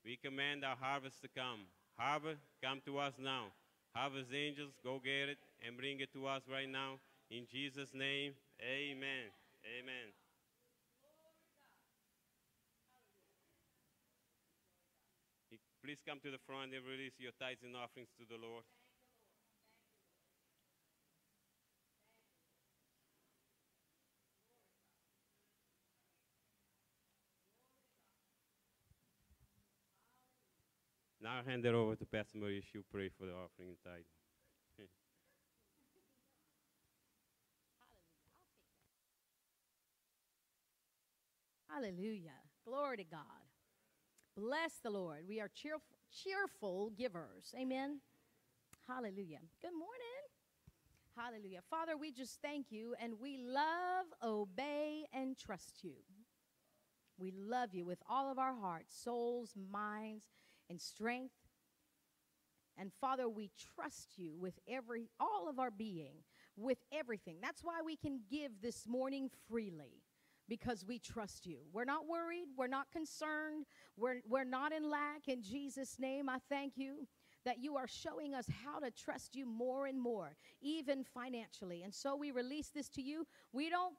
We 0.05 0.17
command 0.17 0.65
our 0.65 0.77
harvest 0.77 1.21
to 1.23 1.29
come. 1.29 1.67
Harvest, 1.99 2.43
come 2.63 2.81
to 2.87 2.99
us 2.99 3.15
now. 3.19 3.47
Harvest 3.97 4.29
angels, 4.29 4.77
go 4.85 5.01
get 5.01 5.33
it 5.33 5.41
and 5.65 5.73
bring 5.73 6.05
it 6.05 6.13
to 6.13 6.29
us 6.29 6.45
right 6.53 6.69
now. 6.69 7.01
In 7.33 7.49
Jesus' 7.49 7.97
name, 7.97 8.37
amen. 8.61 9.33
Amen. 9.65 10.13
Please 15.81 16.05
come 16.05 16.21
to 16.21 16.31
the 16.31 16.43
front 16.45 16.77
and 16.77 16.85
release 16.85 17.17
your 17.17 17.33
tithes 17.41 17.65
and 17.65 17.73
offerings 17.73 18.13
to 18.21 18.29
the 18.29 18.37
Lord. 18.37 18.69
Now 31.27 31.39
I'll 31.39 31.45
hand 31.45 31.67
it 31.67 31.75
over 31.75 31.97
to 31.97 32.07
Pastor 32.07 32.39
Maria. 32.39 32.61
She'll 32.63 32.83
pray 32.89 33.09
for 33.09 33.27
the 33.27 33.33
offering 33.33 33.71
and 33.71 33.77
tithe. 33.83 34.05
Hallelujah. 41.69 42.31
Glory 42.65 42.99
to 42.99 43.05
God. 43.05 43.43
Bless 44.37 44.75
the 44.85 44.91
Lord. 44.91 45.25
We 45.27 45.41
are 45.41 45.49
cheerful, 45.53 45.97
cheerful 46.23 46.91
givers. 46.91 47.53
Amen. 47.61 47.99
Hallelujah. 48.87 49.41
Good 49.61 49.73
morning. 49.73 50.23
Hallelujah. 51.17 51.63
Father, 51.69 51.97
we 51.97 52.13
just 52.13 52.41
thank 52.41 52.67
you 52.71 52.95
and 53.03 53.15
we 53.21 53.37
love, 53.37 54.07
obey, 54.23 55.07
and 55.13 55.37
trust 55.37 55.83
you. 55.83 55.95
We 57.19 57.33
love 57.37 57.75
you 57.75 57.85
with 57.85 57.99
all 58.09 58.31
of 58.31 58.39
our 58.39 58.55
hearts, 58.55 58.95
souls, 58.97 59.55
minds, 59.73 60.23
and 60.71 60.81
strength. 60.81 61.35
And 62.79 62.93
Father, 62.93 63.29
we 63.29 63.51
trust 63.75 64.19
you 64.19 64.37
with 64.39 64.59
every 64.69 65.09
all 65.19 65.49
of 65.49 65.59
our 65.59 65.71
being, 65.71 66.25
with 66.57 66.79
everything. 66.93 67.37
That's 67.41 67.65
why 67.65 67.81
we 67.85 67.97
can 67.97 68.21
give 68.31 68.61
this 68.63 68.87
morning 68.87 69.31
freely 69.49 70.03
because 70.49 70.85
we 70.87 70.99
trust 70.99 71.47
you. 71.47 71.59
We're 71.73 71.85
not 71.85 72.07
worried, 72.07 72.47
we're 72.57 72.67
not 72.67 72.91
concerned, 72.93 73.67
we're, 73.97 74.21
we're 74.29 74.45
not 74.45 74.73
in 74.73 74.89
lack. 74.89 75.29
In 75.29 75.43
Jesus' 75.43 75.99
name, 75.99 76.29
I 76.29 76.39
thank 76.49 76.75
you 76.77 77.07
that 77.45 77.59
you 77.59 77.77
are 77.77 77.87
showing 77.87 78.35
us 78.35 78.47
how 78.65 78.81
to 78.81 78.91
trust 78.91 79.35
you 79.37 79.47
more 79.47 79.87
and 79.87 80.01
more, 80.01 80.37
even 80.61 81.05
financially. 81.05 81.83
And 81.83 81.95
so 81.95 82.17
we 82.17 82.31
release 82.31 82.71
this 82.75 82.89
to 82.91 83.03
you. 83.03 83.27
We 83.53 83.71
don't 83.71 83.95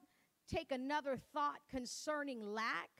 take 0.48 0.70
another 0.70 1.18
thought 1.32 1.60
concerning 1.70 2.42
lack. 2.42 2.90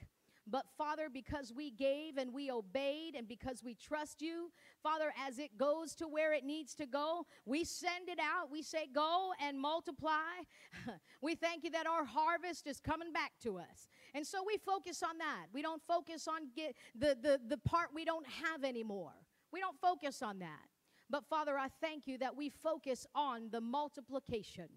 But 0.51 0.67
Father, 0.77 1.09
because 1.13 1.53
we 1.55 1.71
gave 1.71 2.17
and 2.17 2.33
we 2.33 2.51
obeyed 2.51 3.15
and 3.15 3.29
because 3.29 3.63
we 3.63 3.75
trust 3.75 4.23
you, 4.23 4.51
Father, 4.83 5.13
as 5.27 5.39
it 5.39 5.59
goes 5.59 5.95
to 5.97 6.09
where 6.09 6.33
it 6.33 6.45
needs 6.45 6.75
to 6.77 6.87
go, 6.87 7.27
we 7.45 7.65
send 7.65 8.09
it 8.09 8.19
out. 8.19 8.51
We 8.51 8.63
say, 8.63 8.89
Go 8.93 9.33
and 9.43 9.61
multiply. 9.61 10.43
we 11.23 11.35
thank 11.35 11.65
you 11.65 11.71
that 11.71 11.87
our 11.87 12.05
harvest 12.05 12.67
is 12.67 12.81
coming 12.81 13.13
back 13.13 13.33
to 13.43 13.59
us. 13.59 13.89
And 14.15 14.27
so 14.27 14.43
we 14.47 14.57
focus 14.57 15.03
on 15.03 15.19
that. 15.19 15.47
We 15.53 15.61
don't 15.61 15.83
focus 15.87 16.27
on 16.27 16.49
get 16.57 16.75
the, 16.95 17.17
the, 17.21 17.41
the 17.47 17.59
part 17.59 17.89
we 17.95 18.05
don't 18.05 18.27
have 18.27 18.65
anymore. 18.65 19.15
We 19.53 19.61
don't 19.61 19.79
focus 19.81 20.23
on 20.23 20.39
that. 20.39 20.67
But 21.11 21.25
Father, 21.25 21.59
I 21.59 21.69
thank 21.81 22.07
you 22.07 22.19
that 22.19 22.37
we 22.37 22.49
focus 22.49 23.07
on 23.15 23.49
the 23.51 23.61
multiplication. 23.61 24.69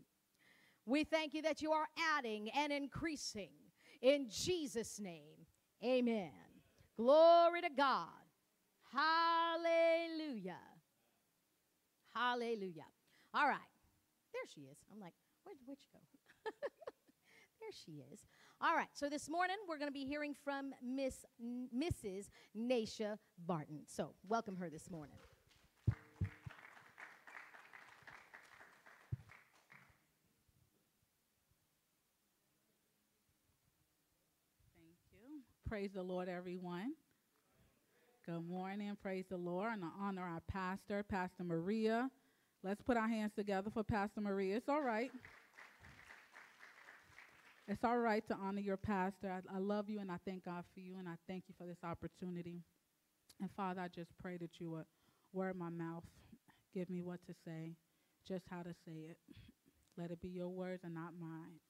We 0.86 1.04
thank 1.04 1.34
you 1.34 1.42
that 1.44 1.62
you 1.62 1.72
are 1.72 1.88
adding 2.18 2.50
and 2.50 2.74
increasing 2.74 3.52
in 4.02 4.28
Jesus' 4.30 5.00
name. 5.00 5.41
Amen. 5.84 6.32
Glory 6.98 7.62
to 7.62 7.70
God. 7.76 8.08
Hallelujah. 8.94 10.58
Hallelujah. 12.14 12.86
All 13.34 13.48
right. 13.48 13.60
There 14.34 14.44
she 14.54 14.62
is. 14.62 14.78
I'm 14.94 15.00
like, 15.00 15.14
where'd, 15.44 15.58
where'd 15.66 15.80
she 15.80 15.90
go? 15.94 16.00
there 17.62 17.72
she 17.86 18.04
is. 18.14 18.22
All 18.62 18.76
right. 18.76 18.90
So 18.94 19.10
this 19.10 19.30
morning 19.30 19.58
we're 19.68 19.78
going 19.78 19.90
to 19.90 19.94
be 19.94 20.06
hearing 20.06 20.36
from 20.44 20.74
Miss 20.84 21.26
N- 21.42 21.70
Mrs. 21.76 22.30
Nasha 22.56 23.20
Barton. 23.46 23.82
So 23.88 24.14
welcome 24.28 24.58
her 24.58 24.70
this 24.70 24.90
morning. 24.92 25.18
Thank 35.14 35.44
you. 35.56 35.61
Praise 35.72 35.92
the 35.96 36.04
Lord, 36.04 36.28
everyone. 36.28 36.96
Good 38.26 38.46
morning. 38.46 38.92
Praise 39.02 39.24
the 39.30 39.38
Lord. 39.38 39.72
And 39.72 39.86
I 39.86 39.88
honor 40.02 40.22
our 40.22 40.42
pastor, 40.50 41.02
Pastor 41.02 41.46
Maria. 41.46 42.12
Let's 42.62 42.82
put 42.82 42.98
our 42.98 43.08
hands 43.08 43.32
together 43.38 43.70
for 43.74 43.82
Pastor 43.82 44.20
Maria. 44.20 44.58
It's 44.58 44.68
all 44.68 44.82
right. 44.82 45.10
It's 47.70 47.86
all 47.86 48.00
right 48.00 48.28
to 48.28 48.36
honor 48.36 48.60
your 48.60 48.76
pastor. 48.76 49.32
I, 49.32 49.56
I 49.56 49.60
love 49.60 49.90
you 49.90 50.02
and 50.02 50.12
I 50.12 50.18
thank 50.26 50.44
God 50.44 50.66
for 50.74 50.82
you 50.82 50.98
and 51.00 51.08
I 51.08 51.16
thank 51.26 51.46
you 51.48 51.56
for 51.58 51.66
this 51.66 51.86
opportunity. 51.86 52.64
And 53.40 53.50
Father, 53.56 53.80
I 53.80 53.88
just 53.88 54.12
pray 54.22 54.36
that 54.42 54.60
you 54.60 54.72
would 54.72 54.86
word 55.32 55.56
my 55.56 55.70
mouth, 55.70 56.04
give 56.74 56.90
me 56.90 57.02
what 57.02 57.26
to 57.28 57.34
say, 57.46 57.78
just 58.28 58.44
how 58.50 58.62
to 58.62 58.74
say 58.86 59.06
it. 59.10 59.18
Let 59.98 60.12
it 60.12 60.22
be 60.22 60.28
your 60.28 60.50
words 60.50 60.82
and 60.84 60.94
not 60.94 61.14
mine. 61.18 61.62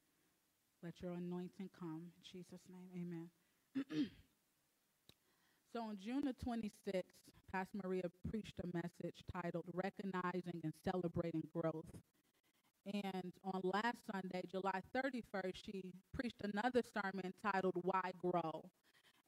Let 0.81 1.03
your 1.03 1.13
anointing 1.13 1.69
come. 1.79 2.01
In 2.17 2.39
Jesus' 2.39 2.61
name, 2.67 2.87
amen. 2.95 3.29
So 5.73 5.81
on 5.81 5.97
June 5.99 6.23
the 6.25 6.33
26th, 6.45 7.03
Pastor 7.51 7.79
Maria 7.83 8.03
preached 8.29 8.59
a 8.63 8.67
message 8.73 9.23
titled 9.31 9.65
Recognizing 9.73 10.61
and 10.63 10.73
Celebrating 10.83 11.43
Growth. 11.53 11.91
And 12.85 13.33
on 13.43 13.61
last 13.63 13.97
Sunday, 14.11 14.41
July 14.49 14.81
31st, 14.95 15.55
she 15.55 15.93
preached 16.13 16.41
another 16.41 16.81
sermon 16.81 17.33
titled 17.43 17.75
Why 17.81 18.11
Grow. 18.17 18.69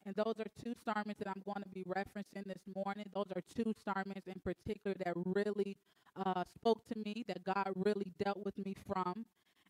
And 0.05 0.15
those 0.15 0.35
are 0.39 0.63
two 0.63 0.73
sermons 0.83 1.17
that 1.19 1.27
I'm 1.27 1.43
going 1.45 1.63
to 1.63 1.69
be 1.69 1.83
referencing 1.83 2.45
this 2.45 2.61
morning. 2.75 3.05
Those 3.13 3.31
are 3.35 3.41
two 3.55 3.73
sermons 3.85 4.23
in 4.27 4.39
particular 4.43 4.95
that 5.05 5.13
really 5.15 5.77
uh, 6.15 6.43
spoke 6.55 6.85
to 6.87 6.99
me, 6.99 7.23
that 7.27 7.43
God 7.43 7.71
really 7.75 8.11
dealt 8.21 8.43
with 8.43 8.57
me 8.57 8.75
from. 8.87 9.25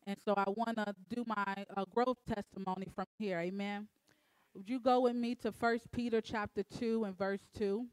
And 0.06 0.16
so 0.24 0.34
I 0.36 0.44
want 0.48 0.76
to 0.78 0.94
do 1.14 1.24
my 1.26 1.64
uh, 1.76 1.84
growth 1.94 2.18
testimony 2.28 2.88
from 2.94 3.06
here. 3.18 3.38
Amen. 3.38 3.88
Would 4.54 4.68
you 4.68 4.78
go 4.78 5.00
with 5.00 5.16
me 5.16 5.34
to 5.36 5.50
First 5.50 5.90
Peter 5.90 6.20
chapter 6.20 6.62
2 6.78 7.04
and 7.04 7.18
verse 7.18 7.40
2? 7.58 7.84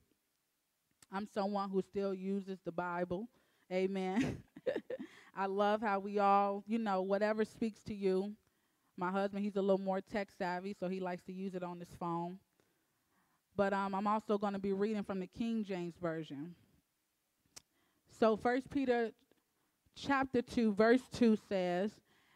I'm 1.11 1.25
someone 1.25 1.71
who 1.71 1.81
still 1.81 2.13
uses 2.13 2.59
the 2.63 2.71
Bible. 2.71 3.27
Amen. 3.73 4.43
I 5.35 5.47
love 5.47 5.81
how 5.81 5.97
we 5.97 6.19
all, 6.19 6.63
you 6.67 6.77
know, 6.77 7.01
whatever 7.01 7.45
speaks 7.45 7.81
to 7.87 7.95
you. 7.95 8.33
My 8.95 9.09
husband, 9.09 9.43
he's 9.43 9.55
a 9.55 9.61
little 9.61 9.79
more 9.79 10.01
tech 10.01 10.29
savvy, 10.37 10.75
so 10.79 10.87
he 10.87 10.99
likes 10.99 11.23
to 11.23 11.33
use 11.33 11.55
it 11.55 11.63
on 11.63 11.79
his 11.79 11.89
phone. 11.99 12.37
But 13.55 13.73
um, 13.73 13.95
I'm 13.95 14.05
also 14.05 14.37
going 14.37 14.53
to 14.53 14.59
be 14.59 14.73
reading 14.73 15.03
from 15.03 15.19
the 15.19 15.27
King 15.27 15.63
James 15.63 15.95
Version. 15.99 16.53
So 18.19 18.37
First 18.37 18.69
Peter 18.69 19.09
chapter 19.95 20.43
2, 20.43 20.73
verse 20.73 21.01
2 21.13 21.39
says, 21.49 21.91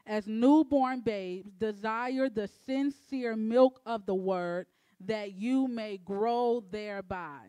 As 0.08 0.28
newborn 0.28 1.02
babes, 1.02 1.52
desire 1.54 2.30
the 2.30 2.48
sincere 2.66 3.36
milk 3.36 3.82
of 3.86 4.06
the 4.06 4.16
word 4.16 4.68
that 5.02 5.34
you 5.34 5.68
may 5.68 5.98
grow 5.98 6.64
thereby. 6.72 7.40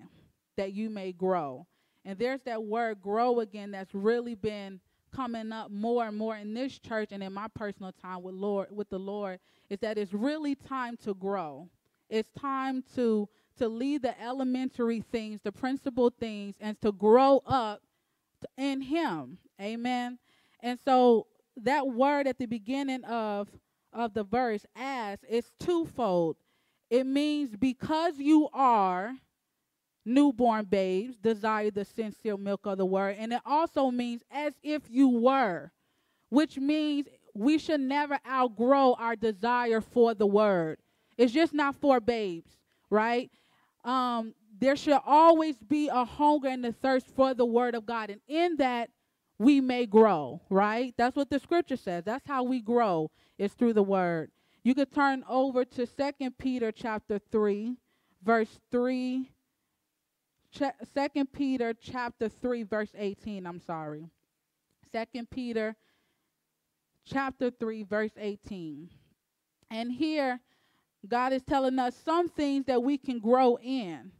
that 0.57 0.73
you 0.73 0.91
may 0.91 1.13
grow. 1.13 1.67
And 2.05 2.19
there's 2.19 2.41
that 2.43 2.63
word 2.63 3.01
grow 3.03 3.41
again 3.41 3.71
that's 3.73 3.95
really 3.95 4.35
been 4.35 4.81
coming 5.15 5.53
up 5.53 5.71
more 5.71 6.07
and 6.07 6.17
more 6.17 6.37
in 6.37 6.55
this 6.55 6.79
church 6.79 7.11
and 7.13 7.23
in 7.23 7.33
my 7.33 7.49
personal 7.55 7.93
time 7.93 8.23
with 8.23 8.35
Lord 8.35 8.69
with 8.71 8.89
the 8.91 8.99
Lord 8.99 9.39
is 9.71 9.79
that 9.81 9.99
it's 9.99 10.13
really 10.13 10.55
time 10.55 10.97
to 11.05 11.15
grow. 11.15 11.69
It's 12.09 12.31
time 12.39 12.85
to 12.95 13.29
to 13.59 13.69
leave 13.69 14.03
the 14.03 14.21
elementary 14.23 15.01
things, 15.13 15.41
the 15.43 15.53
principal 15.53 16.11
things, 16.11 16.55
and 16.61 16.81
to 16.83 16.93
grow 16.93 17.43
up 17.47 17.83
in 18.59 18.83
Him. 18.83 19.39
Amen. 19.61 20.19
And 20.61 20.79
so 20.85 21.27
that 21.63 21.87
word 21.87 22.27
at 22.27 22.39
the 22.39 22.47
beginning 22.47 23.05
of 23.05 23.49
of 23.93 24.13
the 24.13 24.25
verse, 24.25 24.67
as, 24.77 25.19
is 25.29 25.51
twofold. 25.59 26.37
It 26.91 27.05
means 27.07 27.57
because 27.57 28.19
you 28.19 28.49
are 28.53 29.15
newborn 30.05 30.67
babes, 30.67 31.17
desire 31.17 31.71
the 31.71 31.85
sincere 31.85 32.37
milk 32.37 32.67
of 32.67 32.79
the 32.79 32.87
word. 32.87 33.17
And 33.19 33.33
it 33.33 33.41
also 33.45 33.91
means 33.91 34.23
as 34.31 34.53
if 34.63 34.83
you 34.89 35.09
were, 35.09 35.73
which 36.29 36.59
means 36.59 37.09
we 37.35 37.59
should 37.59 37.81
never 37.81 38.19
outgrow 38.29 38.95
our 38.99 39.17
desire 39.17 39.81
for 39.81 40.15
the 40.15 40.27
word. 40.27 40.79
It's 41.19 41.33
just 41.33 41.55
not 41.55 41.75
for 41.75 41.99
babes, 41.99 42.53
right? 42.91 43.31
Um, 43.85 44.35
there 44.59 44.77
should 44.77 45.01
always 45.05 45.57
be 45.57 45.89
a 45.89 46.05
hunger 46.05 46.49
and 46.49 46.65
a 46.65 46.73
thirst 46.73 47.09
for 47.15 47.35
the 47.35 47.47
word 47.47 47.75
of 47.75 47.85
God. 47.85 48.11
And 48.11 48.21
in 48.29 48.57
that, 48.57 48.91
we 49.39 49.61
may 49.61 49.87
grow, 49.87 50.41
right? 50.49 50.95
That's 50.97 51.17
what 51.17 51.31
the 51.31 51.39
scripture 51.39 51.77
says. 51.77 52.05
That's 52.05 52.27
how 52.27 52.43
we 52.43 52.61
grow, 52.61 53.11
is 53.39 53.53
through 53.53 53.75
the 53.75 53.83
word. 53.83 54.31
You 54.63 54.75
could 54.75 54.93
turn 54.93 55.25
over 55.29 55.65
to 55.65 55.87
Second 55.87 56.39
Peter 56.39 56.73
chapter 56.73 57.21
3, 57.31 57.77
verse 58.25 58.61
3. 58.71 59.31
Second 60.95 61.33
Peter 61.33 61.75
chapter 61.75 62.29
3, 62.29 62.63
verse 62.63 62.91
18. 62.97 63.47
I'm 63.47 63.61
sorry. 63.61 64.09
Second 64.91 65.31
Peter 65.31 65.77
chapter 67.05 67.51
3, 67.51 67.83
verse 67.83 68.13
18. 68.17 68.89
And 69.71 69.93
here, 69.93 70.41
God 71.07 71.33
is 71.33 71.43
telling 71.43 71.79
us 71.79 71.95
some 72.05 72.29
things 72.29 72.65
that 72.67 72.83
we 72.83 72.97
can 72.97 73.19
grow 73.19 73.59
in. 73.63 74.13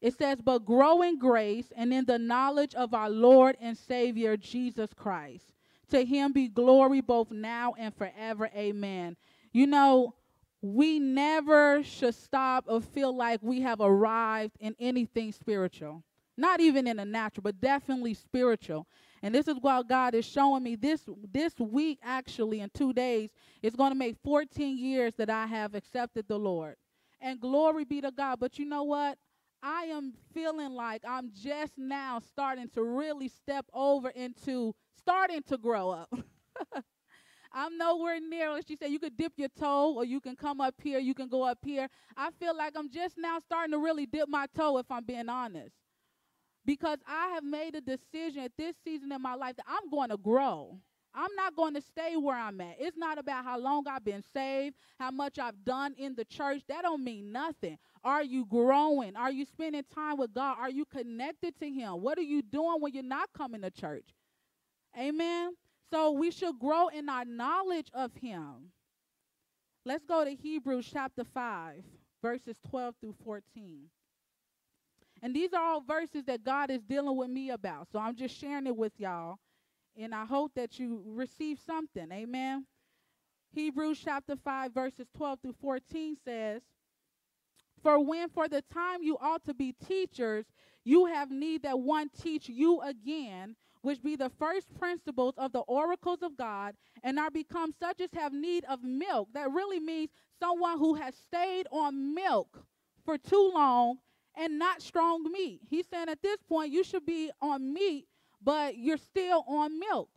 It 0.00 0.16
says, 0.16 0.38
but 0.42 0.64
grow 0.64 1.02
in 1.02 1.18
grace 1.18 1.72
and 1.76 1.92
in 1.92 2.04
the 2.04 2.18
knowledge 2.18 2.74
of 2.74 2.94
our 2.94 3.10
Lord 3.10 3.56
and 3.60 3.76
Savior 3.76 4.36
Jesus 4.36 4.90
Christ. 4.94 5.46
To 5.90 6.04
him 6.04 6.32
be 6.32 6.48
glory 6.48 7.00
both 7.00 7.30
now 7.30 7.74
and 7.78 7.94
forever. 7.94 8.48
Amen. 8.54 9.16
You 9.52 9.66
know, 9.66 10.14
we 10.60 10.98
never 10.98 11.82
should 11.82 12.14
stop 12.14 12.64
or 12.68 12.80
feel 12.80 13.16
like 13.16 13.40
we 13.42 13.60
have 13.62 13.80
arrived 13.80 14.56
in 14.60 14.76
anything 14.78 15.32
spiritual. 15.32 16.04
Not 16.36 16.60
even 16.60 16.86
in 16.86 16.98
the 16.98 17.04
natural, 17.04 17.42
but 17.42 17.60
definitely 17.60 18.14
spiritual. 18.14 18.86
And 19.22 19.34
this 19.34 19.48
is 19.48 19.56
what 19.60 19.88
God 19.88 20.14
is 20.14 20.24
showing 20.24 20.62
me 20.62 20.76
this 20.76 21.08
this 21.32 21.58
week 21.58 21.98
actually 22.04 22.60
in 22.60 22.70
2 22.74 22.92
days 22.92 23.30
it's 23.62 23.74
going 23.74 23.90
to 23.90 23.98
make 23.98 24.16
14 24.22 24.78
years 24.78 25.14
that 25.16 25.30
I 25.30 25.46
have 25.46 25.74
accepted 25.74 26.28
the 26.28 26.38
Lord. 26.38 26.76
And 27.20 27.40
glory 27.40 27.84
be 27.84 28.00
to 28.00 28.12
God. 28.12 28.38
But 28.38 28.60
you 28.60 28.64
know 28.64 28.84
what? 28.84 29.18
I 29.62 29.84
am 29.84 30.12
feeling 30.32 30.72
like 30.72 31.02
I'm 31.06 31.30
just 31.34 31.72
now 31.76 32.20
starting 32.20 32.68
to 32.70 32.82
really 32.82 33.28
step 33.28 33.66
over 33.72 34.10
into 34.10 34.74
starting 34.96 35.42
to 35.44 35.58
grow 35.58 35.90
up. 35.90 36.12
I'm 37.52 37.78
nowhere 37.78 38.20
near. 38.20 38.60
She 38.66 38.76
said 38.76 38.90
you 38.90 38.98
could 38.98 39.16
dip 39.16 39.32
your 39.36 39.48
toe 39.48 39.94
or 39.96 40.04
you 40.04 40.20
can 40.20 40.36
come 40.36 40.60
up 40.60 40.74
here, 40.82 40.98
you 40.98 41.14
can 41.14 41.28
go 41.28 41.42
up 41.42 41.58
here. 41.64 41.88
I 42.16 42.30
feel 42.38 42.56
like 42.56 42.74
I'm 42.76 42.90
just 42.90 43.16
now 43.18 43.38
starting 43.40 43.72
to 43.72 43.78
really 43.78 44.06
dip 44.06 44.28
my 44.28 44.46
toe 44.54 44.78
if 44.78 44.90
I'm 44.90 45.04
being 45.04 45.28
honest. 45.28 45.74
Because 46.64 46.98
I 47.06 47.28
have 47.28 47.44
made 47.44 47.74
a 47.74 47.80
decision 47.80 48.44
at 48.44 48.52
this 48.58 48.76
season 48.84 49.10
in 49.10 49.22
my 49.22 49.34
life 49.34 49.56
that 49.56 49.66
I'm 49.66 49.88
going 49.90 50.10
to 50.10 50.18
grow. 50.18 50.78
I'm 51.14 51.34
not 51.34 51.56
going 51.56 51.74
to 51.74 51.80
stay 51.80 52.16
where 52.16 52.36
I'm 52.36 52.60
at. 52.60 52.76
It's 52.78 52.96
not 52.96 53.18
about 53.18 53.44
how 53.44 53.58
long 53.58 53.88
I've 53.88 54.04
been 54.04 54.22
saved, 54.22 54.76
how 55.00 55.10
much 55.10 55.38
I've 55.38 55.64
done 55.64 55.94
in 55.96 56.14
the 56.14 56.24
church. 56.24 56.62
That 56.68 56.82
don't 56.82 57.02
mean 57.02 57.32
nothing. 57.32 57.78
Are 58.08 58.24
you 58.24 58.46
growing? 58.46 59.16
Are 59.16 59.30
you 59.30 59.44
spending 59.44 59.84
time 59.94 60.16
with 60.16 60.32
God? 60.32 60.56
Are 60.58 60.70
you 60.70 60.86
connected 60.86 61.52
to 61.60 61.68
him? 61.68 62.00
What 62.00 62.16
are 62.16 62.22
you 62.22 62.40
doing 62.40 62.80
when 62.80 62.94
you're 62.94 63.02
not 63.02 63.28
coming 63.36 63.60
to 63.60 63.70
church? 63.70 64.06
Amen. 64.98 65.50
So 65.90 66.12
we 66.12 66.30
should 66.30 66.58
grow 66.58 66.88
in 66.88 67.10
our 67.10 67.26
knowledge 67.26 67.88
of 67.92 68.10
him. 68.14 68.72
Let's 69.84 70.06
go 70.06 70.24
to 70.24 70.34
Hebrews 70.34 70.88
chapter 70.90 71.22
5, 71.22 71.82
verses 72.22 72.56
12 72.70 72.94
through 72.98 73.14
14. 73.26 73.90
And 75.20 75.36
these 75.36 75.52
are 75.52 75.62
all 75.62 75.82
verses 75.82 76.24
that 76.28 76.42
God 76.42 76.70
is 76.70 76.80
dealing 76.80 77.14
with 77.14 77.28
me 77.28 77.50
about. 77.50 77.88
So 77.92 77.98
I'm 77.98 78.16
just 78.16 78.34
sharing 78.34 78.66
it 78.66 78.76
with 78.76 78.92
y'all 78.96 79.36
and 80.00 80.14
I 80.14 80.24
hope 80.24 80.52
that 80.56 80.78
you 80.78 81.02
receive 81.04 81.58
something. 81.66 82.10
Amen. 82.10 82.64
Hebrews 83.52 84.00
chapter 84.02 84.36
5, 84.42 84.72
verses 84.72 85.08
12 85.14 85.40
through 85.42 85.56
14 85.60 86.16
says, 86.24 86.62
For 87.82 87.98
when 88.00 88.28
for 88.28 88.48
the 88.48 88.62
time 88.72 89.02
you 89.02 89.16
ought 89.20 89.44
to 89.44 89.54
be 89.54 89.72
teachers, 89.72 90.46
you 90.84 91.06
have 91.06 91.30
need 91.30 91.62
that 91.62 91.78
one 91.78 92.10
teach 92.20 92.48
you 92.48 92.80
again, 92.80 93.56
which 93.82 94.02
be 94.02 94.16
the 94.16 94.30
first 94.30 94.74
principles 94.78 95.34
of 95.36 95.52
the 95.52 95.60
oracles 95.60 96.22
of 96.22 96.36
God, 96.36 96.74
and 97.02 97.18
are 97.18 97.30
become 97.30 97.72
such 97.78 98.00
as 98.00 98.10
have 98.14 98.32
need 98.32 98.64
of 98.64 98.82
milk. 98.82 99.28
That 99.34 99.50
really 99.52 99.80
means 99.80 100.10
someone 100.40 100.78
who 100.78 100.94
has 100.94 101.14
stayed 101.14 101.66
on 101.70 102.14
milk 102.14 102.64
for 103.04 103.18
too 103.18 103.50
long 103.54 103.98
and 104.36 104.58
not 104.58 104.82
strong 104.82 105.24
meat. 105.30 105.60
He's 105.68 105.86
saying 105.86 106.08
at 106.08 106.22
this 106.22 106.38
point, 106.48 106.72
you 106.72 106.84
should 106.84 107.06
be 107.06 107.30
on 107.40 107.72
meat 107.72 108.06
but 108.42 108.76
you're 108.76 108.96
still 108.98 109.44
on 109.48 109.78
milk. 109.78 110.08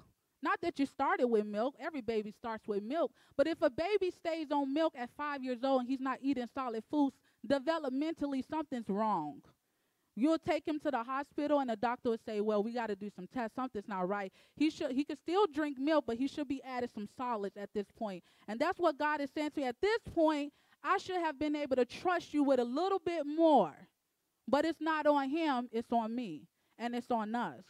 Not 0.43 0.59
that 0.61 0.79
you 0.79 0.85
started 0.88 1.27
with 1.27 1.45
milk, 1.45 1.75
every 1.79 2.01
baby 2.01 2.31
starts 2.31 2.67
with 2.67 2.81
milk, 2.81 3.11
but 3.38 3.47
if 3.47 3.61
a 3.61 3.69
baby 3.69 4.09
stays 4.11 4.51
on 4.51 4.73
milk 4.73 4.93
at 4.97 5.09
five 5.15 5.43
years 5.43 5.63
old 5.63 5.81
and 5.81 5.89
he's 5.89 5.99
not 5.99 6.17
eating 6.21 6.47
solid 6.53 6.83
foods, 6.89 7.15
developmentally 7.47 8.47
something's 8.47 8.89
wrong. 8.89 9.41
You'll 10.15 10.39
take 10.39 10.68
him 10.68 10.80
to 10.81 10.91
the 10.91 11.03
hospital 11.03 11.59
and 11.59 11.69
the 11.69 11.76
doctor 11.76 12.09
will 12.09 12.18
say, 12.26 12.41
"Well, 12.41 12.61
we 12.61 12.73
got 12.73 12.88
to 12.88 12.95
do 12.95 13.09
some 13.09 13.27
tests. 13.27 13.55
Something's 13.55 13.88
not 13.88 14.07
right." 14.09 14.31
He 14.55 14.69
should 14.69 14.91
he 14.91 15.05
could 15.05 15.18
still 15.18 15.47
drink 15.47 15.80
milk, 15.80 16.05
but 16.05 16.18
he 16.18 16.27
should 16.27 16.47
be 16.47 16.61
added 16.63 16.91
some 16.93 17.07
solids 17.18 17.55
at 17.55 17.73
this 17.73 17.88
point. 17.97 18.23
And 18.47 18.59
that's 18.59 18.77
what 18.77 18.97
God 18.97 19.22
is 19.22 19.30
saying 19.31 19.51
to 19.51 19.61
you. 19.61 19.68
At 19.68 19.80
this 19.81 19.99
point, 20.13 20.51
I 20.84 20.97
should 20.97 21.18
have 21.18 21.39
been 21.39 21.55
able 21.55 21.77
to 21.77 21.85
trust 21.85 22.34
you 22.34 22.43
with 22.43 22.59
a 22.59 22.65
little 22.65 22.99
bit 22.99 23.26
more. 23.26 23.73
But 24.47 24.65
it's 24.65 24.81
not 24.81 25.07
on 25.07 25.30
him, 25.30 25.69
it's 25.72 25.91
on 25.93 26.13
me, 26.13 26.47
and 26.77 26.93
it's 26.93 27.09
on 27.09 27.34
us. 27.34 27.63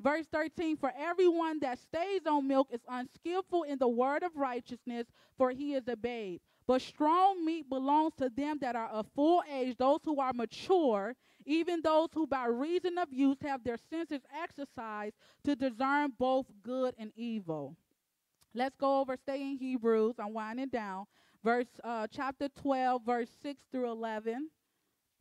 Verse 0.00 0.26
13 0.32 0.76
For 0.76 0.92
everyone 0.98 1.60
that 1.60 1.78
stays 1.78 2.26
on 2.26 2.46
milk 2.46 2.68
is 2.72 2.80
unskillful 2.88 3.62
in 3.62 3.78
the 3.78 3.88
word 3.88 4.22
of 4.22 4.36
righteousness, 4.36 5.06
for 5.38 5.50
he 5.50 5.74
is 5.74 5.88
a 5.88 5.96
babe. 5.96 6.40
But 6.70 6.82
strong 6.82 7.44
meat 7.44 7.68
belongs 7.68 8.12
to 8.18 8.28
them 8.28 8.58
that 8.60 8.76
are 8.76 8.86
of 8.90 9.08
full 9.16 9.42
age, 9.52 9.76
those 9.76 9.98
who 10.04 10.20
are 10.20 10.32
mature, 10.32 11.16
even 11.44 11.80
those 11.82 12.10
who 12.14 12.28
by 12.28 12.46
reason 12.46 12.96
of 12.96 13.12
use 13.12 13.38
have 13.42 13.64
their 13.64 13.76
senses 13.90 14.20
exercised 14.40 15.16
to 15.42 15.56
discern 15.56 16.12
both 16.16 16.46
good 16.62 16.94
and 16.96 17.10
evil. 17.16 17.74
Let's 18.54 18.76
go 18.76 19.00
over, 19.00 19.16
stay 19.16 19.42
in 19.42 19.58
Hebrews. 19.58 20.14
I'm 20.20 20.32
winding 20.32 20.68
down. 20.68 21.06
Verse 21.42 21.66
uh, 21.82 22.06
chapter 22.08 22.48
12, 22.62 23.02
verse 23.04 23.30
6 23.42 23.60
through 23.72 23.90
11. 23.90 24.48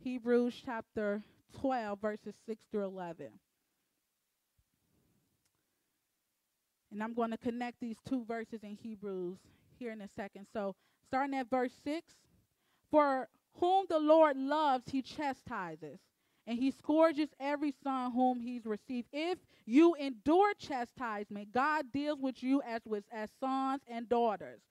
Hebrews 0.03 0.53
chapter 0.63 1.23
12, 1.59 1.99
verses 1.99 2.35
6 2.45 2.63
through 2.71 2.85
11. 2.85 3.29
And 6.91 7.01
I'm 7.01 7.15
going 7.15 7.31
to 7.31 7.37
connect 7.37 7.79
these 7.81 7.97
two 8.07 8.23
verses 8.23 8.59
in 8.61 8.77
Hebrews 8.83 9.39
here 9.79 9.91
in 9.91 10.01
a 10.01 10.09
second. 10.15 10.45
So, 10.53 10.75
starting 11.07 11.35
at 11.35 11.49
verse 11.49 11.71
6 11.83 12.05
For 12.91 13.27
whom 13.59 13.85
the 13.89 13.99
Lord 13.99 14.37
loves, 14.37 14.85
he 14.91 15.01
chastises, 15.01 15.99
and 16.45 16.59
he 16.59 16.71
scourges 16.71 17.29
every 17.39 17.73
son 17.83 18.11
whom 18.11 18.39
he's 18.39 18.65
received. 18.65 19.07
If 19.11 19.39
you 19.65 19.95
endure 19.95 20.53
chastisement, 20.55 21.51
God 21.51 21.85
deals 21.91 22.19
with 22.21 22.43
you 22.43 22.61
as 22.61 22.81
with 22.85 23.03
as 23.11 23.29
sons 23.39 23.81
and 23.87 24.07
daughters. 24.07 24.61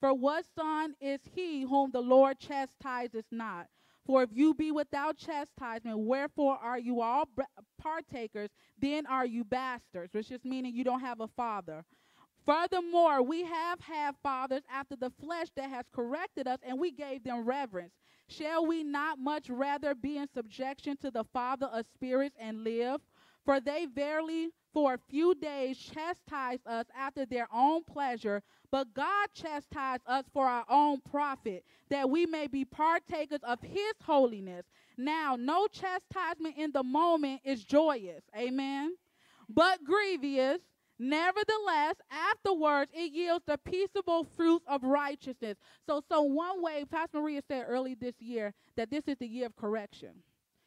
For 0.00 0.14
what 0.14 0.44
son 0.56 0.94
is 1.00 1.20
he 1.34 1.62
whom 1.62 1.90
the 1.90 2.00
Lord 2.00 2.38
chastises 2.38 3.24
not? 3.30 3.66
For 4.06 4.22
if 4.22 4.30
you 4.32 4.54
be 4.54 4.72
without 4.72 5.18
chastisement, 5.18 5.98
wherefore 5.98 6.56
are 6.56 6.78
you 6.78 7.02
all 7.02 7.28
partakers? 7.78 8.48
Then 8.80 9.06
are 9.06 9.26
you 9.26 9.44
bastards, 9.44 10.14
which 10.14 10.30
is 10.30 10.44
meaning 10.44 10.74
you 10.74 10.82
don't 10.82 11.00
have 11.00 11.20
a 11.20 11.28
father. 11.28 11.84
Furthermore, 12.48 13.20
we 13.20 13.44
have 13.44 13.78
had 13.78 14.14
fathers 14.22 14.62
after 14.72 14.96
the 14.96 15.12
flesh 15.22 15.48
that 15.54 15.68
has 15.68 15.84
corrected 15.92 16.46
us, 16.46 16.58
and 16.66 16.80
we 16.80 16.90
gave 16.90 17.22
them 17.22 17.44
reverence. 17.44 17.92
Shall 18.26 18.64
we 18.64 18.82
not 18.82 19.18
much 19.18 19.50
rather 19.50 19.94
be 19.94 20.16
in 20.16 20.26
subjection 20.32 20.96
to 21.02 21.10
the 21.10 21.24
Father 21.24 21.66
of 21.66 21.84
spirits 21.84 22.34
and 22.40 22.64
live? 22.64 23.02
For 23.44 23.60
they 23.60 23.84
verily 23.84 24.48
for 24.72 24.94
a 24.94 25.00
few 25.10 25.34
days 25.34 25.76
chastised 25.76 26.66
us 26.66 26.86
after 26.96 27.26
their 27.26 27.48
own 27.52 27.84
pleasure, 27.84 28.42
but 28.70 28.94
God 28.94 29.28
chastised 29.34 30.04
us 30.06 30.24
for 30.32 30.46
our 30.46 30.64
own 30.70 31.02
profit, 31.02 31.66
that 31.90 32.08
we 32.08 32.24
may 32.24 32.46
be 32.46 32.64
partakers 32.64 33.42
of 33.42 33.60
his 33.60 33.92
holiness. 34.02 34.64
Now, 34.96 35.36
no 35.38 35.66
chastisement 35.66 36.56
in 36.56 36.72
the 36.72 36.82
moment 36.82 37.42
is 37.44 37.62
joyous. 37.62 38.24
Amen. 38.34 38.96
But 39.50 39.84
grievous. 39.84 40.62
Nevertheless, 40.98 41.94
afterwards 42.10 42.90
it 42.94 43.12
yields 43.12 43.44
the 43.46 43.58
peaceable 43.58 44.26
fruits 44.36 44.64
of 44.68 44.82
righteousness. 44.82 45.56
So, 45.86 46.02
so 46.08 46.22
one 46.22 46.62
way, 46.62 46.84
Pastor 46.90 47.20
Maria 47.20 47.42
said 47.46 47.66
early 47.68 47.94
this 47.94 48.20
year 48.20 48.52
that 48.76 48.90
this 48.90 49.04
is 49.06 49.16
the 49.18 49.26
year 49.28 49.46
of 49.46 49.56
correction. 49.56 50.10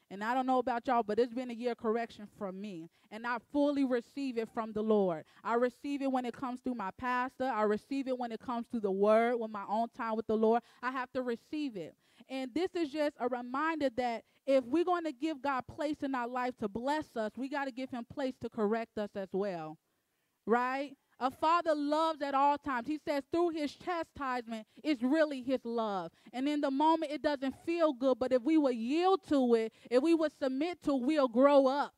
And 0.09 0.21
I 0.21 0.33
don't 0.33 0.45
know 0.45 0.59
about 0.59 0.85
y'all, 0.87 1.03
but 1.03 1.19
it's 1.19 1.33
been 1.33 1.51
a 1.51 1.53
year 1.53 1.71
of 1.71 1.77
correction 1.77 2.27
from 2.37 2.59
me. 2.59 2.89
And 3.11 3.25
I 3.25 3.37
fully 3.53 3.85
receive 3.85 4.37
it 4.37 4.49
from 4.53 4.73
the 4.73 4.81
Lord. 4.81 5.23
I 5.41 5.53
receive 5.53 6.01
it 6.01 6.11
when 6.11 6.25
it 6.25 6.33
comes 6.33 6.59
through 6.59 6.75
my 6.75 6.91
pastor. 6.97 7.45
I 7.45 7.61
receive 7.61 8.09
it 8.09 8.17
when 8.17 8.33
it 8.33 8.41
comes 8.41 8.65
through 8.69 8.81
the 8.81 8.91
word, 8.91 9.37
with 9.37 9.51
my 9.51 9.63
own 9.69 9.87
time 9.95 10.17
with 10.17 10.27
the 10.27 10.35
Lord. 10.35 10.63
I 10.83 10.91
have 10.91 11.11
to 11.13 11.21
receive 11.21 11.77
it. 11.77 11.95
And 12.27 12.53
this 12.53 12.75
is 12.75 12.89
just 12.89 13.15
a 13.21 13.29
reminder 13.29 13.89
that 13.95 14.23
if 14.45 14.65
we're 14.65 14.83
going 14.83 15.05
to 15.05 15.13
give 15.13 15.41
God 15.41 15.65
place 15.67 15.97
in 16.03 16.13
our 16.13 16.27
life 16.27 16.57
to 16.59 16.67
bless 16.67 17.15
us, 17.15 17.31
we 17.37 17.47
got 17.47 17.65
to 17.65 17.71
give 17.71 17.89
him 17.89 18.05
place 18.13 18.33
to 18.41 18.49
correct 18.49 18.97
us 18.97 19.11
as 19.15 19.29
well. 19.31 19.77
Right? 20.45 20.95
A 21.19 21.29
father 21.29 21.75
loves 21.75 22.21
at 22.23 22.33
all 22.33 22.57
times. 22.57 22.87
He 22.87 22.99
says 23.07 23.21
through 23.31 23.49
his 23.49 23.75
chastisement 23.75 24.65
is 24.83 25.03
really 25.03 25.43
his 25.43 25.59
love. 25.63 26.11
And 26.33 26.49
in 26.49 26.61
the 26.61 26.71
moment 26.71 27.11
it 27.11 27.21
doesn't 27.21 27.53
feel 27.63 27.93
good, 27.93 28.17
but 28.17 28.33
if 28.33 28.41
we 28.41 28.57
would 28.57 28.75
yield 28.75 29.21
to 29.29 29.53
it, 29.53 29.71
if 29.91 30.01
we 30.01 30.15
would 30.15 30.31
submit 30.41 30.81
to, 30.83 30.95
we'll 30.95 31.27
grow 31.27 31.67
up. 31.67 31.93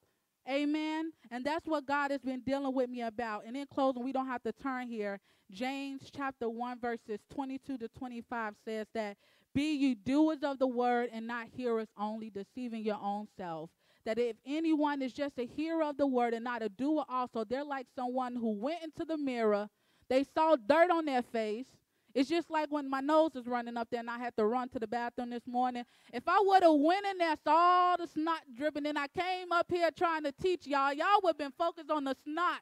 Amen. 0.50 1.14
And 1.32 1.46
that's 1.46 1.66
what 1.66 1.86
God 1.86 2.12
has 2.12 2.22
been 2.22 2.42
dealing 2.42 2.76
with 2.76 2.90
me 2.90 3.02
about. 3.02 3.46
And 3.46 3.56
in 3.56 3.66
closing, 3.66 4.04
we 4.04 4.12
don't 4.12 4.28
have 4.28 4.44
to 4.44 4.52
turn 4.52 4.90
here. 4.90 5.22
James 5.50 6.10
chapter 6.14 6.50
1, 6.50 6.82
verses 6.82 7.20
22 7.34 7.78
to 7.78 7.88
25 7.88 8.56
says 8.66 8.88
that 8.94 9.16
be 9.54 9.76
you 9.76 9.96
doers 9.96 10.40
of 10.44 10.60
the 10.60 10.68
word 10.68 11.10
and 11.14 11.28
not 11.28 11.48
hearers 11.48 11.88
only, 11.98 12.30
deceiving 12.30 12.84
your 12.84 13.00
own 13.02 13.28
self 13.38 13.70
that 14.06 14.18
if 14.18 14.36
anyone 14.46 15.02
is 15.02 15.14
just 15.14 15.38
a 15.38 15.46
hearer 15.46 15.84
of 15.84 15.98
the 15.98 16.08
word 16.08 16.34
and 16.34 16.44
not 16.44 16.62
a 16.62 16.70
doer 16.70 17.04
also, 17.10 17.44
they're 17.44 17.64
like 17.64 17.88
someone 17.96 18.36
who 18.36 18.52
went 18.52 18.84
into 18.84 19.06
the 19.06 19.18
mirror, 19.18 19.70
they 20.10 20.24
saw 20.24 20.56
dirt 20.56 20.92
on 20.92 21.06
their 21.06 21.22
face. 21.22 21.68
It's 22.14 22.30
just 22.30 22.52
like 22.52 22.72
when 22.72 22.90
my 22.90 23.00
nose 23.00 23.36
is 23.36 23.48
running 23.48 23.76
up 23.76 23.88
there 23.90 24.00
and 24.00 24.10
I 24.10 24.20
had 24.20 24.38
to 24.38 24.46
run 24.46 24.70
to 24.70 24.80
the 24.80 24.86
bathroom 24.86 25.32
this 25.32 25.48
morning. 25.48 25.84
If 26.14 26.24
I 26.28 26.40
would 26.46 26.62
have 26.62 26.76
went 26.76 27.06
in 27.08 27.18
there, 27.18 27.36
saw 27.44 27.56
all 27.56 27.98
the 27.98 28.08
snot 28.08 28.42
dripping, 28.56 28.86
and 28.86 29.00
I 29.00 29.08
came 29.08 29.52
up 29.52 29.66
here 29.70 29.90
trying 29.90 30.24
to 30.24 30.32
teach 30.32 30.68
y'all, 30.68 30.94
y'all 30.94 31.20
would 31.24 31.30
have 31.30 31.38
been 31.38 31.54
focused 31.58 31.90
on 31.90 32.04
the 32.04 32.16
snot. 32.24 32.60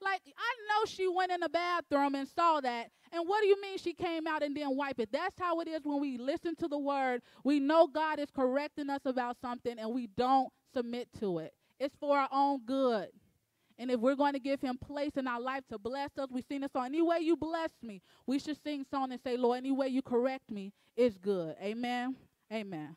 Like, 0.00 0.20
I 0.26 0.54
know 0.68 0.84
she 0.86 1.08
went 1.08 1.32
in 1.32 1.40
the 1.40 1.48
bathroom 1.48 2.14
and 2.14 2.28
saw 2.28 2.60
that. 2.60 2.90
And 3.10 3.26
what 3.26 3.40
do 3.40 3.48
you 3.48 3.60
mean 3.60 3.78
she 3.78 3.94
came 3.94 4.26
out 4.26 4.42
and 4.42 4.54
didn't 4.54 4.76
wipe 4.76 5.00
it? 5.00 5.10
That's 5.10 5.38
how 5.38 5.60
it 5.60 5.68
is 5.68 5.80
when 5.84 6.00
we 6.00 6.18
listen 6.18 6.54
to 6.56 6.68
the 6.68 6.78
word. 6.78 7.22
We 7.42 7.60
know 7.60 7.86
God 7.86 8.18
is 8.18 8.30
correcting 8.30 8.90
us 8.90 9.02
about 9.04 9.36
something 9.40 9.78
and 9.78 9.92
we 9.92 10.08
don't 10.08 10.52
submit 10.74 11.08
to 11.20 11.38
it. 11.38 11.54
It's 11.78 11.94
for 11.96 12.18
our 12.18 12.28
own 12.32 12.60
good. 12.66 13.08
And 13.78 13.90
if 13.90 13.98
we're 13.98 14.14
going 14.14 14.34
to 14.34 14.38
give 14.38 14.60
him 14.60 14.78
place 14.78 15.12
in 15.16 15.26
our 15.26 15.40
life 15.40 15.64
to 15.70 15.78
bless 15.78 16.10
us, 16.18 16.28
we 16.30 16.42
sing 16.42 16.62
a 16.62 16.68
song, 16.68 16.86
any 16.86 17.02
way 17.02 17.18
you 17.20 17.36
bless 17.36 17.70
me, 17.82 18.02
we 18.26 18.38
should 18.38 18.62
sing 18.62 18.84
song 18.90 19.10
and 19.10 19.20
say, 19.20 19.36
Lord, 19.36 19.58
any 19.58 19.72
way 19.72 19.88
you 19.88 20.02
correct 20.02 20.50
me 20.50 20.72
is 20.96 21.16
good. 21.18 21.56
Amen. 21.60 22.14
Amen. 22.52 22.94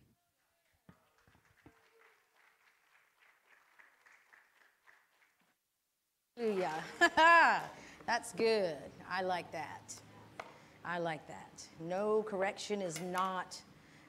Hallelujah. 6.37 6.73
That's 8.05 8.31
good. 8.33 8.75
I 9.09 9.23
like 9.23 9.51
that. 9.51 9.95
I 10.85 10.99
like 10.99 11.27
that. 11.27 11.63
No 11.79 12.21
correction 12.21 12.81
is 12.81 13.01
not 13.01 13.59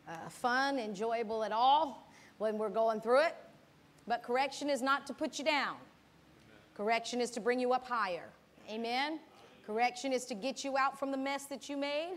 uh, 0.06 0.28
fun, 0.28 0.78
enjoyable 0.78 1.42
at 1.42 1.52
all 1.52 2.08
when 2.36 2.58
we're 2.58 2.68
going 2.68 3.00
through 3.00 3.22
it. 3.22 3.36
But 4.08 4.22
correction 4.22 4.70
is 4.70 4.80
not 4.80 5.06
to 5.06 5.14
put 5.14 5.38
you 5.38 5.44
down, 5.44 5.76
correction 6.74 7.20
is 7.20 7.30
to 7.32 7.40
bring 7.40 7.60
you 7.60 7.72
up 7.72 7.86
higher. 7.86 8.30
Amen? 8.70 9.20
Correction 9.66 10.14
is 10.14 10.24
to 10.26 10.34
get 10.34 10.64
you 10.64 10.78
out 10.78 10.98
from 10.98 11.10
the 11.10 11.16
mess 11.16 11.44
that 11.44 11.68
you 11.68 11.76
made, 11.76 12.16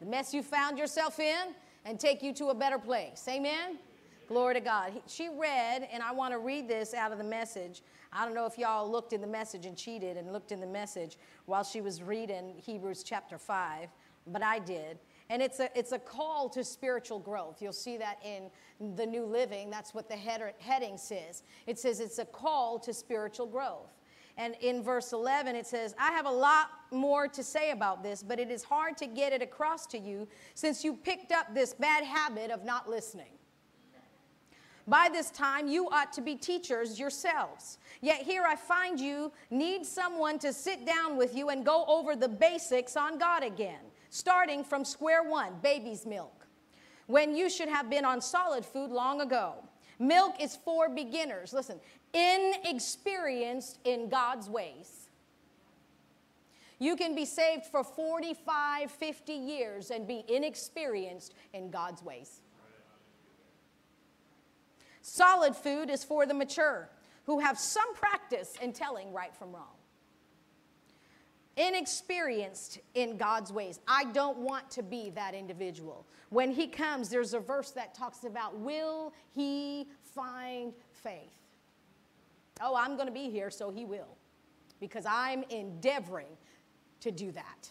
the 0.00 0.06
mess 0.06 0.34
you 0.34 0.42
found 0.42 0.78
yourself 0.78 1.20
in, 1.20 1.54
and 1.84 1.98
take 1.98 2.22
you 2.22 2.32
to 2.34 2.46
a 2.46 2.54
better 2.54 2.78
place. 2.78 3.24
Amen? 3.28 3.78
Glory 4.26 4.54
to 4.54 4.60
God. 4.60 4.92
She 5.06 5.28
read, 5.28 5.88
and 5.92 6.02
I 6.02 6.10
want 6.10 6.32
to 6.32 6.38
read 6.38 6.66
this 6.66 6.92
out 6.92 7.12
of 7.12 7.18
the 7.18 7.24
message. 7.24 7.82
I 8.12 8.24
don't 8.24 8.34
know 8.34 8.46
if 8.46 8.58
y'all 8.58 8.90
looked 8.90 9.12
in 9.12 9.20
the 9.20 9.26
message 9.26 9.64
and 9.66 9.76
cheated 9.76 10.16
and 10.16 10.32
looked 10.32 10.50
in 10.50 10.60
the 10.60 10.66
message 10.66 11.18
while 11.46 11.62
she 11.62 11.80
was 11.80 12.02
reading 12.02 12.54
Hebrews 12.56 13.04
chapter 13.04 13.38
5, 13.38 13.88
but 14.26 14.42
I 14.42 14.58
did. 14.58 14.98
And 15.32 15.40
it's 15.40 15.60
a, 15.60 15.70
it's 15.74 15.92
a 15.92 15.98
call 15.98 16.50
to 16.50 16.62
spiritual 16.62 17.18
growth. 17.18 17.62
You'll 17.62 17.72
see 17.72 17.96
that 17.96 18.18
in 18.22 18.50
the 18.96 19.06
New 19.06 19.24
Living. 19.24 19.70
That's 19.70 19.94
what 19.94 20.06
the 20.06 20.14
header, 20.14 20.52
heading 20.58 20.98
says. 20.98 21.42
It 21.66 21.78
says 21.78 22.00
it's 22.00 22.18
a 22.18 22.26
call 22.26 22.78
to 22.80 22.92
spiritual 22.92 23.46
growth. 23.46 23.88
And 24.36 24.54
in 24.60 24.82
verse 24.82 25.14
11, 25.14 25.56
it 25.56 25.66
says, 25.66 25.94
I 25.98 26.10
have 26.12 26.26
a 26.26 26.30
lot 26.30 26.68
more 26.90 27.28
to 27.28 27.42
say 27.42 27.70
about 27.70 28.02
this, 28.02 28.22
but 28.22 28.38
it 28.38 28.50
is 28.50 28.62
hard 28.62 28.98
to 28.98 29.06
get 29.06 29.32
it 29.32 29.40
across 29.40 29.86
to 29.86 29.98
you 29.98 30.28
since 30.52 30.84
you 30.84 30.92
picked 30.92 31.32
up 31.32 31.54
this 31.54 31.72
bad 31.72 32.04
habit 32.04 32.50
of 32.50 32.66
not 32.66 32.90
listening. 32.90 33.32
By 34.86 35.08
this 35.10 35.30
time, 35.30 35.66
you 35.66 35.88
ought 35.88 36.12
to 36.12 36.20
be 36.20 36.34
teachers 36.34 37.00
yourselves. 37.00 37.78
Yet 38.02 38.20
here 38.20 38.42
I 38.46 38.54
find 38.54 39.00
you 39.00 39.32
need 39.48 39.86
someone 39.86 40.38
to 40.40 40.52
sit 40.52 40.84
down 40.84 41.16
with 41.16 41.34
you 41.34 41.48
and 41.48 41.64
go 41.64 41.86
over 41.88 42.16
the 42.16 42.28
basics 42.28 42.98
on 42.98 43.16
God 43.16 43.42
again 43.42 43.80
starting 44.12 44.62
from 44.62 44.84
square 44.84 45.22
one, 45.22 45.54
baby's 45.62 46.04
milk, 46.04 46.46
when 47.06 47.34
you 47.34 47.48
should 47.48 47.68
have 47.68 47.88
been 47.88 48.04
on 48.04 48.20
solid 48.20 48.62
food 48.62 48.90
long 48.90 49.22
ago. 49.22 49.54
Milk 49.98 50.34
is 50.38 50.54
for 50.54 50.90
beginners. 50.90 51.54
Listen, 51.54 51.80
inexperienced 52.12 53.78
in 53.84 54.10
God's 54.10 54.50
ways. 54.50 55.08
You 56.78 56.94
can 56.94 57.14
be 57.14 57.24
saved 57.24 57.64
for 57.64 57.82
45, 57.82 58.90
50 58.90 59.32
years 59.32 59.90
and 59.90 60.06
be 60.06 60.24
inexperienced 60.28 61.32
in 61.54 61.70
God's 61.70 62.02
ways. 62.02 62.42
Solid 65.00 65.56
food 65.56 65.88
is 65.88 66.04
for 66.04 66.26
the 66.26 66.34
mature 66.34 66.90
who 67.24 67.38
have 67.38 67.58
some 67.58 67.94
practice 67.94 68.54
in 68.60 68.74
telling 68.74 69.12
right 69.12 69.34
from 69.34 69.52
wrong 69.52 69.81
inexperienced 71.56 72.78
in 72.94 73.16
God's 73.16 73.52
ways. 73.52 73.80
I 73.86 74.04
don't 74.04 74.38
want 74.38 74.70
to 74.72 74.82
be 74.82 75.10
that 75.10 75.34
individual. 75.34 76.06
When 76.30 76.50
He 76.50 76.66
comes, 76.66 77.08
there's 77.08 77.34
a 77.34 77.40
verse 77.40 77.70
that 77.72 77.94
talks 77.94 78.24
about, 78.24 78.58
Will 78.58 79.12
He 79.34 79.88
find 80.14 80.72
faith? 80.90 81.32
Oh, 82.60 82.74
I'm 82.76 82.96
going 82.96 83.08
to 83.08 83.12
be 83.12 83.28
here, 83.30 83.50
so 83.50 83.70
He 83.70 83.84
will, 83.84 84.16
because 84.80 85.04
I'm 85.06 85.42
endeavoring 85.50 86.36
to 87.00 87.10
do 87.10 87.32
that. 87.32 87.68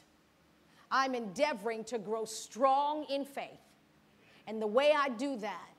I'm 0.91 1.15
endeavoring 1.15 1.85
to 1.85 1.97
grow 1.97 2.25
strong 2.25 3.05
in 3.09 3.23
faith. 3.23 3.59
And 4.47 4.61
the 4.61 4.67
way 4.67 4.93
I 4.95 5.09
do 5.09 5.37
that 5.37 5.69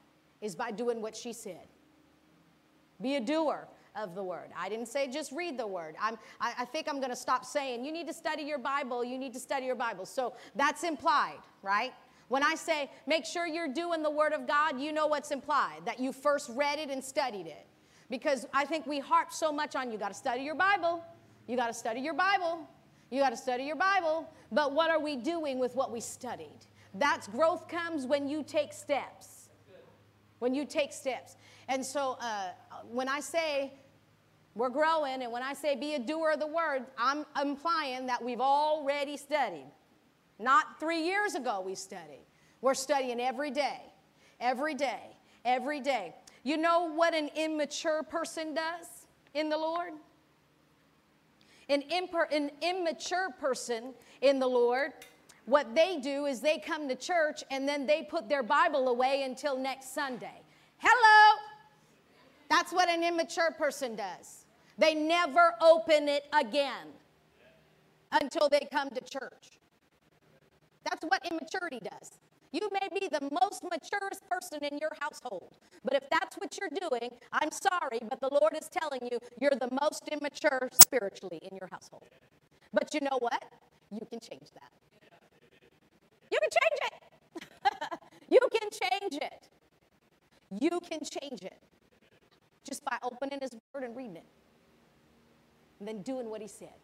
is 0.40 0.54
by 0.54 0.70
doing 0.70 1.02
what 1.02 1.14
she 1.14 1.32
said 1.32 1.68
be 3.00 3.16
a 3.16 3.20
doer 3.20 3.66
of 3.96 4.14
the 4.14 4.22
word. 4.22 4.50
I 4.56 4.68
didn't 4.68 4.86
say 4.86 5.08
just 5.08 5.32
read 5.32 5.58
the 5.58 5.66
word. 5.66 5.94
I'm, 6.00 6.16
I, 6.40 6.54
I 6.60 6.64
think 6.64 6.88
I'm 6.88 6.98
going 6.98 7.10
to 7.10 7.16
stop 7.16 7.44
saying 7.44 7.84
you 7.84 7.92
need 7.92 8.06
to 8.06 8.12
study 8.14 8.42
your 8.42 8.58
Bible, 8.58 9.04
you 9.04 9.18
need 9.18 9.32
to 9.34 9.40
study 9.40 9.66
your 9.66 9.74
Bible. 9.74 10.06
So 10.06 10.34
that's 10.54 10.84
implied, 10.84 11.40
right? 11.62 11.92
When 12.28 12.42
I 12.42 12.54
say 12.54 12.90
make 13.06 13.26
sure 13.26 13.46
you're 13.46 13.72
doing 13.72 14.02
the 14.02 14.10
word 14.10 14.32
of 14.32 14.46
God, 14.46 14.80
you 14.80 14.92
know 14.92 15.06
what's 15.06 15.30
implied 15.30 15.80
that 15.84 16.00
you 16.00 16.12
first 16.12 16.50
read 16.54 16.78
it 16.78 16.88
and 16.88 17.04
studied 17.04 17.46
it. 17.46 17.66
Because 18.08 18.46
I 18.52 18.64
think 18.64 18.86
we 18.86 18.98
harp 18.98 19.32
so 19.32 19.52
much 19.52 19.76
on 19.76 19.90
you 19.90 19.98
got 19.98 20.08
to 20.08 20.14
study 20.14 20.42
your 20.42 20.54
Bible, 20.54 21.04
you 21.46 21.56
got 21.56 21.68
to 21.68 21.74
study 21.74 22.00
your 22.00 22.14
Bible, 22.14 22.68
you 23.10 23.20
got 23.20 23.30
to 23.30 23.36
study 23.36 23.64
your 23.64 23.76
Bible. 23.76 24.28
But 24.50 24.72
what 24.72 24.90
are 24.90 25.00
we 25.00 25.16
doing 25.16 25.58
with 25.58 25.74
what 25.76 25.92
we 25.92 26.00
studied? 26.00 26.66
That's 26.94 27.26
growth 27.28 27.68
comes 27.68 28.06
when 28.06 28.28
you 28.28 28.42
take 28.42 28.72
steps. 28.72 29.50
When 30.38 30.54
you 30.54 30.64
take 30.64 30.92
steps. 30.92 31.36
And 31.68 31.84
so 31.84 32.16
uh, 32.20 32.48
when 32.90 33.08
I 33.08 33.20
say 33.20 33.72
we're 34.54 34.68
growing, 34.68 35.22
and 35.22 35.32
when 35.32 35.42
I 35.42 35.54
say 35.54 35.76
be 35.76 35.94
a 35.94 35.98
doer 35.98 36.32
of 36.32 36.40
the 36.40 36.46
word, 36.46 36.84
I'm 36.98 37.24
implying 37.40 38.06
that 38.06 38.22
we've 38.22 38.40
already 38.40 39.16
studied. 39.16 39.70
Not 40.38 40.78
three 40.78 41.02
years 41.02 41.34
ago 41.34 41.62
we 41.64 41.74
studied. 41.74 42.26
We're 42.60 42.74
studying 42.74 43.20
every 43.20 43.50
day, 43.50 43.80
every 44.40 44.74
day, 44.74 45.16
every 45.44 45.80
day. 45.80 46.14
You 46.42 46.56
know 46.56 46.92
what 46.92 47.14
an 47.14 47.30
immature 47.34 48.02
person 48.02 48.54
does 48.54 49.06
in 49.34 49.48
the 49.48 49.56
Lord? 49.56 49.92
An, 51.68 51.82
an 52.30 52.50
immature 52.60 53.30
person 53.40 53.94
in 54.20 54.38
the 54.38 54.46
Lord, 54.46 54.92
what 55.46 55.74
they 55.74 55.98
do 55.98 56.26
is 56.26 56.40
they 56.40 56.58
come 56.58 56.88
to 56.88 56.94
church 56.94 57.42
and 57.50 57.66
then 57.66 57.86
they 57.86 58.02
put 58.02 58.28
their 58.28 58.42
Bible 58.42 58.88
away 58.88 59.22
until 59.22 59.56
next 59.58 59.94
Sunday. 59.94 60.42
Hello! 60.78 61.38
That's 62.50 62.72
what 62.72 62.88
an 62.88 63.02
immature 63.02 63.50
person 63.52 63.96
does. 63.96 64.41
They 64.78 64.94
never 64.94 65.54
open 65.60 66.08
it 66.08 66.24
again 66.32 66.88
until 68.12 68.48
they 68.48 68.66
come 68.72 68.90
to 68.90 69.00
church. 69.00 69.58
That's 70.84 71.04
what 71.04 71.24
immaturity 71.30 71.80
does. 71.80 72.18
You 72.52 72.68
may 72.72 72.88
be 73.00 73.08
the 73.08 73.28
most 73.40 73.64
maturest 73.64 74.28
person 74.28 74.62
in 74.62 74.78
your 74.78 74.92
household, 75.00 75.56
but 75.84 75.94
if 75.94 76.02
that's 76.10 76.36
what 76.36 76.58
you're 76.58 76.68
doing, 76.90 77.10
I'm 77.32 77.50
sorry, 77.50 78.00
but 78.08 78.20
the 78.20 78.28
Lord 78.28 78.52
is 78.60 78.68
telling 78.68 79.00
you 79.10 79.18
you're 79.40 79.58
the 79.58 79.70
most 79.80 80.06
immature 80.08 80.68
spiritually 80.72 81.40
in 81.50 81.56
your 81.56 81.68
household. 81.70 82.08
But 82.72 82.92
you 82.92 83.00
know 83.00 83.18
what? 83.20 83.42
You 83.90 84.00
can 84.10 84.20
change 84.20 84.48
that. 84.54 84.70
You 86.30 86.38
can 86.40 86.50
change 86.50 86.92
it. 86.92 87.98
you 88.28 88.40
can 88.52 88.68
change 88.70 89.22
it. 89.22 89.48
You 90.60 90.80
can 90.80 91.00
change 91.04 91.42
it 91.42 91.58
just 92.64 92.84
by 92.84 92.98
opening 93.02 93.38
His 93.40 93.50
Word 93.74 93.84
and 93.84 93.96
reading 93.96 94.16
it, 94.16 94.24
then 95.86 96.02
doing 96.02 96.28
what 96.28 96.40
He 96.40 96.48
said. 96.48 96.80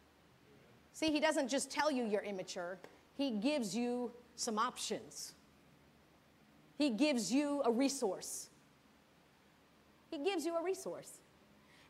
See, 0.92 1.10
He 1.10 1.20
doesn't 1.20 1.48
just 1.48 1.70
tell 1.70 1.90
you 1.90 2.04
you're 2.04 2.22
immature, 2.22 2.78
He 3.14 3.32
gives 3.32 3.76
you 3.76 4.10
some 4.36 4.58
options. 4.58 5.34
He 6.76 6.90
gives 6.90 7.32
you 7.32 7.60
a 7.64 7.72
resource. 7.72 8.50
He 10.10 10.18
gives 10.18 10.46
you 10.46 10.56
a 10.56 10.62
resource. 10.62 11.20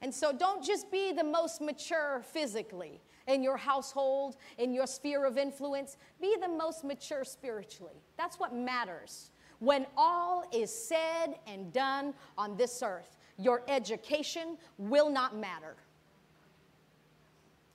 And 0.01 0.15
so 0.15 0.33
don't 0.33 0.65
just 0.65 0.91
be 0.91 1.13
the 1.13 1.25
most 1.25 1.61
mature 1.61 2.23
physically 2.33 3.01
in 3.27 3.43
your 3.43 3.57
household, 3.57 4.37
in 4.57 4.73
your 4.73 4.87
sphere 4.87 5.27
of 5.27 5.37
influence. 5.37 5.97
Be 6.21 6.37
the 6.41 6.49
most 6.49 6.85
mature 6.85 7.25
spiritually. 7.25 8.03
That's 8.17 8.39
what 8.39 8.55
matters. 8.55 9.31
When 9.59 9.87
all 9.97 10.45
is 10.53 10.73
said 10.73 11.39
and 11.47 11.73
done 11.73 12.15
on 12.39 12.57
this 12.57 12.83
earth, 12.83 13.17
your 13.37 13.63
education 13.69 14.57
will 14.79 15.11
not 15.11 15.37
matter. 15.37 15.77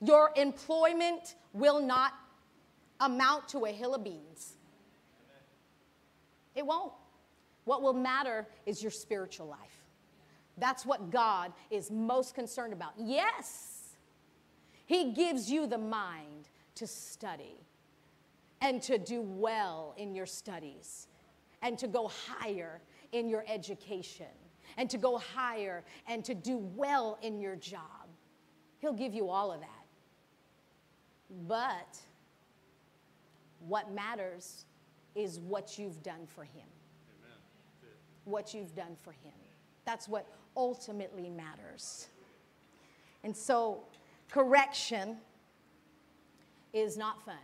Your 0.04 0.30
employment 0.36 1.36
will 1.52 1.80
not 1.80 2.12
amount 3.00 3.48
to 3.50 3.64
a 3.64 3.70
hill 3.70 3.94
of 3.94 4.04
beans. 4.04 4.54
It 6.54 6.64
won't. 6.64 6.92
What 7.64 7.82
will 7.82 7.94
matter 7.94 8.46
is 8.66 8.82
your 8.82 8.90
spiritual 8.90 9.46
life. 9.46 9.82
That's 10.58 10.86
what 10.86 11.10
God 11.10 11.52
is 11.70 11.90
most 11.90 12.34
concerned 12.34 12.72
about. 12.72 12.92
Yes, 12.96 13.96
He 14.86 15.12
gives 15.12 15.50
you 15.50 15.66
the 15.66 15.78
mind 15.78 16.48
to 16.76 16.86
study 16.86 17.60
and 18.60 18.82
to 18.82 18.98
do 18.98 19.20
well 19.20 19.94
in 19.96 20.14
your 20.14 20.26
studies 20.26 21.08
and 21.62 21.78
to 21.78 21.88
go 21.88 22.08
higher 22.08 22.80
in 23.12 23.28
your 23.28 23.44
education 23.48 24.26
and 24.76 24.88
to 24.90 24.98
go 24.98 25.18
higher 25.18 25.84
and 26.06 26.24
to 26.24 26.34
do 26.34 26.58
well 26.58 27.18
in 27.22 27.40
your 27.40 27.56
job. 27.56 27.80
He'll 28.78 28.92
give 28.92 29.14
you 29.14 29.30
all 29.30 29.50
of 29.50 29.60
that. 29.60 29.83
But 31.48 31.98
what 33.60 33.92
matters 33.92 34.64
is 35.14 35.40
what 35.40 35.78
you've 35.78 36.02
done 36.02 36.26
for 36.26 36.44
Him 36.44 36.66
what 38.24 38.54
you've 38.54 38.74
done 38.74 38.96
for 39.02 39.12
him. 39.12 39.32
That's 39.84 40.08
what 40.08 40.26
ultimately 40.56 41.28
matters. 41.28 42.08
And 43.22 43.36
so, 43.36 43.84
correction 44.30 45.18
is 46.72 46.96
not 46.96 47.24
fun, 47.24 47.36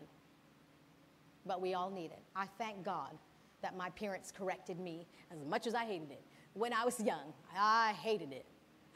but 1.47 1.61
we 1.61 1.75
all 1.75 1.91
need 1.91 2.11
it. 2.11 2.23
I 2.35 2.47
thank 2.59 2.83
God 2.85 3.17
that 3.63 3.77
my 3.77 3.91
parents 3.91 4.33
corrected 4.33 4.81
me 4.81 5.07
as 5.31 5.45
much 5.45 5.67
as 5.67 5.75
I 5.75 5.85
hated 5.85 6.11
it. 6.11 6.23
When 6.55 6.73
I 6.73 6.85
was 6.85 6.99
young, 7.01 7.33
I 7.57 7.95
hated 8.01 8.33
it. 8.33 8.47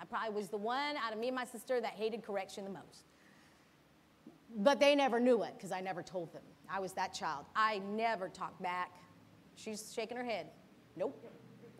I 0.01 0.05
probably 0.05 0.35
was 0.35 0.49
the 0.49 0.57
one 0.57 0.97
out 0.97 1.13
of 1.13 1.19
me 1.19 1.29
and 1.29 1.37
my 1.37 1.45
sister 1.45 1.81
that 1.81 1.93
hated 1.93 2.23
correction 2.25 2.65
the 2.65 2.71
most. 2.71 3.05
But 4.57 4.79
they 4.79 4.95
never 4.95 5.19
knew 5.19 5.43
it 5.43 5.55
because 5.57 5.73
I 5.73 5.81
never 5.81 6.03
told 6.03 6.33
them. 6.33 6.43
I 6.71 6.81
was 6.81 6.93
that 6.93 7.13
child. 7.13 7.47
I 7.57 7.81
never 7.91 8.29
talked 8.29 8.63
back. 8.63 8.91
She's 9.57 9.93
shaking 9.95 10.17
her 10.17 10.25
head. 10.25 10.47
Nope. 10.97 11.21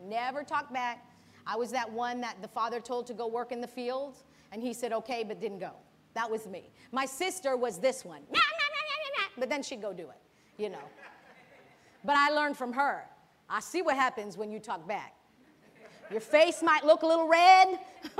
Never 0.01 0.43
talked 0.43 0.73
back. 0.73 1.09
I 1.47 1.55
was 1.55 1.71
that 1.71 1.89
one 1.91 2.21
that 2.21 2.41
the 2.41 2.47
father 2.47 2.79
told 2.79 3.07
to 3.07 3.13
go 3.13 3.27
work 3.27 3.51
in 3.51 3.61
the 3.61 3.67
field, 3.67 4.17
and 4.51 4.61
he 4.61 4.73
said, 4.73 4.91
okay, 4.93 5.23
but 5.23 5.39
didn't 5.39 5.59
go. 5.59 5.71
That 6.13 6.29
was 6.29 6.47
me. 6.47 6.69
My 6.91 7.05
sister 7.05 7.55
was 7.55 7.77
this 7.77 8.03
one, 8.03 8.21
nah, 8.31 8.39
nah, 8.39 8.41
nah, 8.41 9.27
but 9.37 9.49
then 9.49 9.61
she'd 9.61 9.81
go 9.81 9.93
do 9.93 10.09
it, 10.09 10.61
you 10.61 10.69
know. 10.69 10.83
But 12.03 12.15
I 12.17 12.29
learned 12.29 12.57
from 12.57 12.73
her. 12.73 13.03
I 13.49 13.59
see 13.59 13.81
what 13.81 13.95
happens 13.95 14.37
when 14.37 14.51
you 14.51 14.59
talk 14.59 14.87
back. 14.87 15.13
Your 16.11 16.21
face 16.21 16.61
might 16.61 16.85
look 16.85 17.01
a 17.01 17.07
little 17.07 17.27
red 17.27 17.79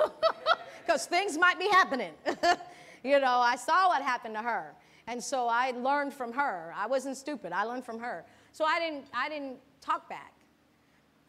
because 0.86 1.06
things 1.06 1.38
might 1.38 1.60
be 1.60 1.68
happening. 1.70 2.14
you 3.06 3.20
know, 3.20 3.38
I 3.38 3.56
saw 3.56 3.90
what 3.90 4.02
happened 4.02 4.34
to 4.36 4.42
her. 4.42 4.74
And 5.08 5.24
so 5.24 5.48
I 5.48 5.72
learned 5.72 6.14
from 6.14 6.34
her. 6.34 6.74
I 6.76 6.88
wasn't 6.88 7.16
stupid. 7.16 7.52
I 7.52 7.64
learned 7.64 7.86
from 7.86 8.00
her. 8.00 8.26
So 8.52 8.66
I 8.66 8.80
didn't, 8.80 9.06
I 9.14 9.30
didn't 9.30 9.58
talk 9.80 10.10
back. 10.10 10.34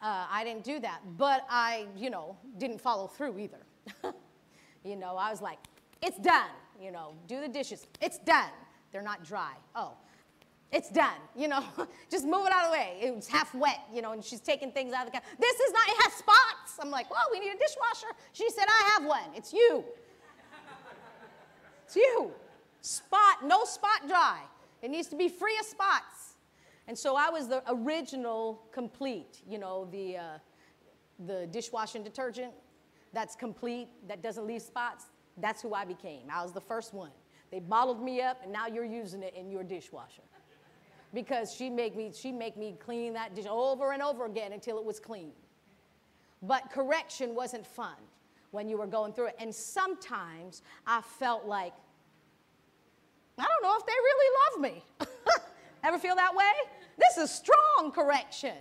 Uh, 0.01 0.25
I 0.29 0.43
didn't 0.43 0.63
do 0.63 0.79
that, 0.79 0.99
but 1.17 1.45
I, 1.49 1.85
you 1.95 2.09
know, 2.09 2.37
didn't 2.57 2.79
follow 2.81 3.07
through 3.07 3.39
either. 3.39 3.57
you 4.83 4.95
know, 4.95 5.17
I 5.17 5.31
was 5.31 5.41
like, 5.41 5.59
it's 6.01 6.19
done. 6.19 6.49
You 6.81 6.91
know, 6.91 7.13
do 7.27 7.41
the 7.41 7.47
dishes. 7.47 7.87
It's 8.01 8.19
done. 8.19 8.51
They're 8.91 9.01
not 9.01 9.23
dry. 9.23 9.53
Oh, 9.75 9.93
it's 10.71 10.89
done. 10.89 11.13
You 11.37 11.47
know, 11.47 11.63
just 12.09 12.25
move 12.25 12.47
it 12.47 12.51
out 12.51 12.65
of 12.65 12.71
the 12.71 12.77
way. 12.77 12.97
It 12.99 13.15
was 13.15 13.27
half 13.27 13.53
wet, 13.53 13.79
you 13.93 14.01
know, 14.01 14.13
and 14.13 14.23
she's 14.23 14.39
taking 14.39 14.71
things 14.71 14.91
out 14.91 15.05
of 15.05 15.13
the 15.13 15.19
car. 15.19 15.21
This 15.39 15.59
is 15.59 15.71
not, 15.71 15.87
it 15.87 16.03
has 16.03 16.13
spots. 16.13 16.79
I'm 16.81 16.89
like, 16.89 17.11
well, 17.11 17.25
we 17.31 17.39
need 17.39 17.49
a 17.51 17.57
dishwasher. 17.57 18.07
She 18.33 18.49
said, 18.49 18.65
I 18.67 18.89
have 18.93 19.05
one. 19.05 19.29
It's 19.35 19.53
you. 19.53 19.83
It's 21.87 21.95
you. 21.95 22.33
Spot, 22.81 23.45
no 23.45 23.63
spot 23.63 24.07
dry. 24.07 24.41
It 24.81 24.91
needs 24.91 25.07
to 25.07 25.15
be 25.15 25.29
free 25.29 25.57
of 25.57 25.65
spots. 25.65 26.35
And 26.87 26.97
so 26.97 27.15
I 27.15 27.29
was 27.29 27.47
the 27.47 27.63
original 27.67 28.61
complete, 28.73 29.41
you 29.47 29.57
know, 29.57 29.87
the, 29.89 30.17
uh, 30.17 30.23
the 31.25 31.47
dishwashing 31.47 32.03
detergent 32.03 32.51
that's 33.13 33.35
complete, 33.35 33.87
that 34.09 34.21
doesn't 34.21 34.45
leave 34.45 34.61
spots. 34.61 35.05
That's 35.37 35.61
who 35.61 35.73
I 35.73 35.85
became. 35.85 36.23
I 36.31 36.43
was 36.43 36.51
the 36.51 36.61
first 36.61 36.93
one. 36.93 37.11
They 37.51 37.59
bottled 37.59 38.03
me 38.03 38.21
up, 38.21 38.43
and 38.43 38.51
now 38.51 38.67
you're 38.67 38.83
using 38.83 39.23
it 39.23 39.33
in 39.33 39.49
your 39.49 39.63
dishwasher. 39.63 40.23
Because 41.13 41.53
she 41.53 41.69
make 41.69 41.95
me, 41.95 42.11
she 42.13 42.33
make 42.33 42.57
me 42.57 42.75
clean 42.79 43.13
that 43.13 43.33
dish 43.33 43.45
over 43.49 43.93
and 43.93 44.01
over 44.01 44.25
again 44.25 44.51
until 44.51 44.77
it 44.77 44.83
was 44.83 44.99
clean. 44.99 45.31
But 46.41 46.69
correction 46.69 47.33
wasn't 47.33 47.65
fun 47.65 47.95
when 48.51 48.69
you 48.69 48.77
were 48.77 48.87
going 48.87 49.13
through 49.13 49.27
it. 49.27 49.35
And 49.39 49.53
sometimes 49.53 50.61
I 50.85 51.01
felt 51.01 51.45
like, 51.45 51.73
I 53.37 53.45
don't 53.45 53.63
know 53.63 53.77
if 53.77 53.85
they 53.85 53.93
really 53.93 54.35
love 54.43 54.73
me. 54.73 55.07
Ever 55.83 55.99
feel 55.99 56.15
that 56.15 56.35
way? 56.35 56.51
This 56.97 57.17
is 57.17 57.31
strong 57.31 57.91
correction. 57.91 58.57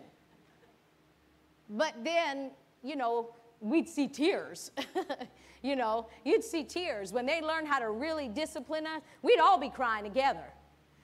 But 1.71 1.95
then, 2.05 2.51
you 2.83 2.97
know, 2.97 3.35
we'd 3.61 3.89
see 3.89 4.07
tears. 4.07 4.71
you 5.63 5.77
know, 5.77 6.09
you'd 6.25 6.45
see 6.45 6.63
tears. 6.63 7.13
When 7.13 7.27
they 7.27 7.41
learned 7.41 7.67
how 7.67 7.79
to 7.79 7.91
really 7.91 8.29
discipline 8.29 8.87
us, 8.87 9.03
we'd 9.23 9.41
all 9.41 9.59
be 9.59 9.71
crying 9.71 10.05
together 10.05 10.45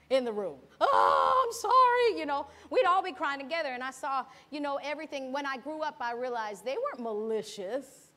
in 0.09 0.23
the 0.23 0.31
room. 0.31 0.57
Oh, 0.79 1.45
I'm 1.45 1.53
sorry. 1.53 2.19
You 2.19 2.25
know, 2.25 2.47
we'd 2.69 2.85
all 2.85 3.03
be 3.03 3.11
crying 3.11 3.39
together. 3.39 3.69
And 3.69 3.83
I 3.83 3.91
saw, 3.91 4.25
you 4.51 4.61
know, 4.61 4.79
everything. 4.83 5.31
When 5.33 5.45
I 5.45 5.57
grew 5.57 5.81
up, 5.81 5.97
I 5.99 6.13
realized 6.13 6.63
they 6.63 6.75
weren't 6.75 7.01
malicious, 7.01 8.09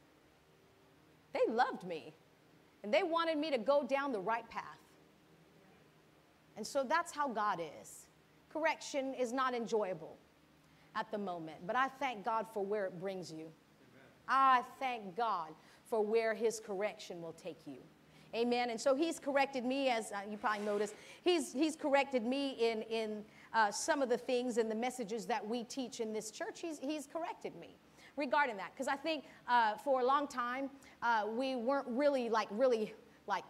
they 1.36 1.52
loved 1.52 1.84
me. 1.84 2.14
And 2.82 2.92
they 2.92 3.02
wanted 3.02 3.38
me 3.38 3.50
to 3.50 3.58
go 3.58 3.84
down 3.84 4.12
the 4.12 4.20
right 4.20 4.48
path. 4.48 4.62
And 6.56 6.66
so 6.66 6.84
that's 6.84 7.12
how 7.12 7.28
God 7.28 7.60
is 7.80 8.06
correction 8.52 9.12
is 9.12 9.34
not 9.34 9.52
enjoyable 9.52 10.16
at 10.94 11.10
the 11.10 11.18
moment, 11.18 11.58
but 11.66 11.76
I 11.76 11.88
thank 11.88 12.24
God 12.24 12.46
for 12.54 12.64
where 12.64 12.86
it 12.86 12.98
brings 12.98 13.30
you. 13.30 13.48
I 14.26 14.62
thank 14.80 15.14
God 15.14 15.50
for 15.84 16.02
where 16.02 16.32
His 16.32 16.58
correction 16.58 17.20
will 17.20 17.34
take 17.34 17.66
you. 17.66 17.76
Amen. 18.34 18.70
And 18.70 18.80
so 18.80 18.94
He's 18.94 19.18
corrected 19.18 19.62
me, 19.62 19.90
as 19.90 20.10
uh, 20.10 20.20
you 20.30 20.38
probably 20.38 20.64
noticed, 20.64 20.94
He's, 21.22 21.52
he's 21.52 21.76
corrected 21.76 22.24
me 22.24 22.52
in, 22.52 22.80
in 22.82 23.22
uh, 23.52 23.70
some 23.70 24.00
of 24.00 24.08
the 24.08 24.16
things 24.16 24.56
and 24.56 24.70
the 24.70 24.74
messages 24.74 25.26
that 25.26 25.46
we 25.46 25.64
teach 25.64 26.00
in 26.00 26.14
this 26.14 26.30
church. 26.30 26.60
He's, 26.60 26.78
he's 26.78 27.06
corrected 27.06 27.54
me 27.56 27.76
regarding 28.16 28.56
that 28.56 28.72
because 28.74 28.88
I 28.88 28.96
think 28.96 29.24
uh, 29.48 29.76
for 29.76 30.00
a 30.00 30.04
long 30.04 30.26
time 30.26 30.70
uh, 31.02 31.24
we 31.28 31.56
weren't 31.56 31.88
really 31.88 32.28
like, 32.28 32.48
really 32.50 32.92
like, 33.26 33.44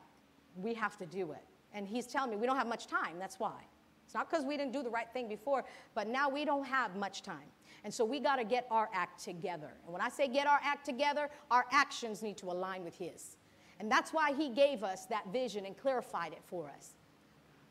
we 0.57 0.75
have 0.75 0.97
to 0.99 1.07
do 1.07 1.33
it. 1.33 1.45
And 1.73 1.87
He's 1.87 2.07
telling 2.07 2.31
me 2.31 2.37
we 2.37 2.47
don't 2.47 2.57
have 2.57 2.67
much 2.67 2.87
time, 2.87 3.19
that's 3.19 3.39
why. 3.39 3.61
It's 4.05 4.15
not 4.15 4.31
because 4.31 4.45
we 4.45 4.57
didn't 4.57 4.73
do 4.73 4.83
the 4.83 4.91
right 4.91 5.09
thing 5.13 5.29
before, 5.29 5.65
but 5.95 6.07
now 6.07 6.29
we 6.29 6.45
don't 6.45 6.65
have 6.65 6.95
much 6.97 7.23
time. 7.23 7.49
And 7.85 7.93
so 7.93 8.05
we 8.05 8.21
got 8.21 8.37
to 8.37 8.45
get 8.45 8.67
our 8.71 8.89
act 8.95 9.23
together. 9.23 9.71
And 9.85 9.93
when 9.93 10.01
I 10.01 10.09
say 10.09 10.29
get 10.29 10.47
our 10.47 10.61
act 10.63 10.87
together, 10.87 11.29
our 11.51 11.67
actions 11.73 12.23
need 12.23 12.37
to 12.39 12.47
align 12.47 12.85
with 12.85 12.97
His. 12.97 13.37
And 13.79 13.91
that's 13.91 14.13
why 14.13 14.33
He 14.33 14.49
gave 14.49 14.85
us 14.85 15.07
that 15.07 15.27
vision 15.33 15.67
and 15.67 15.77
clarified 15.77 16.33
it 16.33 16.43
for 16.47 16.69
us. 16.77 16.95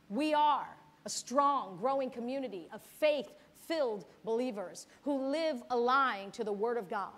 We 0.10 0.34
are 0.34 0.68
a 1.06 1.10
strong, 1.10 1.78
growing 1.78 2.10
community 2.10 2.68
of 2.74 2.82
faith 2.82 3.34
filled 3.68 4.06
believers 4.24 4.88
who 5.04 5.30
live 5.30 5.62
aligned 5.70 6.34
to 6.34 6.44
the 6.44 6.54
Word 6.54 6.78
of 6.78 6.90
God, 6.90 7.12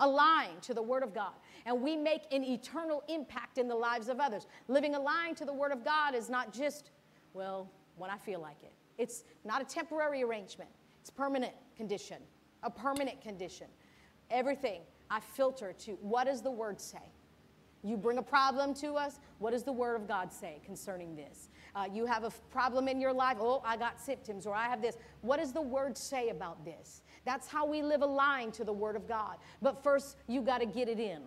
aligned 0.00 0.62
to 0.62 0.74
the 0.74 0.82
Word 0.82 1.02
of 1.02 1.14
God. 1.14 1.32
And 1.66 1.80
we 1.80 1.96
make 1.96 2.22
an 2.32 2.44
eternal 2.44 3.02
impact 3.08 3.58
in 3.58 3.68
the 3.68 3.74
lives 3.74 4.08
of 4.08 4.20
others. 4.20 4.46
Living 4.68 4.94
aligned 4.94 5.36
to 5.38 5.44
the 5.44 5.52
Word 5.52 5.72
of 5.72 5.84
God 5.84 6.14
is 6.14 6.28
not 6.28 6.52
just, 6.52 6.90
well, 7.34 7.70
when 7.96 8.10
I 8.10 8.16
feel 8.16 8.40
like 8.40 8.62
it. 8.62 8.72
It's 8.98 9.24
not 9.44 9.62
a 9.62 9.64
temporary 9.64 10.22
arrangement, 10.22 10.70
it's 11.00 11.10
permanent 11.10 11.54
condition, 11.76 12.18
a 12.62 12.70
permanent 12.70 13.20
condition. 13.20 13.66
Everything 14.30 14.82
I 15.10 15.20
filter 15.20 15.74
to 15.80 15.92
what 16.00 16.24
does 16.24 16.42
the 16.42 16.50
Word 16.50 16.80
say? 16.80 16.98
You 17.84 17.96
bring 17.96 18.18
a 18.18 18.22
problem 18.22 18.74
to 18.74 18.94
us, 18.94 19.18
what 19.40 19.50
does 19.50 19.64
the 19.64 19.72
Word 19.72 19.96
of 19.96 20.06
God 20.06 20.32
say 20.32 20.60
concerning 20.64 21.16
this? 21.16 21.48
Uh, 21.74 21.86
you 21.90 22.04
have 22.04 22.24
a 22.24 22.30
problem 22.50 22.86
in 22.86 23.00
your 23.00 23.12
life, 23.12 23.38
oh, 23.40 23.62
I 23.64 23.76
got 23.76 24.00
symptoms, 24.00 24.46
or 24.46 24.54
I 24.54 24.64
have 24.64 24.82
this. 24.82 24.96
What 25.22 25.38
does 25.38 25.52
the 25.52 25.62
Word 25.62 25.96
say 25.96 26.28
about 26.28 26.64
this? 26.64 27.02
That's 27.24 27.48
how 27.48 27.64
we 27.66 27.82
live 27.82 28.02
aligned 28.02 28.52
to 28.54 28.64
the 28.64 28.72
Word 28.72 28.94
of 28.94 29.08
God. 29.08 29.36
But 29.62 29.82
first, 29.82 30.16
you 30.28 30.42
got 30.42 30.58
to 30.58 30.66
get 30.66 30.88
it 30.88 31.00
in. 31.00 31.22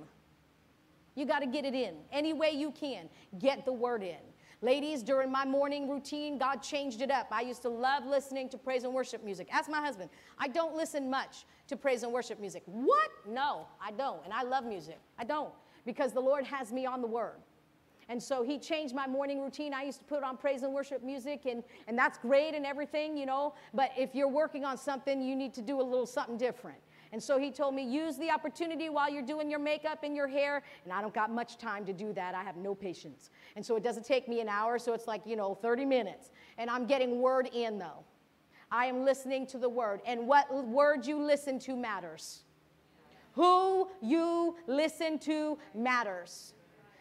You 1.15 1.25
got 1.25 1.39
to 1.39 1.47
get 1.47 1.65
it 1.65 1.73
in. 1.73 1.95
Any 2.11 2.33
way 2.33 2.51
you 2.51 2.71
can, 2.71 3.09
get 3.39 3.65
the 3.65 3.73
Word 3.73 4.03
in. 4.03 4.17
Ladies, 4.61 5.03
during 5.03 5.31
my 5.31 5.45
morning 5.45 5.89
routine, 5.89 6.37
God 6.37 6.57
changed 6.57 7.01
it 7.01 7.11
up. 7.11 7.27
I 7.31 7.41
used 7.41 7.61
to 7.63 7.69
love 7.69 8.05
listening 8.05 8.49
to 8.49 8.57
praise 8.57 8.83
and 8.83 8.93
worship 8.93 9.23
music. 9.23 9.47
Ask 9.51 9.69
my 9.69 9.81
husband. 9.81 10.09
I 10.37 10.47
don't 10.47 10.75
listen 10.75 11.09
much 11.09 11.45
to 11.67 11.75
praise 11.75 12.03
and 12.03 12.11
worship 12.11 12.39
music. 12.39 12.63
What? 12.65 13.09
No, 13.27 13.67
I 13.81 13.91
don't. 13.91 14.23
And 14.23 14.33
I 14.33 14.43
love 14.43 14.65
music. 14.65 14.99
I 15.17 15.23
don't 15.23 15.51
because 15.85 16.13
the 16.13 16.19
Lord 16.19 16.45
has 16.45 16.71
me 16.71 16.85
on 16.85 17.01
the 17.01 17.07
word. 17.07 17.37
And 18.07 18.21
so 18.21 18.43
he 18.43 18.59
changed 18.59 18.93
my 18.93 19.07
morning 19.07 19.41
routine. 19.41 19.73
I 19.73 19.83
used 19.83 19.99
to 19.99 20.05
put 20.05 20.23
on 20.23 20.37
praise 20.37 20.61
and 20.63 20.73
worship 20.73 21.03
music, 21.03 21.45
and, 21.45 21.63
and 21.87 21.97
that's 21.97 22.17
great 22.19 22.53
and 22.53 22.65
everything, 22.65 23.17
you 23.17 23.25
know. 23.25 23.55
But 23.73 23.91
if 23.97 24.13
you're 24.13 24.29
working 24.29 24.63
on 24.63 24.77
something, 24.77 25.21
you 25.21 25.35
need 25.35 25.53
to 25.55 25.61
do 25.61 25.81
a 25.81 25.83
little 25.83 26.05
something 26.05 26.37
different. 26.37 26.77
And 27.11 27.23
so 27.23 27.39
he 27.39 27.49
told 27.49 27.73
me, 27.73 27.83
use 27.83 28.17
the 28.17 28.29
opportunity 28.29 28.89
while 28.89 29.09
you're 29.09 29.23
doing 29.23 29.49
your 29.49 29.59
makeup 29.59 29.99
and 30.03 30.15
your 30.15 30.27
hair. 30.27 30.63
And 30.83 30.91
I 30.91 31.01
don't 31.01 31.13
got 31.13 31.31
much 31.31 31.57
time 31.57 31.85
to 31.85 31.93
do 31.93 32.11
that. 32.13 32.35
I 32.35 32.43
have 32.43 32.57
no 32.57 32.75
patience. 32.75 33.29
And 33.55 33.65
so 33.65 33.75
it 33.75 33.83
doesn't 33.83 34.05
take 34.05 34.27
me 34.27 34.41
an 34.41 34.49
hour, 34.49 34.77
so 34.77 34.93
it's 34.93 35.07
like, 35.07 35.21
you 35.25 35.35
know, 35.35 35.55
30 35.55 35.85
minutes. 35.85 36.31
And 36.57 36.69
I'm 36.69 36.85
getting 36.85 37.21
word 37.21 37.49
in, 37.53 37.79
though. 37.79 38.03
I 38.71 38.87
am 38.87 39.05
listening 39.05 39.47
to 39.47 39.57
the 39.57 39.69
word. 39.69 40.01
And 40.05 40.27
what 40.27 40.53
word 40.53 41.05
you 41.05 41.21
listen 41.21 41.57
to 41.59 41.77
matters. 41.77 42.43
Who 43.33 43.89
you 44.01 44.57
listen 44.67 45.19
to 45.19 45.57
matters. 45.73 46.54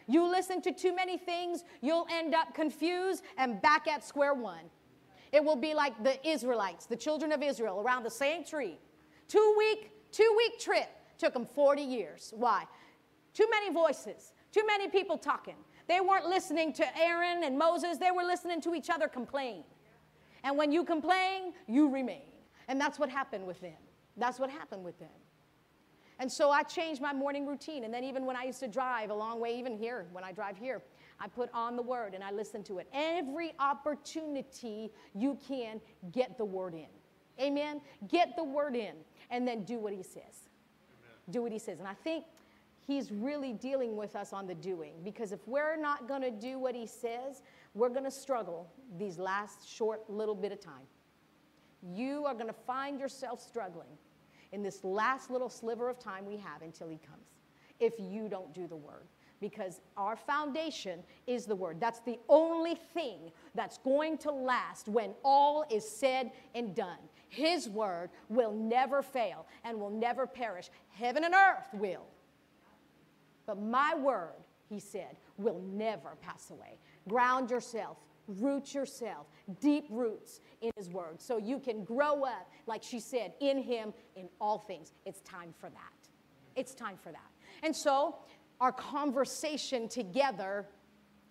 You 0.07 0.29
listen 0.29 0.61
to 0.61 0.71
too 0.71 0.95
many 0.95 1.17
things, 1.17 1.63
you'll 1.81 2.07
end 2.11 2.33
up 2.33 2.53
confused 2.53 3.23
and 3.37 3.61
back 3.61 3.87
at 3.87 4.03
square 4.03 4.33
one. 4.33 4.69
It 5.31 5.43
will 5.43 5.55
be 5.55 5.73
like 5.73 6.01
the 6.03 6.25
Israelites, 6.27 6.85
the 6.85 6.95
children 6.95 7.31
of 7.31 7.41
Israel, 7.41 7.81
around 7.81 8.03
the 8.03 8.11
same 8.11 8.43
tree. 8.43 8.77
Two 9.27 9.55
week, 9.57 9.91
two 10.11 10.33
week 10.37 10.59
trip 10.59 10.87
took 11.17 11.33
them 11.33 11.45
40 11.45 11.81
years. 11.81 12.33
Why? 12.35 12.65
Too 13.33 13.47
many 13.49 13.73
voices, 13.73 14.33
too 14.51 14.65
many 14.65 14.87
people 14.87 15.17
talking. 15.17 15.55
They 15.87 15.99
weren't 15.99 16.25
listening 16.25 16.73
to 16.73 16.97
Aaron 16.97 17.43
and 17.43 17.57
Moses, 17.57 17.97
they 17.97 18.11
were 18.11 18.23
listening 18.23 18.61
to 18.61 18.75
each 18.75 18.89
other 18.89 19.07
complain. 19.07 19.63
And 20.43 20.57
when 20.57 20.71
you 20.71 20.83
complain, 20.83 21.53
you 21.67 21.89
remain. 21.89 22.21
And 22.67 22.79
that's 22.79 22.99
what 22.99 23.09
happened 23.09 23.45
with 23.45 23.59
them. 23.61 23.77
That's 24.17 24.39
what 24.39 24.49
happened 24.49 24.83
with 24.83 24.97
them. 24.99 25.09
And 26.19 26.31
so 26.31 26.49
I 26.49 26.63
changed 26.63 27.01
my 27.01 27.13
morning 27.13 27.45
routine. 27.45 27.83
And 27.83 27.93
then 27.93 28.03
even 28.03 28.25
when 28.25 28.35
I 28.35 28.43
used 28.43 28.59
to 28.61 28.67
drive 28.67 29.09
a 29.09 29.13
long 29.13 29.39
way, 29.39 29.57
even 29.57 29.77
here, 29.77 30.05
when 30.11 30.23
I 30.23 30.31
drive 30.31 30.57
here, 30.57 30.81
I 31.19 31.27
put 31.27 31.49
on 31.53 31.75
the 31.75 31.81
word 31.81 32.13
and 32.13 32.23
I 32.23 32.31
listen 32.31 32.63
to 32.63 32.79
it. 32.79 32.87
Every 32.93 33.53
opportunity 33.59 34.91
you 35.13 35.37
can 35.47 35.81
get 36.11 36.37
the 36.37 36.45
word 36.45 36.73
in. 36.73 36.87
Amen. 37.39 37.81
Get 38.07 38.35
the 38.35 38.43
word 38.43 38.75
in 38.75 38.95
and 39.29 39.47
then 39.47 39.63
do 39.63 39.77
what 39.77 39.93
he 39.93 40.03
says. 40.03 40.13
Amen. 40.13 41.17
Do 41.31 41.41
what 41.41 41.51
he 41.51 41.59
says. 41.59 41.79
And 41.79 41.87
I 41.87 41.93
think 41.93 42.25
he's 42.85 43.11
really 43.11 43.51
dealing 43.51 43.97
with 43.97 44.15
us 44.15 44.31
on 44.31 44.47
the 44.47 44.55
doing 44.55 44.93
because 45.03 45.31
if 45.31 45.45
we're 45.47 45.75
not 45.75 46.07
going 46.07 46.21
to 46.21 46.31
do 46.31 46.59
what 46.59 46.75
he 46.75 46.87
says, 46.87 47.41
we're 47.73 47.89
going 47.89 48.05
to 48.05 48.11
struggle 48.11 48.71
these 48.97 49.17
last 49.17 49.67
short 49.69 50.09
little 50.09 50.35
bit 50.35 50.53
of 50.53 50.61
time. 50.61 50.87
You 51.93 52.25
are 52.25 52.33
going 52.33 52.47
to 52.47 52.53
find 52.53 52.99
yourself 52.99 53.41
struggling 53.41 53.97
in 54.55 54.63
this 54.63 54.83
last 54.85 55.29
little 55.29 55.49
sliver 55.49 55.89
of 55.89 55.99
time 55.99 56.25
we 56.25 56.37
have 56.37 56.61
until 56.61 56.87
he 56.87 56.97
comes 56.97 57.27
if 57.81 57.93
you 57.99 58.29
don't 58.29 58.53
do 58.53 58.67
the 58.67 58.75
word 58.75 59.05
because 59.41 59.81
our 59.97 60.15
foundation 60.15 61.03
is 61.27 61.45
the 61.45 61.55
word. 61.55 61.77
That's 61.77 61.99
the 61.99 62.17
only 62.29 62.75
thing 62.93 63.31
that's 63.53 63.77
going 63.79 64.17
to 64.19 64.31
last 64.31 64.87
when 64.87 65.13
all 65.25 65.65
is 65.69 65.87
said 65.87 66.31
and 66.55 66.73
done. 66.73 66.97
His 67.27 67.67
word 67.67 68.11
will 68.29 68.53
never 68.53 69.01
fail 69.01 69.45
and 69.65 69.77
will 69.77 69.89
never 69.89 70.25
perish. 70.25 70.69
Heaven 70.87 71.25
and 71.25 71.33
earth 71.35 71.67
will. 71.73 72.05
But 73.45 73.61
my 73.61 73.93
word, 73.93 74.41
he 74.69 74.79
said, 74.79 75.17
will 75.37 75.61
never 75.73 76.15
pass 76.21 76.49
away. 76.49 76.79
Ground 77.09 77.51
yourself, 77.51 77.97
root 78.27 78.73
yourself, 78.73 79.27
deep 79.59 79.85
roots 79.89 80.39
in 80.61 80.71
his 80.77 80.89
word 80.89 81.21
so 81.21 81.37
you 81.37 81.59
can 81.59 81.83
grow 81.83 82.23
up, 82.23 82.49
like 82.67 82.83
she 82.83 82.99
said, 82.99 83.33
in 83.39 83.61
him 83.61 83.93
in 84.15 84.27
all 84.39 84.59
things. 84.59 84.93
It's 85.05 85.21
time 85.21 85.53
for 85.59 85.69
that. 85.69 86.09
It's 86.55 86.73
time 86.73 86.97
for 87.01 87.11
that. 87.11 87.29
And 87.63 87.75
so 87.75 88.17
our 88.59 88.71
conversation 88.71 89.87
together 89.87 90.67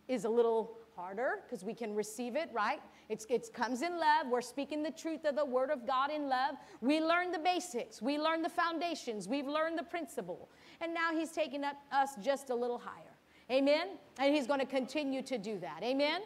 is 0.09 0.25
a 0.25 0.29
little 0.29 0.77
harder 0.95 1.41
because 1.45 1.65
we 1.65 1.75
can 1.75 1.95
receive 1.95 2.37
it, 2.37 2.51
right? 2.53 2.81
It's, 3.09 3.27
it 3.29 3.53
comes 3.53 3.83
in 3.83 3.99
love. 3.99 4.29
We're 4.31 4.41
speaking 4.41 4.83
the 4.83 4.91
truth 4.91 5.25
of 5.25 5.37
the 5.37 5.45
Word 5.45 5.71
of 5.71 5.87
God 5.87 6.11
in 6.11 6.29
love. 6.29 6.55
We 6.81 7.01
learn 7.01 7.33
the 7.33 7.39
basics, 7.39 8.01
we 8.01 8.19
learn 8.19 8.43
the 8.43 8.49
foundations, 8.49 9.29
we've 9.29 9.47
learned 9.47 9.79
the 9.79 9.83
principle. 9.83 10.51
And 10.81 10.95
now 10.95 11.13
He's 11.13 11.31
taking 11.31 11.65
up 11.65 11.77
us 11.93 12.11
just 12.23 12.51
a 12.51 12.55
little 12.55 12.79
higher. 12.79 13.17
Amen? 13.51 13.99
And 14.19 14.35
He's 14.35 14.47
going 14.47 14.61
to 14.61 14.67
continue 14.67 15.23
to 15.23 15.39
do 15.39 15.59
that. 15.59 15.81
Amen? 15.83 16.23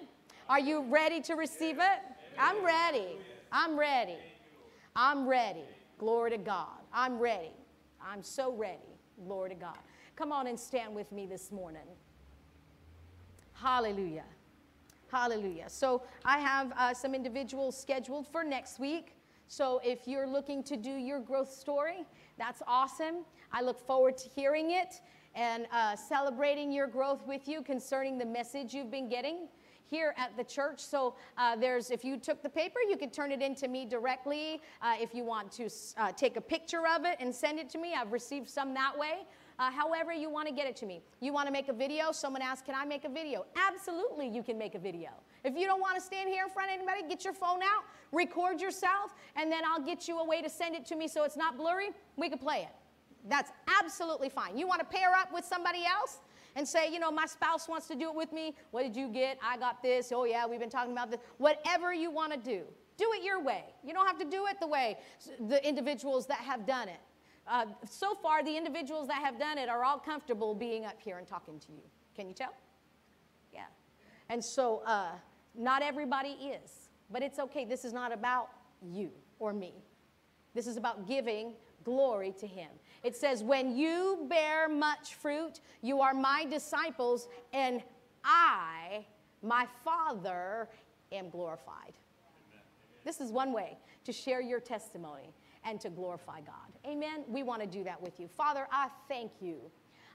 Are 0.49 0.61
you 0.61 0.83
ready 0.89 1.21
to 1.23 1.35
receive 1.35 1.77
it? 1.79 1.99
I'm 2.39 2.65
ready. 2.65 3.19
I'm 3.53 3.79
ready. 3.79 4.17
I'm 4.97 5.29
ready. 5.29 5.65
Glory 5.99 6.31
to 6.31 6.39
God. 6.39 6.79
I'm 6.91 7.19
ready. 7.19 7.53
I'm 8.01 8.23
so 8.23 8.55
ready. 8.55 8.97
Glory 9.27 9.51
to 9.51 9.55
God. 9.55 9.77
Come 10.17 10.33
on 10.33 10.47
and 10.47 10.59
stand 10.59 10.95
with 10.95 11.13
me 11.13 11.27
this 11.27 11.53
morning. 11.53 11.83
Hallelujah. 13.53 14.25
Hallelujah. 15.13 15.69
So 15.69 16.03
I 16.25 16.39
have 16.39 16.73
uh, 16.79 16.95
some 16.95 17.15
individuals 17.15 17.79
scheduled 17.79 18.27
for 18.27 18.43
next 18.43 18.79
week. 18.79 19.17
So 19.49 19.83
if 19.85 20.09
you're 20.09 20.27
looking 20.27 20.63
to 20.65 20.79
do 20.79 20.91
your 20.93 21.21
growth 21.21 21.53
story, 21.53 22.07
that's 22.39 22.63
awesome. 22.67 23.27
I 23.53 23.61
look 23.61 23.79
forward 23.87 24.17
to 24.19 24.29
hearing 24.31 24.71
it 24.71 25.03
and 25.35 25.67
uh, 25.73 25.95
celebrating 25.95 26.73
your 26.73 26.87
growth 26.87 27.27
with 27.27 27.49
you 27.49 27.63
concerning 27.63 28.17
the 28.17 28.27
message 28.27 28.73
you've 28.73 28.91
been 28.91 29.11
getting 29.11 29.49
here 29.91 30.15
at 30.17 30.37
the 30.37 30.45
church. 30.45 30.81
So 30.81 31.15
uh, 31.37 31.57
there's, 31.57 31.91
if 31.91 32.05
you 32.05 32.17
took 32.17 32.43
the 32.43 32.49
paper, 32.49 32.81
you 32.89 32.97
could 32.97 33.13
turn 33.13 33.33
it 33.33 33.43
in 33.43 33.55
to 33.57 33.69
me 33.69 33.87
directly. 33.87 34.61
Uh, 34.83 34.95
if 35.01 35.15
you 35.15 35.25
want 35.25 35.53
to 35.53 35.69
uh, 35.97 36.13
take 36.13 36.37
a 36.37 36.41
picture 36.41 36.83
of 36.95 37.05
it 37.05 37.17
and 37.21 37.35
send 37.35 37.59
it 37.59 37.71
to 37.71 37.79
me, 37.79 37.95
I've 37.95 38.13
received 38.13 38.49
some 38.49 38.75
that 38.75 38.99
way. 38.99 39.27
Uh, 39.59 39.73
however, 39.73 40.13
you 40.13 40.31
want 40.31 40.47
to 40.47 40.55
get 40.55 40.69
it 40.69 40.77
to 40.77 40.87
me. 40.87 41.03
You 41.21 41.33
want 41.33 41.47
to 41.47 41.53
make 41.53 41.69
a 41.69 41.73
video? 41.73 42.13
Someone 42.13 42.43
asked, 42.43 42.65
Can 42.65 42.77
I 42.77 42.85
make 42.85 43.05
a 43.05 43.09
video? 43.09 43.45
Absolutely, 43.57 44.29
you 44.29 44.43
can 44.43 44.57
make 44.57 44.77
a 44.77 44.79
video. 44.79 45.11
If 45.43 45.57
you 45.57 45.67
don't 45.67 45.81
want 45.81 45.97
to 45.97 46.01
stand 46.01 46.29
here 46.29 46.45
in 46.45 46.51
front 46.51 46.71
of 46.71 46.77
anybody, 46.77 47.03
get 47.09 47.25
your 47.25 47.33
phone 47.33 47.61
out, 47.63 47.83
record 48.13 48.61
yourself, 48.61 49.15
and 49.35 49.51
then 49.51 49.63
I'll 49.67 49.83
get 49.85 50.07
you 50.07 50.21
a 50.21 50.25
way 50.25 50.43
to 50.43 50.49
send 50.49 50.77
it 50.77 50.87
to 50.87 50.97
me 50.97 51.09
so 51.09 51.25
it's 51.25 51.37
not 51.37 51.57
blurry. 51.57 51.89
We 52.17 52.29
can 52.29 52.39
play 52.39 52.61
it. 52.61 52.75
That's 53.29 53.51
absolutely 53.81 54.29
fine. 54.29 54.57
You 54.57 54.69
want 54.69 54.81
to 54.81 54.87
pair 54.87 55.13
up 55.13 55.33
with 55.33 55.45
somebody 55.45 55.85
else? 55.85 56.21
And 56.59 56.67
say, 56.67 56.93
you 56.93 56.99
know, 56.99 57.13
my 57.13 57.25
spouse 57.25 57.69
wants 57.69 57.87
to 57.87 57.95
do 57.95 58.09
it 58.09 58.15
with 58.17 58.33
me. 58.33 58.53
What 58.73 58.83
did 58.83 58.97
you 58.97 59.07
get? 59.07 59.39
I 59.41 59.57
got 59.57 59.81
this. 59.81 60.11
Oh, 60.13 60.25
yeah, 60.25 60.45
we've 60.45 60.59
been 60.59 60.69
talking 60.69 60.91
about 60.91 61.09
this. 61.09 61.21
Whatever 61.37 61.95
you 61.95 62.11
want 62.11 62.33
to 62.33 62.39
do, 62.39 62.63
do 62.97 63.09
it 63.15 63.23
your 63.23 63.41
way. 63.41 63.63
You 63.85 63.95
don't 63.95 64.09
have 64.09 64.19
to 64.19 64.25
do 64.25 64.47
it 64.47 64.59
the 64.59 64.67
way 64.67 64.99
the 65.49 65.67
individuals 65.67 66.27
that 66.27 66.39
have 66.39 66.67
done 66.67 66.89
it. 66.89 66.99
Uh, 67.47 67.67
so 67.89 68.17
far, 68.17 68.43
the 68.43 68.57
individuals 68.57 69.07
that 69.07 69.23
have 69.25 69.39
done 69.39 69.57
it 69.57 69.69
are 69.69 69.85
all 69.85 70.01
comfortable 70.01 70.53
being 70.53 70.85
up 70.85 71.01
here 71.01 71.19
and 71.19 71.29
talking 71.29 71.61
to 71.61 71.71
you. 71.71 71.83
Can 72.17 72.27
you 72.27 72.35
tell? 72.35 72.53
Yeah. 73.55 73.67
And 74.29 74.45
so, 74.45 74.83
uh, 74.85 75.13
not 75.57 75.83
everybody 75.83 76.31
is, 76.31 76.91
but 77.09 77.23
it's 77.23 77.39
okay. 77.39 77.67
This 77.67 77.85
is 77.85 77.93
not 77.93 78.13
about 78.13 78.49
you 78.83 79.11
or 79.39 79.53
me. 79.53 79.75
This 80.55 80.67
is 80.67 80.77
about 80.77 81.07
giving 81.07 81.53
glory 81.85 82.35
to 82.41 82.49
Him. 82.49 82.69
It 83.03 83.17
says, 83.17 83.43
When 83.43 83.77
you 83.77 84.27
bear 84.29 84.69
much 84.69 85.15
fruit, 85.15 85.61
you 85.83 86.01
are 86.01 86.15
my 86.15 86.45
disciples, 86.45 87.29
and 87.53 87.83
I, 88.25 89.05
my 89.43 89.67
Father, 89.85 90.69
am 91.13 91.31
glorified. 91.31 91.93
This 93.05 93.21
is 93.21 93.31
one 93.33 93.53
way 93.53 93.79
to 94.05 94.13
share 94.13 94.41
your 94.41 94.61
testimony 94.61 95.33
and 95.65 95.81
to 95.81 95.91
glorify 95.91 96.41
God. 96.41 96.73
Amen. 96.87 97.25
We 97.29 97.43
want 97.43 97.63
to 97.63 97.69
do 97.69 97.85
that 97.85 98.01
with 98.01 98.19
you. 98.19 98.29
Father, 98.29 98.67
I 98.73 98.89
thank 99.09 99.33
you. 99.41 99.59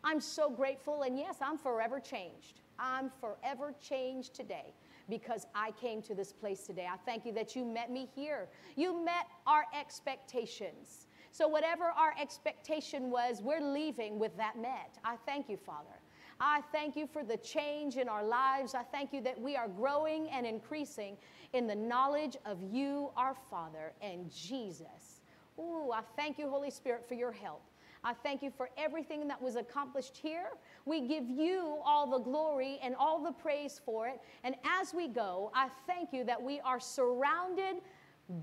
I'm 0.04 0.20
so 0.20 0.50
grateful, 0.50 1.04
and 1.04 1.18
yes, 1.18 1.38
I'm 1.42 1.58
forever 1.58 2.00
changed. 2.00 2.60
I'm 2.78 3.10
forever 3.22 3.74
changed 3.82 4.34
today 4.34 4.74
because 5.10 5.46
I 5.56 5.72
came 5.72 6.02
to 6.04 6.16
this 6.16 6.34
place 6.34 6.64
today. 6.66 6.88
I 6.92 6.98
thank 7.06 7.26
you 7.26 7.32
that 7.34 7.56
you 7.56 7.66
met 7.66 7.92
me 7.92 8.10
here. 8.16 8.48
You 8.76 9.04
met 9.04 9.28
our 9.48 9.66
expectations. 9.78 11.03
So, 11.34 11.48
whatever 11.48 11.86
our 11.86 12.14
expectation 12.22 13.10
was, 13.10 13.42
we're 13.42 13.60
leaving 13.60 14.20
with 14.20 14.38
that 14.38 14.56
met. 14.56 15.00
I 15.04 15.16
thank 15.26 15.50
you, 15.50 15.58
Father. 15.58 16.00
I 16.40 16.62
thank 16.72 16.96
you 16.96 17.08
for 17.08 17.24
the 17.24 17.38
change 17.38 17.98
in 17.98 18.08
our 18.08 18.24
lives. 18.24 18.76
I 18.76 18.84
thank 18.84 19.12
you 19.12 19.20
that 19.22 19.42
we 19.42 19.56
are 19.56 19.68
growing 19.68 20.30
and 20.30 20.46
increasing 20.46 21.18
in 21.54 21.66
the 21.66 21.74
knowledge 21.74 22.38
of 22.46 22.60
you, 22.62 23.10
our 23.18 23.36
Father, 23.50 23.94
and 24.00 24.32
Jesus. 24.32 25.22
Ooh, 25.58 25.92
I 25.92 26.02
thank 26.16 26.38
you, 26.38 26.48
Holy 26.48 26.70
Spirit, 26.70 27.04
for 27.08 27.16
your 27.16 27.32
help. 27.32 27.64
I 28.04 28.14
thank 28.14 28.44
you 28.44 28.52
for 28.56 28.70
everything 28.78 29.28
that 29.28 29.42
was 29.42 29.56
accomplished 29.56 30.16
here. 30.16 30.50
We 30.86 31.02
give 31.02 31.28
you 31.28 31.80
all 31.84 32.06
the 32.06 32.20
glory 32.20 32.78
and 32.84 32.94
all 32.96 33.24
the 33.24 33.32
praise 33.32 33.82
for 33.84 34.08
it. 34.08 34.20
And 34.44 34.54
as 34.80 34.94
we 34.94 35.08
go, 35.08 35.52
I 35.56 35.70
thank 35.88 36.14
you 36.14 36.24
that 36.26 36.40
we 36.40 36.60
are 36.60 36.80
surrounded 36.80 37.78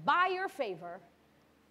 by 0.04 0.28
your 0.32 0.48
favor 0.48 1.00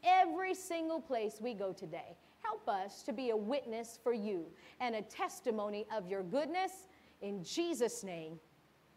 every 0.04 0.54
single 0.54 1.00
place 1.00 1.40
we 1.42 1.54
go 1.54 1.74
today. 1.74 2.16
Help 2.42 2.68
us 2.68 3.04
to 3.04 3.14
be 3.14 3.32
a 3.32 3.38
witness 3.38 4.00
for 4.02 4.14
you 4.14 4.46
and 4.80 4.96
a 4.96 5.02
testimony 5.02 5.86
of 5.96 6.08
your 6.08 6.24
goodness. 6.24 6.88
In 7.22 7.44
Jesus' 7.44 8.04
name, 8.04 8.40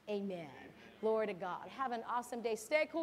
amen. 0.09 0.49
Glory 1.01 1.27
to 1.27 1.33
God. 1.33 1.69
Have 1.77 1.91
an 1.91 2.03
awesome 2.09 2.41
day. 2.43 2.55
Stay 2.55 2.89
cool. 2.93 3.01